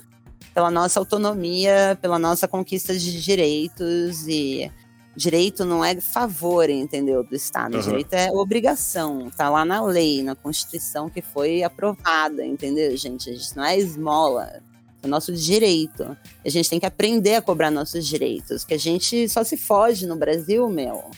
pela 0.54 0.70
nossa 0.70 1.00
autonomia, 1.00 1.98
pela 2.00 2.20
nossa 2.20 2.48
conquista 2.48 2.96
de 2.96 3.20
direitos 3.22 4.28
e 4.28 4.72
direito 5.18 5.66
não 5.66 5.84
é 5.84 6.00
favor, 6.00 6.70
entendeu, 6.70 7.24
do 7.24 7.36
Estado. 7.36 7.76
Aham. 7.76 7.84
Direito 7.84 8.14
é 8.14 8.32
obrigação, 8.32 9.30
tá 9.36 9.50
lá 9.50 9.66
na 9.66 9.84
lei, 9.84 10.22
na 10.22 10.36
Constituição 10.36 11.10
que 11.10 11.22
foi 11.22 11.64
aprovada, 11.64 12.46
entendeu, 12.46 12.96
gente? 12.96 13.30
A 13.30 13.34
gente 13.34 13.58
não 13.58 13.66
é 13.66 13.78
esmola. 13.78 14.62
é 15.02 15.08
nosso 15.08 15.34
direito. 15.34 16.16
A 16.46 16.50
gente 16.50 16.70
tem 16.70 16.80
que 16.80 16.86
aprender 16.86 17.36
a 17.36 17.42
cobrar 17.42 17.72
nossos 17.72 18.06
direitos, 18.08 18.64
que 18.64 18.74
a 18.76 18.80
gente 18.80 19.28
só 19.30 19.44
se 19.44 19.58
foge 19.58 20.06
no 20.06 20.16
Brasil, 20.16 20.70
meu. 20.70 21.10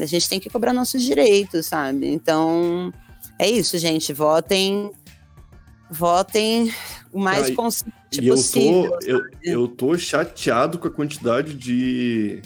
A 0.00 0.06
gente 0.06 0.28
tem 0.28 0.38
que 0.38 0.48
cobrar 0.48 0.72
nossos 0.72 1.02
direitos, 1.02 1.66
sabe? 1.66 2.06
Então, 2.08 2.92
é 3.38 3.50
isso, 3.50 3.76
gente. 3.78 4.12
Votem. 4.12 4.92
Votem 5.90 6.72
o 7.12 7.18
mais 7.20 7.46
Ah, 7.46 7.48
e- 7.50 7.54
consciente 7.54 7.92
E 8.20 8.28
eu 8.28 8.34
possível. 8.36 8.98
tô, 8.98 9.06
eu, 9.06 9.20
eu 9.42 9.68
tô 9.68 9.98
chateado 9.98 10.78
com 10.78 10.88
a 10.88 10.90
quantidade 10.90 11.52
de, 11.54 12.40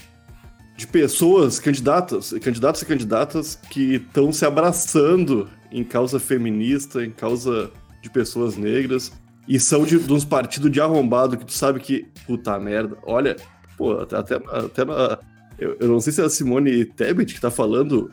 de 0.76 0.86
pessoas, 0.86 1.58
candidatas, 1.58 2.32
candidatos 2.42 2.82
e 2.82 2.86
candidatas 2.86 3.58
que 3.70 3.94
estão 3.94 4.32
se 4.32 4.44
abraçando 4.44 5.48
em 5.72 5.82
causa 5.82 6.20
feminista, 6.20 7.04
em 7.04 7.10
causa 7.10 7.70
de 8.02 8.10
pessoas 8.10 8.56
negras, 8.56 9.10
e 9.48 9.58
são 9.58 9.84
de, 9.84 9.98
de 9.98 10.12
uns 10.12 10.24
partidos 10.24 10.70
de 10.70 10.80
arrombado 10.80 11.36
que 11.36 11.44
tu 11.44 11.52
sabe 11.52 11.80
que, 11.80 12.06
puta 12.26 12.58
merda, 12.58 12.96
olha, 13.04 13.36
pô, 13.76 13.92
até, 14.00 14.16
até, 14.16 14.34
até 14.36 14.84
na- 14.84 15.18
eu, 15.58 15.76
eu 15.80 15.88
não 15.88 16.00
sei 16.00 16.12
se 16.12 16.20
é 16.20 16.24
a 16.24 16.28
Simone 16.28 16.84
Tebet 16.84 17.32
que 17.34 17.40
tá 17.40 17.50
falando, 17.50 18.10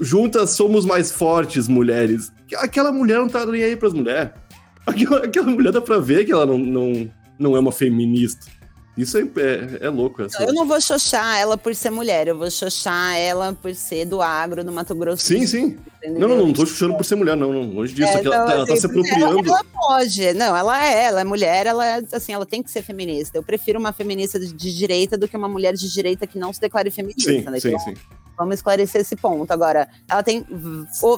juntas 0.00 0.50
somos 0.50 0.84
mais 0.86 1.10
fortes, 1.10 1.66
mulheres. 1.66 2.32
Aquela 2.56 2.92
mulher 2.92 3.18
não 3.18 3.28
tá 3.28 3.44
nem 3.44 3.64
aí 3.64 3.76
pras 3.76 3.92
mulheres. 3.92 4.30
Aquela, 4.86 5.24
aquela 5.24 5.46
mulher 5.50 5.72
dá 5.72 5.80
pra 5.80 5.98
ver 5.98 6.24
que 6.24 6.30
ela 6.32 6.46
não, 6.46 6.58
não, 6.58 7.10
não 7.38 7.56
é 7.56 7.60
uma 7.60 7.72
feminista. 7.72 8.46
Isso 8.96 9.18
é, 9.18 9.22
é, 9.22 9.86
é 9.86 9.88
louco. 9.88 10.22
Essa... 10.22 10.42
Eu 10.42 10.52
não 10.52 10.66
vou 10.66 10.80
xoxar 10.80 11.36
ela 11.38 11.58
por 11.58 11.74
ser 11.74 11.90
mulher, 11.90 12.28
eu 12.28 12.38
vou 12.38 12.48
xoxar 12.50 13.18
ela 13.18 13.52
por 13.52 13.74
ser 13.74 14.04
do 14.04 14.22
agro 14.22 14.62
do 14.62 14.70
Mato 14.70 14.94
Grosso. 14.94 15.24
Sim, 15.24 15.46
sim. 15.46 15.76
Entendeu? 15.98 16.28
Não, 16.28 16.36
não, 16.36 16.46
não 16.46 16.52
tô 16.52 16.64
chutando 16.64 16.96
por 16.96 17.04
ser 17.04 17.16
mulher, 17.16 17.36
não, 17.36 17.52
não. 17.52 17.62
Longe 17.72 17.92
disso. 17.92 18.08
É, 18.08 18.12
ela, 18.12 18.20
então, 18.20 18.32
tá- 18.32 18.52
ela 18.52 18.66
tá 18.66 18.72
assim, 18.72 18.80
se 18.80 18.86
apropriando. 18.86 19.24
Ela, 19.24 19.40
ela 19.40 19.64
pode, 19.64 20.34
não, 20.34 20.56
ela 20.56 20.86
é, 20.86 21.04
ela 21.06 21.20
é 21.22 21.24
mulher, 21.24 21.66
ela 21.66 21.84
é, 21.86 22.02
assim, 22.12 22.32
ela 22.32 22.46
tem 22.46 22.62
que 22.62 22.70
ser 22.70 22.82
feminista. 22.82 23.36
Eu 23.36 23.42
prefiro 23.42 23.80
uma 23.80 23.92
feminista 23.92 24.38
de, 24.38 24.52
de 24.52 24.76
direita 24.76 25.18
do 25.18 25.26
que 25.26 25.36
uma 25.36 25.48
mulher 25.48 25.74
de 25.74 25.92
direita 25.92 26.26
que 26.26 26.38
não 26.38 26.52
se 26.52 26.60
declare 26.60 26.90
feminista. 26.90 27.32
Sim, 27.32 27.40
né? 27.40 27.58
sim, 27.58 27.68
Então, 27.68 27.80
sim. 27.80 27.94
Vamos 28.36 28.56
esclarecer 28.56 29.00
esse 29.00 29.16
ponto. 29.16 29.50
Agora, 29.52 29.88
ela 30.08 30.22
tem 30.22 30.44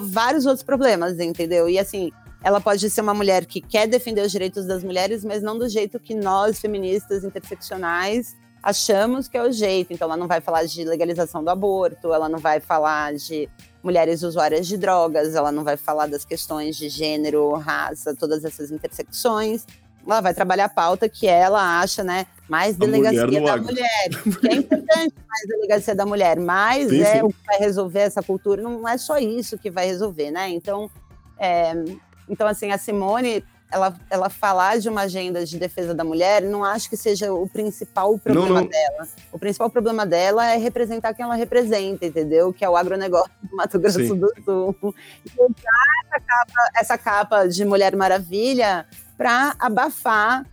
vários 0.03 0.47
outros 0.47 0.63
problemas, 0.63 1.19
entendeu? 1.19 1.69
E 1.69 1.79
assim, 1.79 2.13
ela 2.47 2.61
pode 2.61 2.89
ser 2.89 3.01
uma 3.01 3.13
mulher 3.13 3.45
que 3.45 3.61
quer 3.61 3.89
defender 3.89 4.25
os 4.25 4.31
direitos 4.31 4.67
das 4.67 4.85
mulheres, 4.85 5.25
mas 5.25 5.43
não 5.43 5.59
do 5.59 5.69
jeito 5.69 5.99
que 5.99 6.15
nós, 6.15 6.61
feministas 6.61 7.25
interseccionais, 7.25 8.37
achamos 8.63 9.27
que 9.27 9.37
é 9.37 9.43
o 9.43 9.51
jeito. 9.51 9.93
Então, 9.93 10.07
ela 10.07 10.17
não 10.17 10.29
vai 10.29 10.41
falar 10.41 10.65
de 10.65 10.85
legalização 10.85 11.43
do 11.43 11.51
aborto, 11.51 12.13
ela 12.13 12.29
não 12.29 12.39
vai 12.39 12.61
falar 12.61 13.15
de 13.15 13.49
mulheres 13.83 14.23
usuárias 14.23 14.69
de 14.69 14.77
drogas, 14.77 15.35
ela 15.35 15.51
não 15.51 15.65
vai 15.65 15.77
falar 15.77 16.07
das 16.07 16.25
questões 16.25 16.77
de 16.77 16.89
gênero, 16.89 17.53
raça, 17.55 18.15
todas 18.15 18.45
essas 18.45 18.71
intersecções. 18.71 19.67
Ela 20.07 20.21
vai 20.21 20.33
trabalhar 20.33 20.67
a 20.67 20.69
pauta 20.69 21.09
que 21.09 21.27
ela 21.27 21.81
acha, 21.81 22.05
né? 22.05 22.29
Mais 22.49 22.79
mulher 22.79 22.93
delegacia 22.93 23.41
no 23.41 23.45
da 23.45 23.57
mulher. 23.57 24.09
Que 24.41 24.49
é 24.49 24.55
importante 24.55 25.15
mais 25.29 25.49
delegacia 25.49 25.97
da 25.97 26.07
mulher, 26.07 26.39
mas 26.39 26.91
Sim, 26.91 27.03
é 27.03 27.17
sim. 27.17 27.23
o 27.25 27.29
que 27.29 27.45
vai 27.45 27.59
resolver 27.59 28.03
essa 28.03 28.23
cultura. 28.23 28.63
Não 28.63 28.89
é 28.89 28.97
só 28.97 29.19
isso 29.19 29.59
que 29.59 29.69
vai 29.69 29.87
resolver, 29.87 30.31
né? 30.31 30.49
Então, 30.51 30.89
é, 31.39 31.75
então 32.29 32.47
assim, 32.47 32.71
a 32.71 32.79
Simone, 32.79 33.45
ela, 33.71 33.95
ela 34.09 34.31
falar 34.31 34.79
de 34.79 34.89
uma 34.89 35.03
agenda 35.03 35.45
de 35.45 35.59
defesa 35.59 35.93
da 35.95 36.05
mulher, 36.05 36.43
não 36.43 36.65
acho 36.65 36.89
que 36.89 36.97
seja 36.97 37.33
o 37.33 37.49
principal 37.49 38.17
problema 38.19 38.61
não. 38.63 38.67
dela. 38.69 39.09
O 39.33 39.39
principal 39.39 39.69
problema 39.69 40.07
dela 40.07 40.47
é 40.47 40.57
representar 40.57 41.13
quem 41.15 41.25
ela 41.25 41.35
representa, 41.35 42.07
entendeu? 42.07 42.53
Que 42.53 42.65
é 42.65 42.69
o 42.71 42.77
agronegócio 42.77 43.31
do 43.43 43.57
Mato 43.57 43.79
Grosso 43.79 43.99
Sim. 43.99 44.19
do 44.19 44.33
Sul. 44.45 44.95
E 45.25 45.31
usar 45.41 46.07
essa 46.15 46.21
capa, 46.25 46.71
essa 46.77 46.99
capa 46.99 47.47
de 47.49 47.65
Mulher 47.65 47.97
Maravilha 47.97 48.87
para 49.19 49.55
abafar 49.59 50.47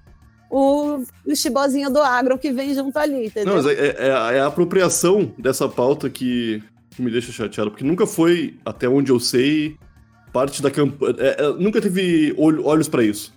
o, 0.49 1.03
o 1.25 1.35
chibozinho 1.35 1.89
do 1.91 2.01
agro 2.01 2.37
que 2.37 2.51
vem 2.51 2.73
junto 2.73 2.97
ali, 2.97 3.27
entendeu? 3.27 3.55
Não, 3.55 3.63
mas 3.63 3.65
é, 3.77 3.87
é- 3.87 4.07
é 4.07 4.11
a- 4.11 4.31
é 4.33 4.39
a 4.39 4.47
apropriação 4.47 5.33
dessa 5.37 5.67
pauta 5.67 6.09
que, 6.09 6.63
que 6.91 7.01
me 7.01 7.09
deixa 7.11 7.31
chateado, 7.31 7.71
porque 7.71 7.83
nunca 7.83 8.05
foi, 8.05 8.57
até 8.65 8.87
onde 8.87 9.11
eu 9.11 9.19
sei, 9.19 9.77
parte 10.33 10.61
da 10.61 10.69
campanha. 10.71 11.13
nunca 11.59 11.79
teve 11.79 12.33
olho- 12.37 12.65
olhos 12.65 12.89
pra 12.89 13.03
isso. 13.03 13.31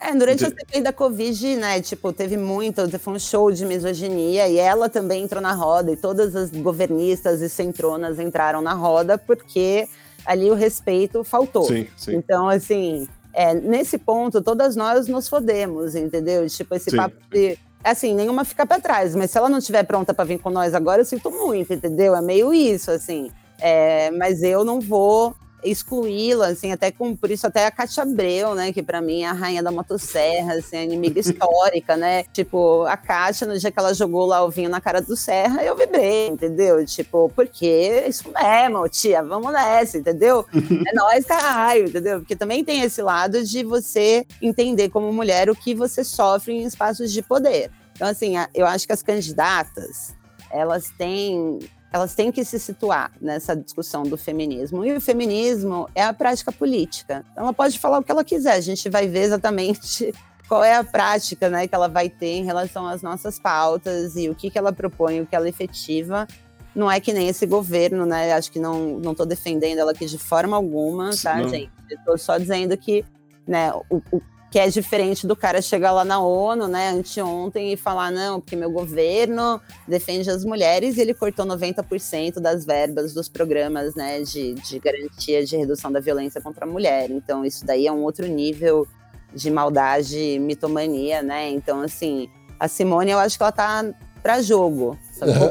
É, 0.00 0.14
durante 0.14 0.44
a 0.44 0.48
Entendi. 0.48 0.60
CPI 0.66 0.80
da 0.82 0.92
Covid, 0.92 1.56
né, 1.56 1.80
tipo, 1.82 2.12
teve 2.12 2.36
muito, 2.36 2.88
foi 3.00 3.14
um 3.14 3.18
show 3.18 3.50
de 3.50 3.66
misoginia 3.66 4.48
e 4.48 4.56
ela 4.56 4.88
também 4.88 5.24
entrou 5.24 5.42
na 5.42 5.52
roda 5.52 5.90
e 5.90 5.96
todas 5.96 6.36
as 6.36 6.50
governistas 6.50 7.40
e 7.42 7.48
centronas 7.48 8.18
entraram 8.20 8.60
na 8.62 8.74
roda 8.74 9.18
porque 9.18 9.88
ali 10.24 10.50
o 10.50 10.54
respeito 10.54 11.24
faltou. 11.24 11.64
Sim, 11.64 11.86
sim. 11.96 12.14
Então, 12.14 12.48
assim, 12.48 13.08
é, 13.34 13.54
nesse 13.54 13.98
ponto, 13.98 14.40
todas 14.40 14.76
nós 14.76 15.08
nos 15.08 15.28
fodemos, 15.28 15.96
entendeu? 15.96 16.48
Tipo, 16.48 16.76
esse 16.76 16.90
Sim. 16.90 16.96
papo 16.96 17.16
de. 17.32 17.58
Assim, 17.82 18.14
nenhuma 18.14 18.44
fica 18.44 18.64
pra 18.66 18.78
trás, 18.80 19.14
mas 19.16 19.30
se 19.32 19.38
ela 19.38 19.48
não 19.48 19.58
estiver 19.58 19.82
pronta 19.84 20.12
pra 20.14 20.24
vir 20.24 20.38
com 20.38 20.50
nós 20.50 20.74
agora, 20.74 21.00
eu 21.00 21.04
sinto 21.04 21.28
muito, 21.30 21.72
entendeu? 21.72 22.14
É 22.14 22.20
meio 22.22 22.52
isso, 22.54 22.90
assim. 22.90 23.30
É, 23.60 24.10
mas 24.12 24.42
eu 24.44 24.64
não 24.64 24.80
vou 24.80 25.34
excluí-la, 25.62 26.48
assim, 26.48 26.72
até 26.72 26.90
com, 26.90 27.14
por 27.16 27.30
isso 27.30 27.46
até 27.46 27.66
a 27.66 27.70
Cátia 27.70 28.02
Abreu, 28.02 28.54
né, 28.54 28.72
que 28.72 28.82
pra 28.82 29.00
mim 29.00 29.22
é 29.22 29.28
a 29.28 29.32
rainha 29.32 29.62
da 29.62 29.70
motosserra, 29.70 30.54
assim, 30.54 30.76
a 30.76 30.84
inimiga 30.84 31.18
histórica, 31.20 31.96
né, 31.96 32.24
tipo, 32.32 32.84
a 32.84 32.96
Cátia, 32.96 33.46
no 33.46 33.58
dia 33.58 33.70
que 33.70 33.78
ela 33.78 33.92
jogou 33.94 34.26
lá 34.26 34.44
o 34.44 34.50
vinho 34.50 34.70
na 34.70 34.80
cara 34.80 35.00
do 35.00 35.16
Serra, 35.16 35.62
eu 35.62 35.76
vibrei, 35.76 36.28
entendeu, 36.28 36.84
tipo, 36.86 37.30
porque 37.34 37.66
é 37.66 38.08
isso 38.08 38.24
mesmo, 38.32 38.88
tia, 38.88 39.22
vamos 39.22 39.52
nessa, 39.52 39.98
entendeu, 39.98 40.46
é 40.52 40.94
nóis, 40.94 41.24
caralho, 41.24 41.88
entendeu, 41.88 42.20
porque 42.20 42.36
também 42.36 42.64
tem 42.64 42.82
esse 42.82 43.02
lado 43.02 43.44
de 43.44 43.64
você 43.64 44.26
entender 44.40 44.88
como 44.90 45.12
mulher 45.12 45.50
o 45.50 45.56
que 45.56 45.74
você 45.74 46.04
sofre 46.04 46.52
em 46.52 46.64
espaços 46.64 47.12
de 47.12 47.22
poder, 47.22 47.70
então, 47.98 48.06
assim, 48.06 48.34
eu 48.54 48.64
acho 48.64 48.86
que 48.86 48.92
as 48.92 49.02
candidatas, 49.02 50.14
elas 50.52 50.88
têm 50.96 51.58
elas 51.92 52.14
têm 52.14 52.30
que 52.30 52.44
se 52.44 52.58
situar 52.58 53.10
nessa 53.20 53.56
discussão 53.56 54.02
do 54.02 54.16
feminismo. 54.16 54.84
E 54.84 54.94
o 54.96 55.00
feminismo 55.00 55.88
é 55.94 56.02
a 56.02 56.12
prática 56.12 56.52
política. 56.52 57.24
Então, 57.32 57.44
ela 57.44 57.52
pode 57.52 57.78
falar 57.78 57.98
o 57.98 58.02
que 58.02 58.12
ela 58.12 58.24
quiser, 58.24 58.54
a 58.54 58.60
gente 58.60 58.88
vai 58.88 59.08
ver 59.08 59.20
exatamente 59.20 60.12
qual 60.48 60.62
é 60.62 60.76
a 60.76 60.84
prática 60.84 61.48
né, 61.48 61.66
que 61.66 61.74
ela 61.74 61.88
vai 61.88 62.08
ter 62.08 62.34
em 62.34 62.44
relação 62.44 62.86
às 62.86 63.02
nossas 63.02 63.38
pautas 63.38 64.16
e 64.16 64.28
o 64.28 64.34
que, 64.34 64.50
que 64.50 64.58
ela 64.58 64.72
propõe, 64.72 65.20
o 65.20 65.26
que 65.26 65.34
ela 65.34 65.48
efetiva. 65.48 66.26
Não 66.74 66.90
é 66.90 67.00
que 67.00 67.12
nem 67.12 67.28
esse 67.28 67.44
governo, 67.46 68.06
né? 68.06 68.32
Acho 68.32 68.52
que 68.52 68.60
não 68.60 68.98
não 69.00 69.12
estou 69.12 69.26
defendendo 69.26 69.78
ela 69.78 69.90
aqui 69.90 70.06
de 70.06 70.18
forma 70.18 70.56
alguma, 70.56 71.10
tá, 71.16 71.36
Não. 71.36 71.48
gente? 71.48 71.72
Estou 71.90 72.16
só 72.16 72.38
dizendo 72.38 72.76
que 72.76 73.04
né, 73.46 73.72
o, 73.90 73.96
o 74.12 74.22
que 74.50 74.58
é 74.58 74.66
diferente 74.68 75.26
do 75.26 75.36
cara 75.36 75.60
chegar 75.60 75.92
lá 75.92 76.04
na 76.04 76.18
ONU, 76.20 76.66
né, 76.66 76.88
anteontem, 76.90 77.72
e 77.72 77.76
falar, 77.76 78.10
não, 78.10 78.40
porque 78.40 78.56
meu 78.56 78.70
governo 78.70 79.60
defende 79.86 80.30
as 80.30 80.44
mulheres 80.44 80.96
e 80.96 81.02
ele 81.02 81.12
cortou 81.12 81.44
90% 81.44 82.40
das 82.40 82.64
verbas 82.64 83.12
dos 83.12 83.28
programas, 83.28 83.94
né, 83.94 84.22
de, 84.22 84.54
de 84.54 84.78
garantia 84.78 85.44
de 85.44 85.56
redução 85.56 85.92
da 85.92 86.00
violência 86.00 86.40
contra 86.40 86.64
a 86.64 86.68
mulher. 86.68 87.10
Então, 87.10 87.44
isso 87.44 87.66
daí 87.66 87.86
é 87.86 87.92
um 87.92 88.02
outro 88.02 88.26
nível 88.26 88.86
de 89.34 89.50
maldade, 89.50 90.38
mitomania, 90.40 91.22
né? 91.22 91.50
Então, 91.50 91.82
assim, 91.82 92.28
a 92.58 92.66
Simone, 92.66 93.10
eu 93.10 93.18
acho 93.18 93.36
que 93.36 93.42
ela 93.42 93.52
tá 93.52 93.84
pra 94.22 94.40
jogo? 94.40 94.96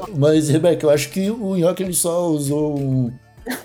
Mas, 0.18 0.50
Rebeca, 0.50 0.86
eu 0.86 0.90
acho 0.90 1.10
que 1.10 1.30
o 1.30 1.56
Nhoque 1.56 1.84
ele 1.84 1.94
só 1.94 2.26
usou 2.28 2.78
um, 2.80 3.12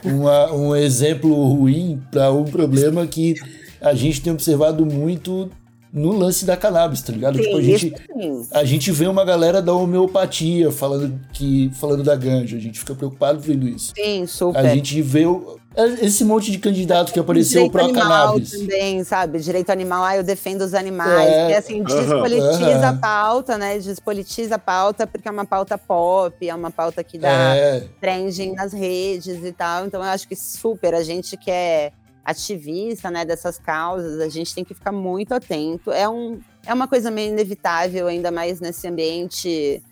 uma- 0.05 0.53
um 0.53 0.77
exemplo 0.77 1.33
ruim 1.49 2.03
para 2.11 2.31
um 2.31 2.45
problema 2.45 3.07
que 3.07 3.35
a 3.83 3.95
gente 3.95 4.21
tem 4.23 4.33
observado 4.33 4.85
muito 4.87 5.51
no 5.93 6.11
lance 6.13 6.47
da 6.47 6.57
cannabis, 6.57 7.03
tá 7.03 7.13
ligado? 7.13 7.39
tipo, 7.39 7.55
a 7.57 7.61
Sim, 7.61 7.77
gente, 7.77 7.95
sim. 8.19 8.47
a 8.53 8.65
gente 8.65 8.91
vê 8.91 9.07
uma 9.07 9.27
galera 9.27 9.61
da 9.61 9.75
homeopatia 9.75 10.71
falando, 10.71 11.21
que, 11.35 11.71
falando 11.75 12.03
da 12.03 12.17
ganja, 12.17 12.57
a 12.57 12.61
gente 12.61 12.79
fica 12.79 12.95
preocupado 12.95 13.39
vendo 13.41 13.69
isso. 13.69 13.93
Sim, 13.95 14.27
super. 14.27 14.59
A 14.59 14.75
gente 14.75 15.03
vê 15.03 15.27
o- 15.27 15.59
esse 16.01 16.25
monte 16.25 16.51
de 16.51 16.59
candidato 16.59 17.13
que 17.13 17.19
apareceu 17.21 17.65
Direito 17.69 17.73
pro 17.73 17.85
animal 17.85 18.09
cannabis. 18.29 18.51
também, 18.53 19.05
sabe? 19.05 19.39
Direito 19.39 19.69
animal, 19.71 20.03
ah, 20.05 20.17
eu 20.17 20.23
defendo 20.23 20.63
os 20.63 20.73
animais. 20.73 21.29
É, 21.31 21.47
que 21.49 21.55
assim, 21.55 21.83
despolitiza 21.83 22.89
a 22.89 22.93
pauta, 22.95 23.59
né? 23.59 23.79
Despolitiza 23.79 24.55
a 24.55 24.59
pauta, 24.59 25.07
porque 25.07 25.29
é 25.29 25.31
uma 25.31 25.45
pauta 25.47 25.77
pop, 25.77 26.49
é 26.49 26.55
uma 26.55 26.71
pauta 26.71 27.03
que 27.05 27.19
dá 27.19 27.55
É, 27.57 27.85
trending 28.01 28.53
nas 28.53 28.73
redes 28.73 29.45
e 29.45 29.53
tal. 29.53 29.85
Então 29.87 30.01
eu 30.03 30.09
acho 30.09 30.27
que 30.27 30.37
super, 30.37 30.95
a 30.95 31.03
gente 31.03 31.37
que 31.37 31.51
é 31.51 31.93
ativista, 32.25 33.11
né, 33.11 33.25
dessas 33.25 33.59
causas, 33.59 34.21
a 34.21 34.29
gente 34.29 34.55
tem 34.55 34.65
que 34.65 34.75
ficar 34.75 34.93
muito 34.93 35.33
atento. 35.33 35.91
É, 35.91 36.09
um, 36.09 36.41
é 36.65 36.73
uma 36.73 36.87
coisa 36.87 37.11
meio 37.11 37.33
inevitável, 37.33 38.07
ainda 38.07 38.31
mais 38.31 38.61
nesse 38.61 38.87
ambiente 38.87 39.83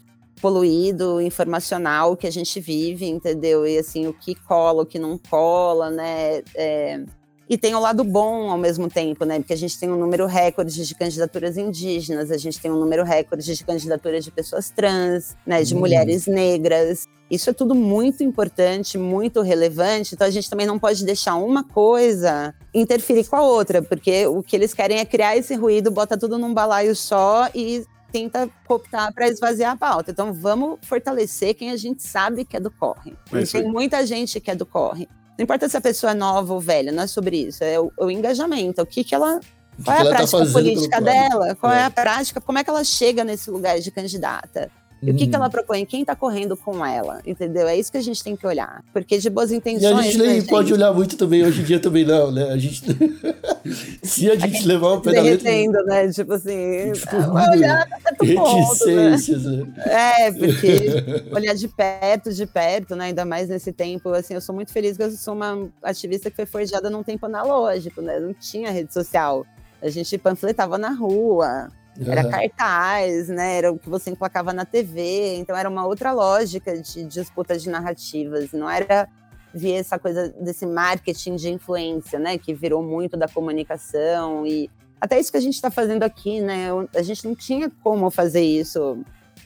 poluído, 0.41 1.21
informacional 1.21 2.17
que 2.17 2.27
a 2.27 2.31
gente 2.31 2.59
vive, 2.61 3.07
entendeu? 3.07 3.67
E 3.67 3.79
assim, 3.79 4.07
o 4.07 4.13
que 4.13 4.35
cola, 4.35 4.83
o 4.83 4.87
que 4.87 4.99
não 4.99 5.19
cola, 5.19 5.91
né? 5.91 6.43
É, 6.55 7.05
E 7.51 7.59
tem 7.59 7.75
o 7.75 7.81
lado 7.81 8.05
bom 8.05 8.49
ao 8.49 8.57
mesmo 8.57 8.89
tempo, 8.89 9.25
né? 9.25 9.41
Porque 9.41 9.53
a 9.53 9.57
gente 9.57 9.77
tem 9.77 9.91
um 9.91 9.97
número 9.97 10.25
recorde 10.25 10.87
de 10.87 10.95
candidaturas 10.95 11.59
indígenas, 11.59 12.31
a 12.31 12.37
gente 12.37 12.61
tem 12.61 12.71
um 12.71 12.79
número 12.79 13.03
recorde 13.03 13.57
de 13.57 13.65
candidaturas 13.65 14.25
de 14.25 14.31
pessoas 14.31 14.71
trans, 14.71 15.37
né? 15.45 15.61
De 15.65 15.75
mulheres 15.75 16.29
negras. 16.29 17.09
Isso 17.29 17.51
é 17.51 17.53
tudo 17.53 17.75
muito 17.75 18.23
importante, 18.23 18.97
muito 18.97 19.41
relevante. 19.41 20.15
Então 20.15 20.29
a 20.29 20.31
gente 20.31 20.49
também 20.49 20.65
não 20.65 20.79
pode 20.79 21.05
deixar 21.05 21.35
uma 21.35 21.65
coisa 21.65 22.55
interferir 22.73 23.27
com 23.27 23.35
a 23.35 23.43
outra, 23.43 23.83
porque 23.83 24.29
o 24.29 24.45
que 24.45 24.55
eles 24.55 24.73
querem 24.73 24.99
é 24.99 25.05
criar 25.05 25.37
esse 25.37 25.57
ruído, 25.57 25.91
bota 25.91 26.17
tudo 26.17 26.39
num 26.39 26.55
balaio 26.55 26.95
só 26.95 27.51
e 27.53 27.85
tenta 28.13 28.49
cooptar 28.65 29.13
para 29.13 29.27
esvaziar 29.27 29.73
a 29.73 29.77
pauta. 29.77 30.13
Então 30.13 30.33
vamos 30.33 30.79
fortalecer 30.83 31.55
quem 31.55 31.73
a 31.73 31.77
gente 31.77 32.05
sabe 32.05 32.45
que 32.45 32.57
é 32.57 32.61
do 32.61 32.71
corre. 32.71 33.17
É 33.33 33.43
tem 33.43 33.65
muita 33.65 34.07
gente 34.07 34.41
que 34.41 34.53
é 34.53 34.55
do 34.55 34.65
corre. 34.65 35.09
Não 35.41 35.45
importa 35.45 35.71
se 35.71 35.77
a 35.79 35.81
pessoa 35.81 36.13
é 36.13 36.15
nova 36.15 36.53
ou 36.53 36.61
velha, 36.61 36.93
não 36.93 37.05
é 37.05 37.07
sobre 37.07 37.47
isso. 37.47 37.65
É 37.65 37.81
o, 37.81 37.91
o 37.99 38.11
engajamento. 38.11 38.83
O 38.83 38.85
que, 38.85 39.03
que 39.03 39.15
ela. 39.15 39.37
O 39.37 39.83
que 39.83 39.85
Qual 39.85 39.97
é 39.97 40.01
a 40.01 40.05
tá 40.05 40.11
prática 40.11 40.37
pelo 40.37 40.53
política 40.53 41.01
dela? 41.01 41.55
Qual 41.55 41.73
é. 41.73 41.79
É. 41.79 41.85
a 41.85 41.91
prática? 41.91 42.43
Como 42.43 42.59
é 42.59 42.63
que 42.63 42.69
ela 42.69 42.85
chega 42.85 43.25
nesse 43.25 43.51
lugar 43.51 43.81
de 43.81 43.91
candidata? 43.91 44.71
E 45.03 45.11
o 45.11 45.15
que, 45.15 45.21
que 45.27 45.31
Uhum. 45.31 45.37
ela 45.37 45.49
propõe? 45.51 45.87
Quem 45.87 46.05
tá 46.05 46.15
correndo 46.15 46.57
com 46.57 46.85
ela? 46.85 47.23
Entendeu? 47.27 47.67
É 47.67 47.75
isso 47.77 47.91
que 47.91 47.97
a 47.97 48.03
gente 48.03 48.23
tem 48.23 48.37
que 48.37 48.47
olhar. 48.47 48.85
Porque 48.93 49.17
de 49.17 49.31
boas 49.31 49.51
E 49.51 49.57
intenções. 49.57 49.97
a 49.99 50.03
gente 50.03 50.19
nem 50.19 50.41
né, 50.41 50.47
pode 50.47 50.69
gente? 50.69 50.77
olhar 50.79 50.93
muito 50.93 51.17
também, 51.17 51.43
hoje 51.45 51.63
em 51.63 51.65
dia 51.65 51.81
também 51.81 52.05
não, 52.05 52.31
né? 52.31 52.51
A 52.51 52.57
gente. 52.59 52.83
Se 54.03 54.31
a 54.31 54.37
gente 54.37 54.67
levar 54.67 55.01
da 55.01 55.11
letra. 55.11 55.23
derretendo, 55.23 55.79
né? 55.85 56.09
Tipo 56.11 56.35
assim, 56.35 56.93
Tipo, 56.93 57.21
vai 57.33 57.49
olhar 57.51 57.89
ponto, 58.19 58.87
né? 58.87 59.11
Reticências, 59.11 59.45
né? 59.45 59.67
É, 59.87 60.33
porque 60.33 60.87
olhar 61.35 61.55
de 61.55 61.69
perto, 61.69 62.33
de 62.33 62.47
perto, 62.47 62.95
né? 62.97 63.07
Ainda 63.07 63.25
mais 63.25 63.49
nesse 63.49 63.73
tempo, 63.73 64.11
assim, 64.11 64.35
eu 64.35 64.41
sou 64.41 64.55
muito 64.55 64.73
feliz 64.73 64.97
que 64.97 65.03
eu 65.03 65.11
sou 65.13 65.35
uma 65.35 65.69
ativista 65.83 66.31
que 66.31 66.37
foi 66.37 66.47
forjada 66.47 66.91
num 66.91 67.03
tempo 67.03 67.25
analógico, 67.27 68.03
né? 68.03 68.19
Não 68.21 68.35
tinha 68.35 68.71
rede 68.71 68.93
social. 68.93 69.47
A 69.83 69.89
gente 69.89 70.19
panfletava 70.19 70.77
na 70.77 70.91
rua, 70.91 71.69
era 72.07 72.29
cartaz, 72.29 73.29
né? 73.29 73.59
Era 73.59 73.73
o 73.73 73.79
que 73.79 73.89
você 73.89 74.11
emplacava 74.11 74.53
na 74.53 74.65
TV. 74.65 75.37
Então 75.37 75.57
era 75.57 75.69
uma 75.69 75.87
outra 75.87 76.13
lógica 76.13 76.81
de 76.81 77.05
disputa 77.05 77.59
de 77.59 77.69
narrativas. 77.69 78.53
Não 78.53 78.69
era 78.69 79.09
via 79.55 79.79
essa 79.79 79.99
coisa 79.99 80.29
desse 80.41 80.65
marketing 80.65 81.37
de 81.37 81.51
influência, 81.51 82.19
né? 82.19 82.39
Que 82.39 82.55
virou 82.55 82.83
muito 82.83 83.17
da 83.17 83.29
comunicação 83.29 84.47
e 84.47 84.71
até 85.01 85.19
isso 85.19 85.31
que 85.31 85.39
a 85.39 85.41
gente 85.41 85.55
está 85.55 85.71
fazendo 85.71 86.03
aqui, 86.03 86.41
né? 86.41 86.69
A 86.95 87.03
gente 87.03 87.25
não 87.27 87.35
tinha 87.35 87.71
como 87.83 88.11
fazer 88.11 88.43
isso 88.43 88.99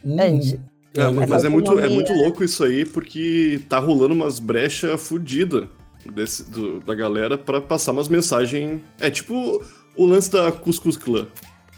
Hum. 0.05 0.17
antes. 0.21 0.59
É, 0.97 1.09
mas 1.11 1.31
Essa 1.31 1.47
é 1.47 1.51
muito, 1.51 1.77
é 1.79 1.89
muito 1.89 2.13
louco 2.13 2.45
isso 2.45 2.63
aí, 2.63 2.85
porque 2.85 3.61
tá 3.69 3.79
rolando 3.79 4.15
umas 4.15 4.39
brechas 4.39 5.01
fodidas 5.07 5.67
da 6.87 6.95
galera 6.95 7.37
pra 7.37 7.61
passar 7.61 7.93
umas 7.93 8.09
mensagens. 8.09 8.81
É 9.01 9.11
tipo 9.11 9.65
o 9.97 10.07
lance 10.07 10.31
da 10.31 10.53
Cuscuz 10.53 10.97
Clã. 10.97 11.27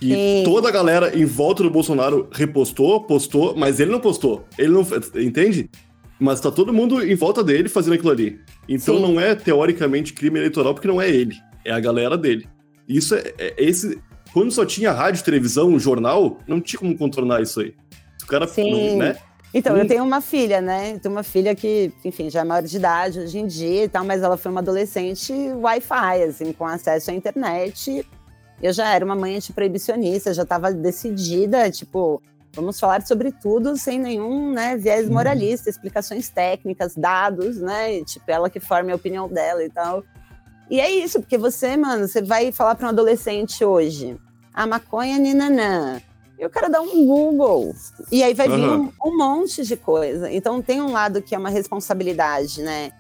Que 0.01 0.12
Sim. 0.14 0.42
toda 0.44 0.68
a 0.68 0.72
galera 0.72 1.18
em 1.18 1.24
volta 1.24 1.62
do 1.62 1.70
Bolsonaro 1.70 2.28
repostou, 2.30 3.03
postou, 3.05 3.55
mas 3.57 3.80
ele 3.80 3.90
não 3.90 4.01
postou. 4.01 4.44
Ele 4.59 4.68
não. 4.68 4.86
Entende? 5.14 5.70
Mas 6.18 6.40
tá 6.40 6.51
todo 6.51 6.72
mundo 6.72 7.03
em 7.03 7.14
volta 7.14 7.42
dele 7.42 7.68
fazendo 7.68 7.94
aquilo 7.94 8.11
ali. 8.11 8.38
Então 8.68 8.97
Sim. 8.97 9.03
não 9.03 9.20
é 9.20 9.34
teoricamente 9.34 10.12
crime 10.12 10.38
eleitoral, 10.38 10.74
porque 10.74 10.88
não 10.88 11.01
é 11.01 11.09
ele. 11.09 11.34
É 11.64 11.72
a 11.72 11.80
galera 11.80 12.16
dele. 12.16 12.47
Isso 12.88 13.14
é, 13.14 13.32
é 13.38 13.55
esse. 13.59 13.99
Quando 14.32 14.51
só 14.51 14.66
tinha 14.66 14.92
rádio, 14.92 15.24
televisão, 15.24 15.78
jornal, 15.78 16.38
não 16.47 16.61
tinha 16.61 16.78
como 16.78 16.97
contornar 16.97 17.40
isso 17.42 17.61
aí. 17.61 17.74
O 18.22 18.26
cara, 18.26 18.47
Sim. 18.47 18.97
né? 18.97 19.16
Então, 19.55 19.74
Hum. 19.74 19.78
eu 19.78 19.86
tenho 19.88 20.05
uma 20.05 20.20
filha, 20.20 20.61
né? 20.61 20.92
Eu 20.94 20.99
tenho 21.01 21.14
uma 21.14 21.22
filha 21.22 21.55
que, 21.55 21.90
enfim, 22.05 22.28
já 22.28 22.40
é 22.40 22.44
maior 22.44 22.62
de 22.62 22.76
idade 22.76 23.20
hoje 23.20 23.38
em 23.38 23.47
dia 23.47 23.84
e 23.84 23.88
tal, 23.88 24.05
mas 24.05 24.22
ela 24.22 24.36
foi 24.36 24.51
uma 24.53 24.61
adolescente 24.61 25.32
Wi-Fi, 25.32 26.22
assim, 26.24 26.53
com 26.53 26.66
acesso 26.66 27.11
à 27.11 27.14
internet. 27.14 28.07
Eu 28.62 28.72
já 28.72 28.92
era 28.92 29.04
uma 29.04 29.14
mãe 29.14 29.36
antiproibicionista, 29.36 30.32
já 30.32 30.42
estava 30.42 30.72
decidida, 30.72 31.70
tipo, 31.70 32.22
vamos 32.54 32.80
falar 32.80 33.07
sobre 33.07 33.30
tudo 33.30 33.76
sem 33.76 33.98
nenhum 33.98 34.50
né, 34.52 34.76
viés 34.76 35.09
moralista, 35.09 35.68
explicações 35.68 36.30
técnicas, 36.30 36.94
dados, 36.96 37.59
né? 37.59 37.98
E, 37.98 38.04
tipo, 38.04 38.24
ela 38.28 38.48
que 38.48 38.59
forme 38.59 38.92
a 38.92 38.96
opinião 38.96 39.28
dela 39.28 39.62
e 39.62 39.68
tal. 39.68 40.02
E 40.70 40.80
é 40.80 40.90
isso, 40.90 41.20
porque 41.20 41.38
você, 41.38 41.76
mano, 41.76 42.09
você 42.09 42.22
vai 42.22 42.50
falar 42.50 42.74
para 42.74 42.86
um 42.86 42.90
adolescente 42.90 43.64
hoje, 43.64 44.18
a 44.52 44.66
maconha 44.66 45.18
ninanã. 45.18 46.00
E 46.38 46.44
o 46.44 46.50
cara 46.50 46.68
dá 46.68 46.80
um 46.80 47.07
Google. 47.07 47.74
E 48.11 48.22
aí 48.22 48.34
vai 48.34 48.48
vir 48.48 48.68
um, 48.68 48.92
um 49.02 49.16
monte 49.16 49.62
de 49.64 49.76
coisa. 49.76 50.30
Então 50.30 50.61
tem 50.61 50.82
um 50.82 50.92
lado 50.92 51.22
que 51.22 51.34
é 51.34 51.38
uma 51.38 51.48
responsabilidade, 51.48 52.62
né? 52.62 52.92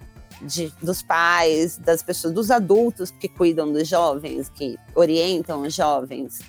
De, 0.42 0.70
dos 0.82 1.00
pais, 1.00 1.78
das 1.78 2.02
pessoas, 2.02 2.34
dos 2.34 2.50
adultos 2.50 3.10
que 3.10 3.26
cuidam 3.26 3.72
dos 3.72 3.88
jovens, 3.88 4.50
que 4.50 4.78
orientam 4.94 5.62
os 5.62 5.74
jovens, 5.74 6.40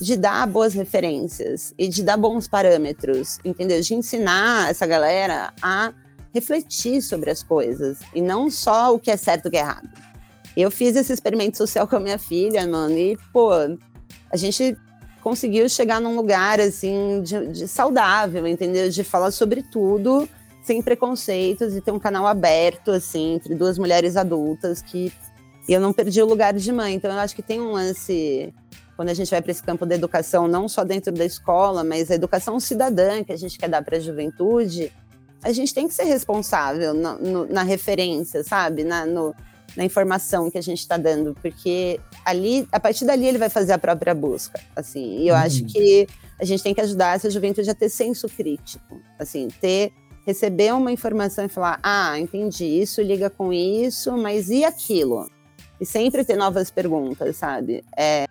de 0.00 0.16
dar 0.16 0.46
boas 0.46 0.74
referências 0.74 1.74
e 1.78 1.86
de 1.86 2.02
dar 2.02 2.16
bons 2.16 2.48
parâmetros, 2.48 3.38
entendeu? 3.44 3.80
De 3.80 3.94
ensinar 3.94 4.70
essa 4.70 4.86
galera 4.86 5.52
a 5.60 5.92
refletir 6.32 7.00
sobre 7.00 7.30
as 7.30 7.42
coisas 7.42 7.98
e 8.14 8.20
não 8.20 8.50
só 8.50 8.94
o 8.94 8.98
que 8.98 9.10
é 9.10 9.16
certo 9.16 9.46
e 9.46 9.48
o 9.48 9.50
que 9.50 9.56
é 9.56 9.60
errado. 9.60 9.88
Eu 10.56 10.70
fiz 10.70 10.96
esse 10.96 11.12
experimento 11.12 11.56
social 11.56 11.86
com 11.86 11.96
a 11.96 12.00
minha 12.00 12.18
filha, 12.18 12.66
mano, 12.66 12.96
e, 12.96 13.16
pô, 13.32 13.50
a 14.30 14.36
gente 14.36 14.76
conseguiu 15.20 15.68
chegar 15.68 16.00
num 16.00 16.14
lugar, 16.14 16.60
assim, 16.60 17.22
de, 17.22 17.46
de 17.48 17.68
saudável, 17.68 18.46
entendeu? 18.46 18.90
De 18.90 19.02
falar 19.02 19.30
sobre 19.30 19.62
tudo, 19.62 20.28
sem 20.64 20.82
preconceitos, 20.82 21.76
e 21.76 21.80
ter 21.80 21.92
um 21.92 21.98
canal 22.00 22.26
aberto, 22.26 22.90
assim, 22.90 23.34
entre 23.34 23.54
duas 23.54 23.78
mulheres 23.78 24.16
adultas 24.16 24.82
que... 24.82 25.12
E 25.68 25.72
eu 25.72 25.80
não 25.80 25.92
perdi 25.92 26.20
o 26.20 26.26
lugar 26.26 26.52
de 26.54 26.72
mãe, 26.72 26.94
então 26.94 27.12
eu 27.12 27.18
acho 27.20 27.36
que 27.36 27.42
tem 27.42 27.60
um 27.60 27.70
lance... 27.70 28.52
Quando 28.96 29.08
a 29.08 29.14
gente 29.14 29.30
vai 29.30 29.42
para 29.42 29.50
esse 29.50 29.62
campo 29.62 29.84
da 29.84 29.94
educação, 29.94 30.46
não 30.48 30.68
só 30.68 30.84
dentro 30.84 31.12
da 31.12 31.24
escola, 31.24 31.82
mas 31.82 32.10
a 32.10 32.14
educação 32.14 32.60
cidadã 32.60 33.24
que 33.24 33.32
a 33.32 33.36
gente 33.36 33.58
quer 33.58 33.68
dar 33.68 33.82
para 33.82 33.96
a 33.96 34.00
juventude, 34.00 34.92
a 35.42 35.52
gente 35.52 35.74
tem 35.74 35.88
que 35.88 35.94
ser 35.94 36.04
responsável 36.04 36.94
na, 36.94 37.14
no- 37.16 37.46
na 37.46 37.62
referência, 37.64 38.44
sabe? 38.44 38.84
Na, 38.84 39.04
no- 39.04 39.34
na 39.76 39.84
informação 39.84 40.48
que 40.48 40.56
a 40.56 40.62
gente 40.62 40.78
está 40.78 40.96
dando, 40.96 41.34
porque 41.42 41.98
ali, 42.24 42.68
a 42.70 42.78
partir 42.78 43.04
dali, 43.04 43.26
ele 43.26 43.38
vai 43.38 43.48
fazer 43.48 43.72
a 43.72 43.78
própria 43.78 44.14
busca, 44.14 44.60
assim. 44.76 45.18
E 45.22 45.28
eu 45.28 45.34
acho 45.34 45.64
que 45.64 46.06
a 46.40 46.44
gente 46.44 46.62
tem 46.62 46.72
que 46.72 46.80
ajudar 46.80 47.16
essa 47.16 47.28
juventude 47.28 47.68
a 47.68 47.74
ter 47.74 47.88
senso 47.88 48.28
crítico, 48.28 49.00
assim, 49.18 49.48
ter 49.60 49.92
receber 50.26 50.72
uma 50.74 50.90
informação 50.90 51.44
e 51.44 51.48
falar, 51.48 51.78
ah, 51.82 52.18
entendi, 52.18 52.64
isso 52.64 53.02
liga 53.02 53.28
com 53.28 53.52
isso, 53.52 54.16
mas 54.16 54.48
e 54.48 54.64
aquilo? 54.64 55.28
E 55.80 55.84
sempre 55.84 56.24
ter 56.24 56.36
novas 56.36 56.70
perguntas, 56.70 57.36
sabe? 57.36 57.84
É, 57.96 58.26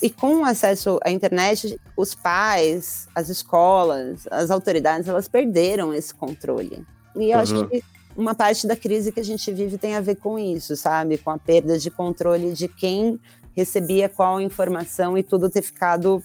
e 0.00 0.08
com 0.10 0.42
o 0.42 0.44
acesso 0.44 1.00
à 1.02 1.10
internet, 1.10 1.80
os 1.96 2.14
pais, 2.14 3.08
as 3.14 3.28
escolas, 3.28 4.28
as 4.30 4.50
autoridades, 4.50 5.08
elas 5.08 5.26
perderam 5.26 5.92
esse 5.92 6.14
controle. 6.14 6.84
E 7.16 7.32
eu 7.32 7.38
acho 7.38 7.54
Uhum. 7.56 7.68
que 7.68 7.82
uma 8.16 8.34
parte 8.34 8.66
da 8.66 8.76
crise 8.76 9.10
que 9.10 9.20
a 9.20 9.24
gente 9.24 9.50
vive 9.52 9.76
tem 9.78 9.96
a 9.96 10.00
ver 10.00 10.16
com 10.16 10.38
isso, 10.38 10.76
sabe? 10.76 11.18
Com 11.18 11.30
a 11.30 11.38
perda 11.38 11.78
de 11.78 11.90
controle 11.90 12.52
de 12.52 12.68
quem 12.68 13.18
recebia 13.56 14.08
qual 14.08 14.40
informação 14.40 15.18
e 15.18 15.22
tudo 15.22 15.50
ter 15.50 15.62
ficado 15.62 16.22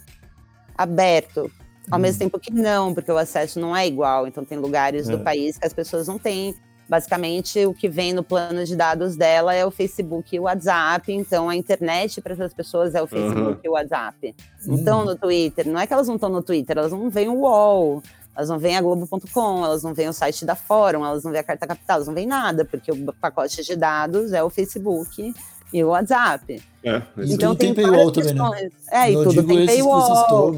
aberto. 0.77 1.51
Ao 1.91 1.99
mesmo 1.99 2.19
tempo 2.19 2.39
que 2.39 2.51
não, 2.51 2.93
porque 2.93 3.11
o 3.11 3.17
acesso 3.17 3.59
não 3.59 3.75
é 3.75 3.85
igual. 3.87 4.25
Então, 4.27 4.43
tem 4.45 4.57
lugares 4.57 5.07
do 5.07 5.17
É. 5.17 5.19
país 5.23 5.57
que 5.57 5.65
as 5.65 5.73
pessoas 5.73 6.07
não 6.07 6.17
têm. 6.17 6.55
Basicamente, 6.87 7.65
o 7.65 7.73
que 7.73 7.87
vem 7.89 8.13
no 8.13 8.23
plano 8.23 8.63
de 8.65 8.75
dados 8.75 9.15
dela 9.15 9.53
é 9.53 9.65
o 9.65 9.71
Facebook 9.71 10.35
e 10.35 10.39
o 10.39 10.43
WhatsApp. 10.43 11.11
Então, 11.13 11.49
a 11.49 11.55
internet 11.55 12.21
para 12.21 12.33
essas 12.33 12.53
pessoas 12.53 12.93
é 12.93 13.01
o 13.01 13.07
Facebook 13.07 13.59
e 13.63 13.69
o 13.69 13.71
WhatsApp. 13.73 14.35
Não 14.65 14.75
estão 14.75 15.05
no 15.05 15.15
Twitter. 15.15 15.67
Não 15.67 15.79
é 15.79 15.87
que 15.87 15.93
elas 15.93 16.07
não 16.07 16.15
estão 16.15 16.29
no 16.29 16.41
Twitter, 16.43 16.77
elas 16.77 16.91
não 16.91 17.09
veem 17.09 17.29
o 17.29 17.39
UOL. 17.39 18.03
Elas 18.35 18.49
não 18.49 18.57
veem 18.57 18.77
a 18.77 18.81
Globo.com, 18.81 19.63
elas 19.63 19.83
não 19.83 19.93
veem 19.93 20.09
o 20.09 20.13
site 20.13 20.43
da 20.43 20.55
Fórum, 20.55 21.05
elas 21.05 21.23
não 21.23 21.31
veem 21.31 21.41
a 21.41 21.43
Carta 21.43 21.67
Capital, 21.67 21.95
elas 21.97 22.07
não 22.07 22.15
veem 22.15 22.25
nada, 22.27 22.65
porque 22.65 22.91
o 22.91 23.13
pacote 23.13 23.63
de 23.63 23.75
dados 23.75 24.33
é 24.33 24.41
o 24.43 24.49
Facebook 24.49 25.33
e 25.71 25.83
o 25.83 25.89
WhatsApp. 25.89 26.61
É, 26.83 27.01
Então 27.19 27.55
tudo 27.55 27.57
tem 27.57 27.73
várias 27.73 27.91
paywall 27.91 28.11
também, 28.11 28.33
né? 28.33 28.41
questões. 28.41 28.71
É, 28.91 29.11
e 29.11 29.13
tudo 29.23 29.43
tem 29.43 29.65
paywall. 29.67 30.55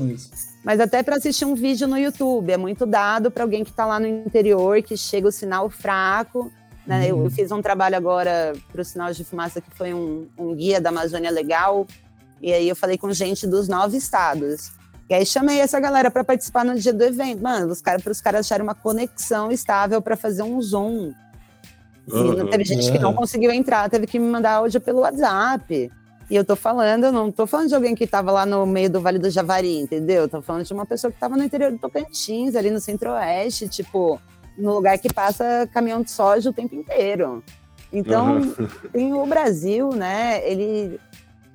Mas- 0.66 0.80
até 0.82 1.01
para 1.03 1.16
assistir 1.16 1.45
um 1.45 1.55
vídeo 1.55 1.88
no 1.88 1.97
YouTube, 1.97 2.51
é 2.51 2.57
muito 2.57 2.86
dado 2.86 3.32
para 3.32 3.43
alguém 3.43 3.63
que 3.63 3.70
está 3.70 3.86
lá 3.86 3.99
no 3.99 4.07
interior, 4.07 4.82
que 4.82 4.97
chega 4.97 5.28
o 5.28 5.32
sinal 5.32 5.70
fraco. 5.70 6.51
Né? 6.86 7.09
Eu- 7.09 7.18
Uhum. 7.18 7.24
Eu, 7.26 7.32
fiz 7.32 7.51
um 7.51 7.61
trabalho 7.61 7.95
agora 7.95 8.53
para 8.72 8.82
o 8.82 8.86
Sinal 8.86 9.11
de 9.13 9.24
Fumaça, 9.24 9.61
que 9.61 9.70
foi 9.76 9.93
um, 9.93 10.28
um 10.38 10.53
guia 10.53 10.82
da 10.82 10.89
Amazônia 10.89 11.32
Legal. 11.32 11.88
E 12.41 12.51
aí 12.53 12.68
eu 12.70 12.76
falei 12.76 12.97
com 12.97 13.11
gente 13.13 13.47
dos 13.47 13.68
nove 13.68 13.97
estados. 13.97 14.72
E 15.09 15.13
aí 15.16 15.26
chamei 15.26 15.59
essa 15.59 15.80
galera 15.80 16.11
para 16.11 16.24
participar 16.24 16.63
no 16.66 16.76
dia 16.76 16.93
do 16.93 17.03
evento. 17.03 17.41
Mano, 17.41 17.72
os 17.72 17.82
caras 17.82 18.03
para 18.03 18.11
os 18.11 18.22
caras 18.22 18.45
acharem 18.45 18.63
uma 18.63 18.76
conexão 18.76 19.51
estável 19.51 20.01
para 20.01 20.16
fazer 20.16 20.43
um 20.43 20.61
Zoom. 20.61 21.11
E 22.07 22.11
Uhum. 22.13 22.47
teve 22.49 22.63
gente 22.63 22.91
que 22.91 22.99
não 22.99 23.09
Aham. 23.09 23.18
conseguiu 23.18 23.51
entrar, 23.51 23.89
teve 23.89 24.05
que 24.05 24.20
me 24.20 24.28
mandar 24.28 24.53
áudio 24.57 24.80
pelo 24.80 24.99
WhatsApp. 24.99 25.91
E 26.30 26.36
eu 26.36 26.43
tô 26.43 26.55
falando, 26.55 27.03
eu 27.05 27.11
não 27.11 27.32
tô 27.32 27.45
falando 27.45 27.67
de 27.69 27.76
alguém 27.76 27.93
que 27.93 28.07
tava 28.07 28.32
lá 28.32 28.45
no 28.45 28.65
meio 28.65 28.89
do 28.89 28.99
Vale 28.99 29.19
do 29.19 29.30
Javari, 29.30 29.78
entendeu? 29.78 30.23
Eu 30.23 30.30
tô 30.30 30.41
falando 30.41 30.63
de 30.65 30.73
uma 30.73 30.86
pessoa 30.86 31.11
que 31.11 31.19
tava 31.19 31.38
no 31.38 31.43
interior 31.43 31.71
do 31.71 31.78
Tocantins, 31.78 32.55
ali 32.55 32.71
no 32.71 32.80
centro-oeste, 32.80 33.67
tipo, 33.69 34.19
no 34.57 34.73
lugar 34.73 34.97
que 34.97 35.13
passa 35.13 35.69
caminhão 35.71 36.01
de 36.01 36.09
soja 36.09 36.49
o 36.49 36.53
tempo 36.53 36.73
inteiro. 36.73 37.43
Então, 37.93 38.38
Aham. 38.38 38.69
tem 38.91 39.13
o 39.13 39.26
Brasil, 39.28 39.89
né? 39.89 40.41
Ele 40.49 40.99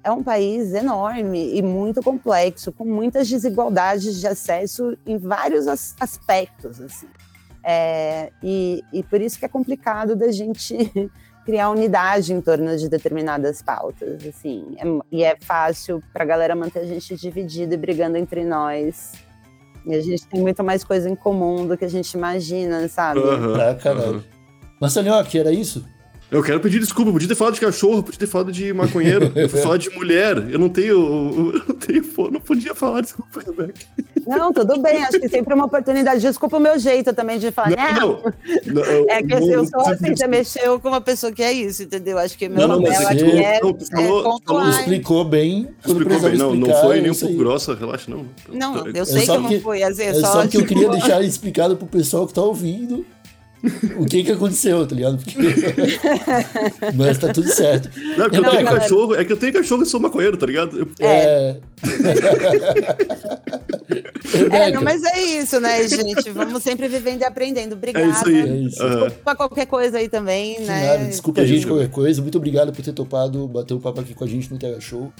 é 0.05 0.11
um 0.13 0.23
país 0.23 0.73
enorme 0.73 1.53
e 1.57 1.61
muito 1.63 2.01
complexo, 2.01 2.71
com 2.71 2.85
muitas 2.85 3.29
desigualdades 3.29 4.21
de 4.21 4.27
acesso 4.29 4.97
em 5.05 5.19
vários 5.19 5.67
as- 5.67 5.97
aspectos, 5.99 6.81
assim. 6.81 7.09
É, 7.63 8.31
e, 8.43 8.83
e 8.93 9.03
por 9.03 9.21
isso 9.21 9.39
que 9.39 9.45
é 9.45 9.49
complicado 9.49 10.15
da 10.17 10.31
gente 10.33 11.11
criar 11.51 11.69
unidade 11.71 12.33
em 12.33 12.41
torno 12.41 12.77
de 12.77 12.89
determinadas 12.89 13.61
pautas, 13.61 14.25
assim. 14.25 14.77
É 14.79 14.85
e 15.11 15.25
é 15.25 15.37
fácil 15.41 16.01
para 16.13 16.23
a 16.23 16.27
galera 16.27 16.55
manter 16.55 16.79
a 16.79 16.85
gente 16.87 17.17
dividida 17.17 17.75
e 17.75 17.77
brigando 17.77 18.17
entre 18.17 18.45
nós. 18.45 19.13
E 19.85 19.93
a 19.93 20.01
gente 20.01 20.25
tem 20.29 20.41
muito 20.41 20.63
mais 20.63 20.85
coisa 20.85 21.11
em 21.11 21.17
comum 21.17 21.67
do 21.67 21.77
que 21.77 21.85
a 21.85 21.89
gente 21.91 22.13
imagina, 22.13 22.87
sabe? 22.87 23.19
Aham, 23.19 23.53
Pra 23.53 23.75
caralho. 23.75 24.03
aham. 24.17 24.25
Marcelinhoque, 24.81 25.39
era 25.41 25.51
isso? 25.51 25.85
Eu 26.31 26.43
quero 26.45 26.61
pedir 26.61 26.79
desculpa, 26.79 27.11
podia 27.11 27.27
ter 27.27 27.35
falado 27.35 27.55
de 27.55 27.61
cachorro, 27.61 28.03
podia 28.05 28.19
ter 28.21 28.27
falado 28.29 28.53
de 28.53 28.73
maconheiro, 28.73 29.33
eu 29.35 29.49
fui 29.49 29.61
falar 29.61 29.79
de 29.79 29.91
mulher. 29.91 30.37
Eu 30.51 30.59
não 30.61 30.69
tenho. 30.69 31.53
Eu 31.55 31.65
não 31.69 31.75
tenho. 31.75 32.05
eu 32.19 32.31
Não 32.31 32.41
podia 32.41 32.73
falar, 32.75 33.01
desculpa, 33.01 33.41
Rebeca. 33.45 33.81
Não, 34.27 34.53
tudo 34.53 34.79
bem, 34.81 35.03
acho 35.03 35.19
que 35.19 35.29
sempre 35.29 35.53
é 35.53 35.57
uma 35.57 35.65
oportunidade. 35.65 36.21
Desculpa 36.21 36.57
o 36.59 36.61
meu 36.61 36.79
jeito 36.79 37.13
também 37.13 37.39
de 37.39 37.51
falar. 37.51 37.71
Não, 37.71 37.93
Não, 37.95 38.23
não. 38.67 38.75
não 38.75 38.85
eu- 38.85 39.07
É 39.09 39.23
que 39.23 39.35
assim, 39.35 39.51
eu 39.53 39.67
sou 39.67 39.81
assim, 39.81 40.15
você 40.15 40.27
mexeu 40.29 40.79
com 40.79 40.89
uma 40.89 41.01
pessoa 41.01 41.33
que 41.33 41.43
é 41.43 41.53
isso, 41.53 41.83
entendeu? 41.83 42.17
Acho 42.19 42.39
que 42.39 42.49
meu 42.49 42.69
Não, 42.69 42.77
não, 42.77 42.83
papel 42.85 42.99
mas 43.03 43.07
aqui 43.11 43.31
é, 43.45 43.61
não, 43.61 43.73
tu 43.73 43.87
falou- 43.91 44.21
é 44.21 44.23
pontuar. 44.23 44.81
Explicou 44.81 45.25
bem. 45.25 45.69
Explicou 45.85 46.21
bem, 46.21 46.37
não, 46.39 46.55
não 46.55 46.75
foi 46.81 47.01
nem 47.01 47.09
é 47.09 47.13
um 47.13 47.15
pouco 47.17 47.35
grossa, 47.37 47.75
relaxa, 47.75 48.09
não. 48.09 48.25
Não, 48.49 48.87
eu 48.87 49.03
É 49.03 49.05
sei 49.05 49.21
que 49.21 49.27
só 49.27 49.35
eu 49.35 49.41
não 49.41 49.49
que- 49.49 49.59
fui, 49.61 49.83
assim, 49.83 50.03
É 50.05 50.15
só, 50.15 50.33
só 50.43 50.47
que 50.47 50.57
eu 50.59 50.65
queria 50.65 50.89
deixar 50.91 51.21
explicado 51.23 51.77
pro 51.77 51.87
pessoal 51.89 52.25
que 52.27 52.35
tá 52.35 52.43
ouvindo 52.43 53.05
o 53.99 54.07
que 54.07 54.25
que 54.25 54.33
aconteceu, 54.33 54.87
tá 54.87 54.95
ligado? 54.95 55.19
Porque... 55.19 55.37
Mas 56.97 57.19
tá 57.19 57.33
tudo 57.33 57.49
certo. 57.49 57.91
Não, 58.17 58.25
é 58.27 58.29
porque 58.29 58.39
eu 58.39 58.43
Não, 58.43 58.51
tenho 58.51 58.65
galera. 58.65 58.81
cachorro, 58.81 59.15
é 59.15 59.25
que 59.25 59.33
eu 59.33 59.37
tenho 59.37 59.53
cachorro 59.53 59.83
e 59.83 59.87
sou 59.87 60.01
maconheiro, 60.01 60.37
tá 60.37 60.47
ligado? 60.47 60.79
Eu- 60.79 60.89
É. 61.01 61.57
É, 63.91 64.37
Rebeca, 64.39 64.71
não, 64.73 64.83
mas 64.83 65.03
é 65.03 65.21
isso, 65.21 65.59
né, 65.61 65.87
gente? 65.89 66.31
Vamos 66.31 66.63
sempre 66.63 66.87
vivendo 66.89 67.21
e 67.23 67.25
aprendendo. 67.25 67.73
Obrigada. 67.75 68.07
É 68.07 68.11
isso 68.11 68.29
aí. 68.29 68.41
É 68.41 68.47
isso. 68.57 68.83
Aham. 68.83 69.05
Desculpa 69.09 69.35
qualquer 69.37 69.67
coisa 69.67 69.99
aí 69.99 70.09
também, 70.09 70.61
né? 70.61 70.87
nada, 70.87 71.05
desculpa 71.05 71.41
a 71.41 71.47
gente 71.47 71.67
qualquer 71.67 71.91
coisa. 71.91 72.23
Muito 72.23 72.39
obrigado 72.39 72.73
por 72.73 72.83
ter 72.85 72.93
topado 72.93 73.47
bater 73.49 73.75
o 73.75 73.81
papo 73.81 74.01
aqui 74.01 74.15
com 74.15 74.25
a 74.25 74.27
gente 74.27 74.51
no 74.51 74.59
Tega 74.59 74.81
Show. 74.81 75.13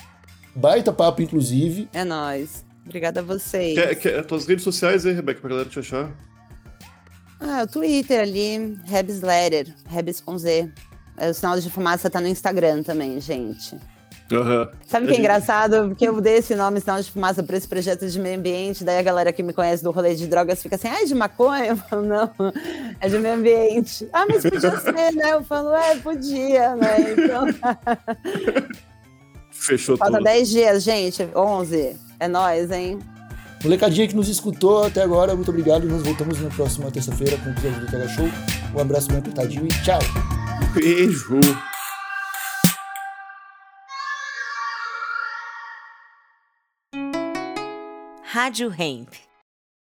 Baita 0.55 0.93
papo, 0.93 1.23
inclusive. 1.23 1.89
É 1.93 2.05
nóis. 2.05 2.65
Obrigada 2.85 3.21
a 3.21 3.23
vocês. 3.23 3.75
Quer, 3.75 3.95
quer, 3.97 4.25
tuas 4.25 4.47
redes 4.47 4.65
sociais 4.65 5.05
aí, 5.07 5.13
Rebeca, 5.13 5.41
pra 5.41 5.51
galera 5.51 5.69
te 5.69 5.79
achar. 5.79 6.11
Ah, 7.41 7.63
o 7.63 7.67
Twitter 7.67 8.21
ali, 8.21 8.79
Rebs 8.85 9.21
Letter, 9.23 9.75
Rebs 9.89 10.21
com 10.21 10.37
Z. 10.37 10.71
É, 11.17 11.31
O 11.31 11.35
sinal 11.35 11.59
de 11.59 11.71
fumaça 11.71 12.11
tá 12.11 12.21
no 12.21 12.29
Instagram 12.29 12.83
também, 12.83 13.21
gente. 13.21 13.77
Aham. 14.33 14.69
Sabe 14.87 15.07
o 15.07 15.09
que 15.09 15.15
é 15.17 15.19
engraçado? 15.19 15.89
Porque 15.89 16.07
eu 16.07 16.21
dei 16.21 16.37
esse 16.37 16.55
nome, 16.55 16.81
sinal 16.81 17.01
de 17.03 17.11
fumaça, 17.11 17.43
pra 17.43 17.57
esse 17.57 17.67
projeto 17.67 18.07
de 18.09 18.19
meio 18.21 18.39
ambiente, 18.39 18.85
daí 18.85 18.99
a 18.99 19.03
galera 19.03 19.33
que 19.33 19.43
me 19.43 19.53
conhece 19.53 19.83
do 19.83 19.91
rolê 19.91 20.15
de 20.15 20.29
drogas 20.29 20.63
fica 20.63 20.77
assim, 20.77 20.87
ah, 20.87 21.03
é 21.03 21.05
de 21.05 21.15
maconha? 21.17 21.67
Eu 21.67 21.77
falo, 21.77 22.03
não, 22.03 22.31
é 23.01 23.09
de 23.09 23.19
meio 23.19 23.35
ambiente. 23.35 24.09
Ah, 24.13 24.27
mas 24.29 24.43
podia 24.45 24.71
ser, 24.79 25.13
né? 25.15 25.33
Eu 25.33 25.43
falo, 25.43 25.75
é, 25.75 25.97
podia, 25.97 26.77
né? 26.77 26.97
Então, 27.13 27.47
Fechou 29.51 29.97
falta 29.97 30.19
tudo. 30.19 30.25
10 30.25 30.49
dias, 30.49 30.83
gente, 30.85 31.29
11. 31.35 31.97
É 32.21 32.29
nóis, 32.29 32.71
hein? 32.71 32.99
Molecadinha 33.63 34.09
que 34.09 34.17
nos 34.17 34.29
escutou 34.29 34.85
até 34.85 35.03
agora, 35.03 35.35
muito 35.35 35.51
obrigado. 35.51 35.87
Nós 35.87 36.03
voltamos 36.03 36.41
na 36.41 36.49
próxima 36.49 36.91
terça-feira 36.91 37.37
com 37.39 37.51
o 37.51 37.53
episódio 37.53 37.81
do 37.81 37.87
Tega 37.91 38.09
Show. 38.09 38.27
Um 38.75 38.81
abraço 38.81 39.09
bem 39.09 39.19
apertadinho 39.19 39.67
e 39.67 39.69
tchau. 39.85 40.01
Beijo. 40.75 41.41
Rádio 48.23 48.73
Hemp. 48.79 49.30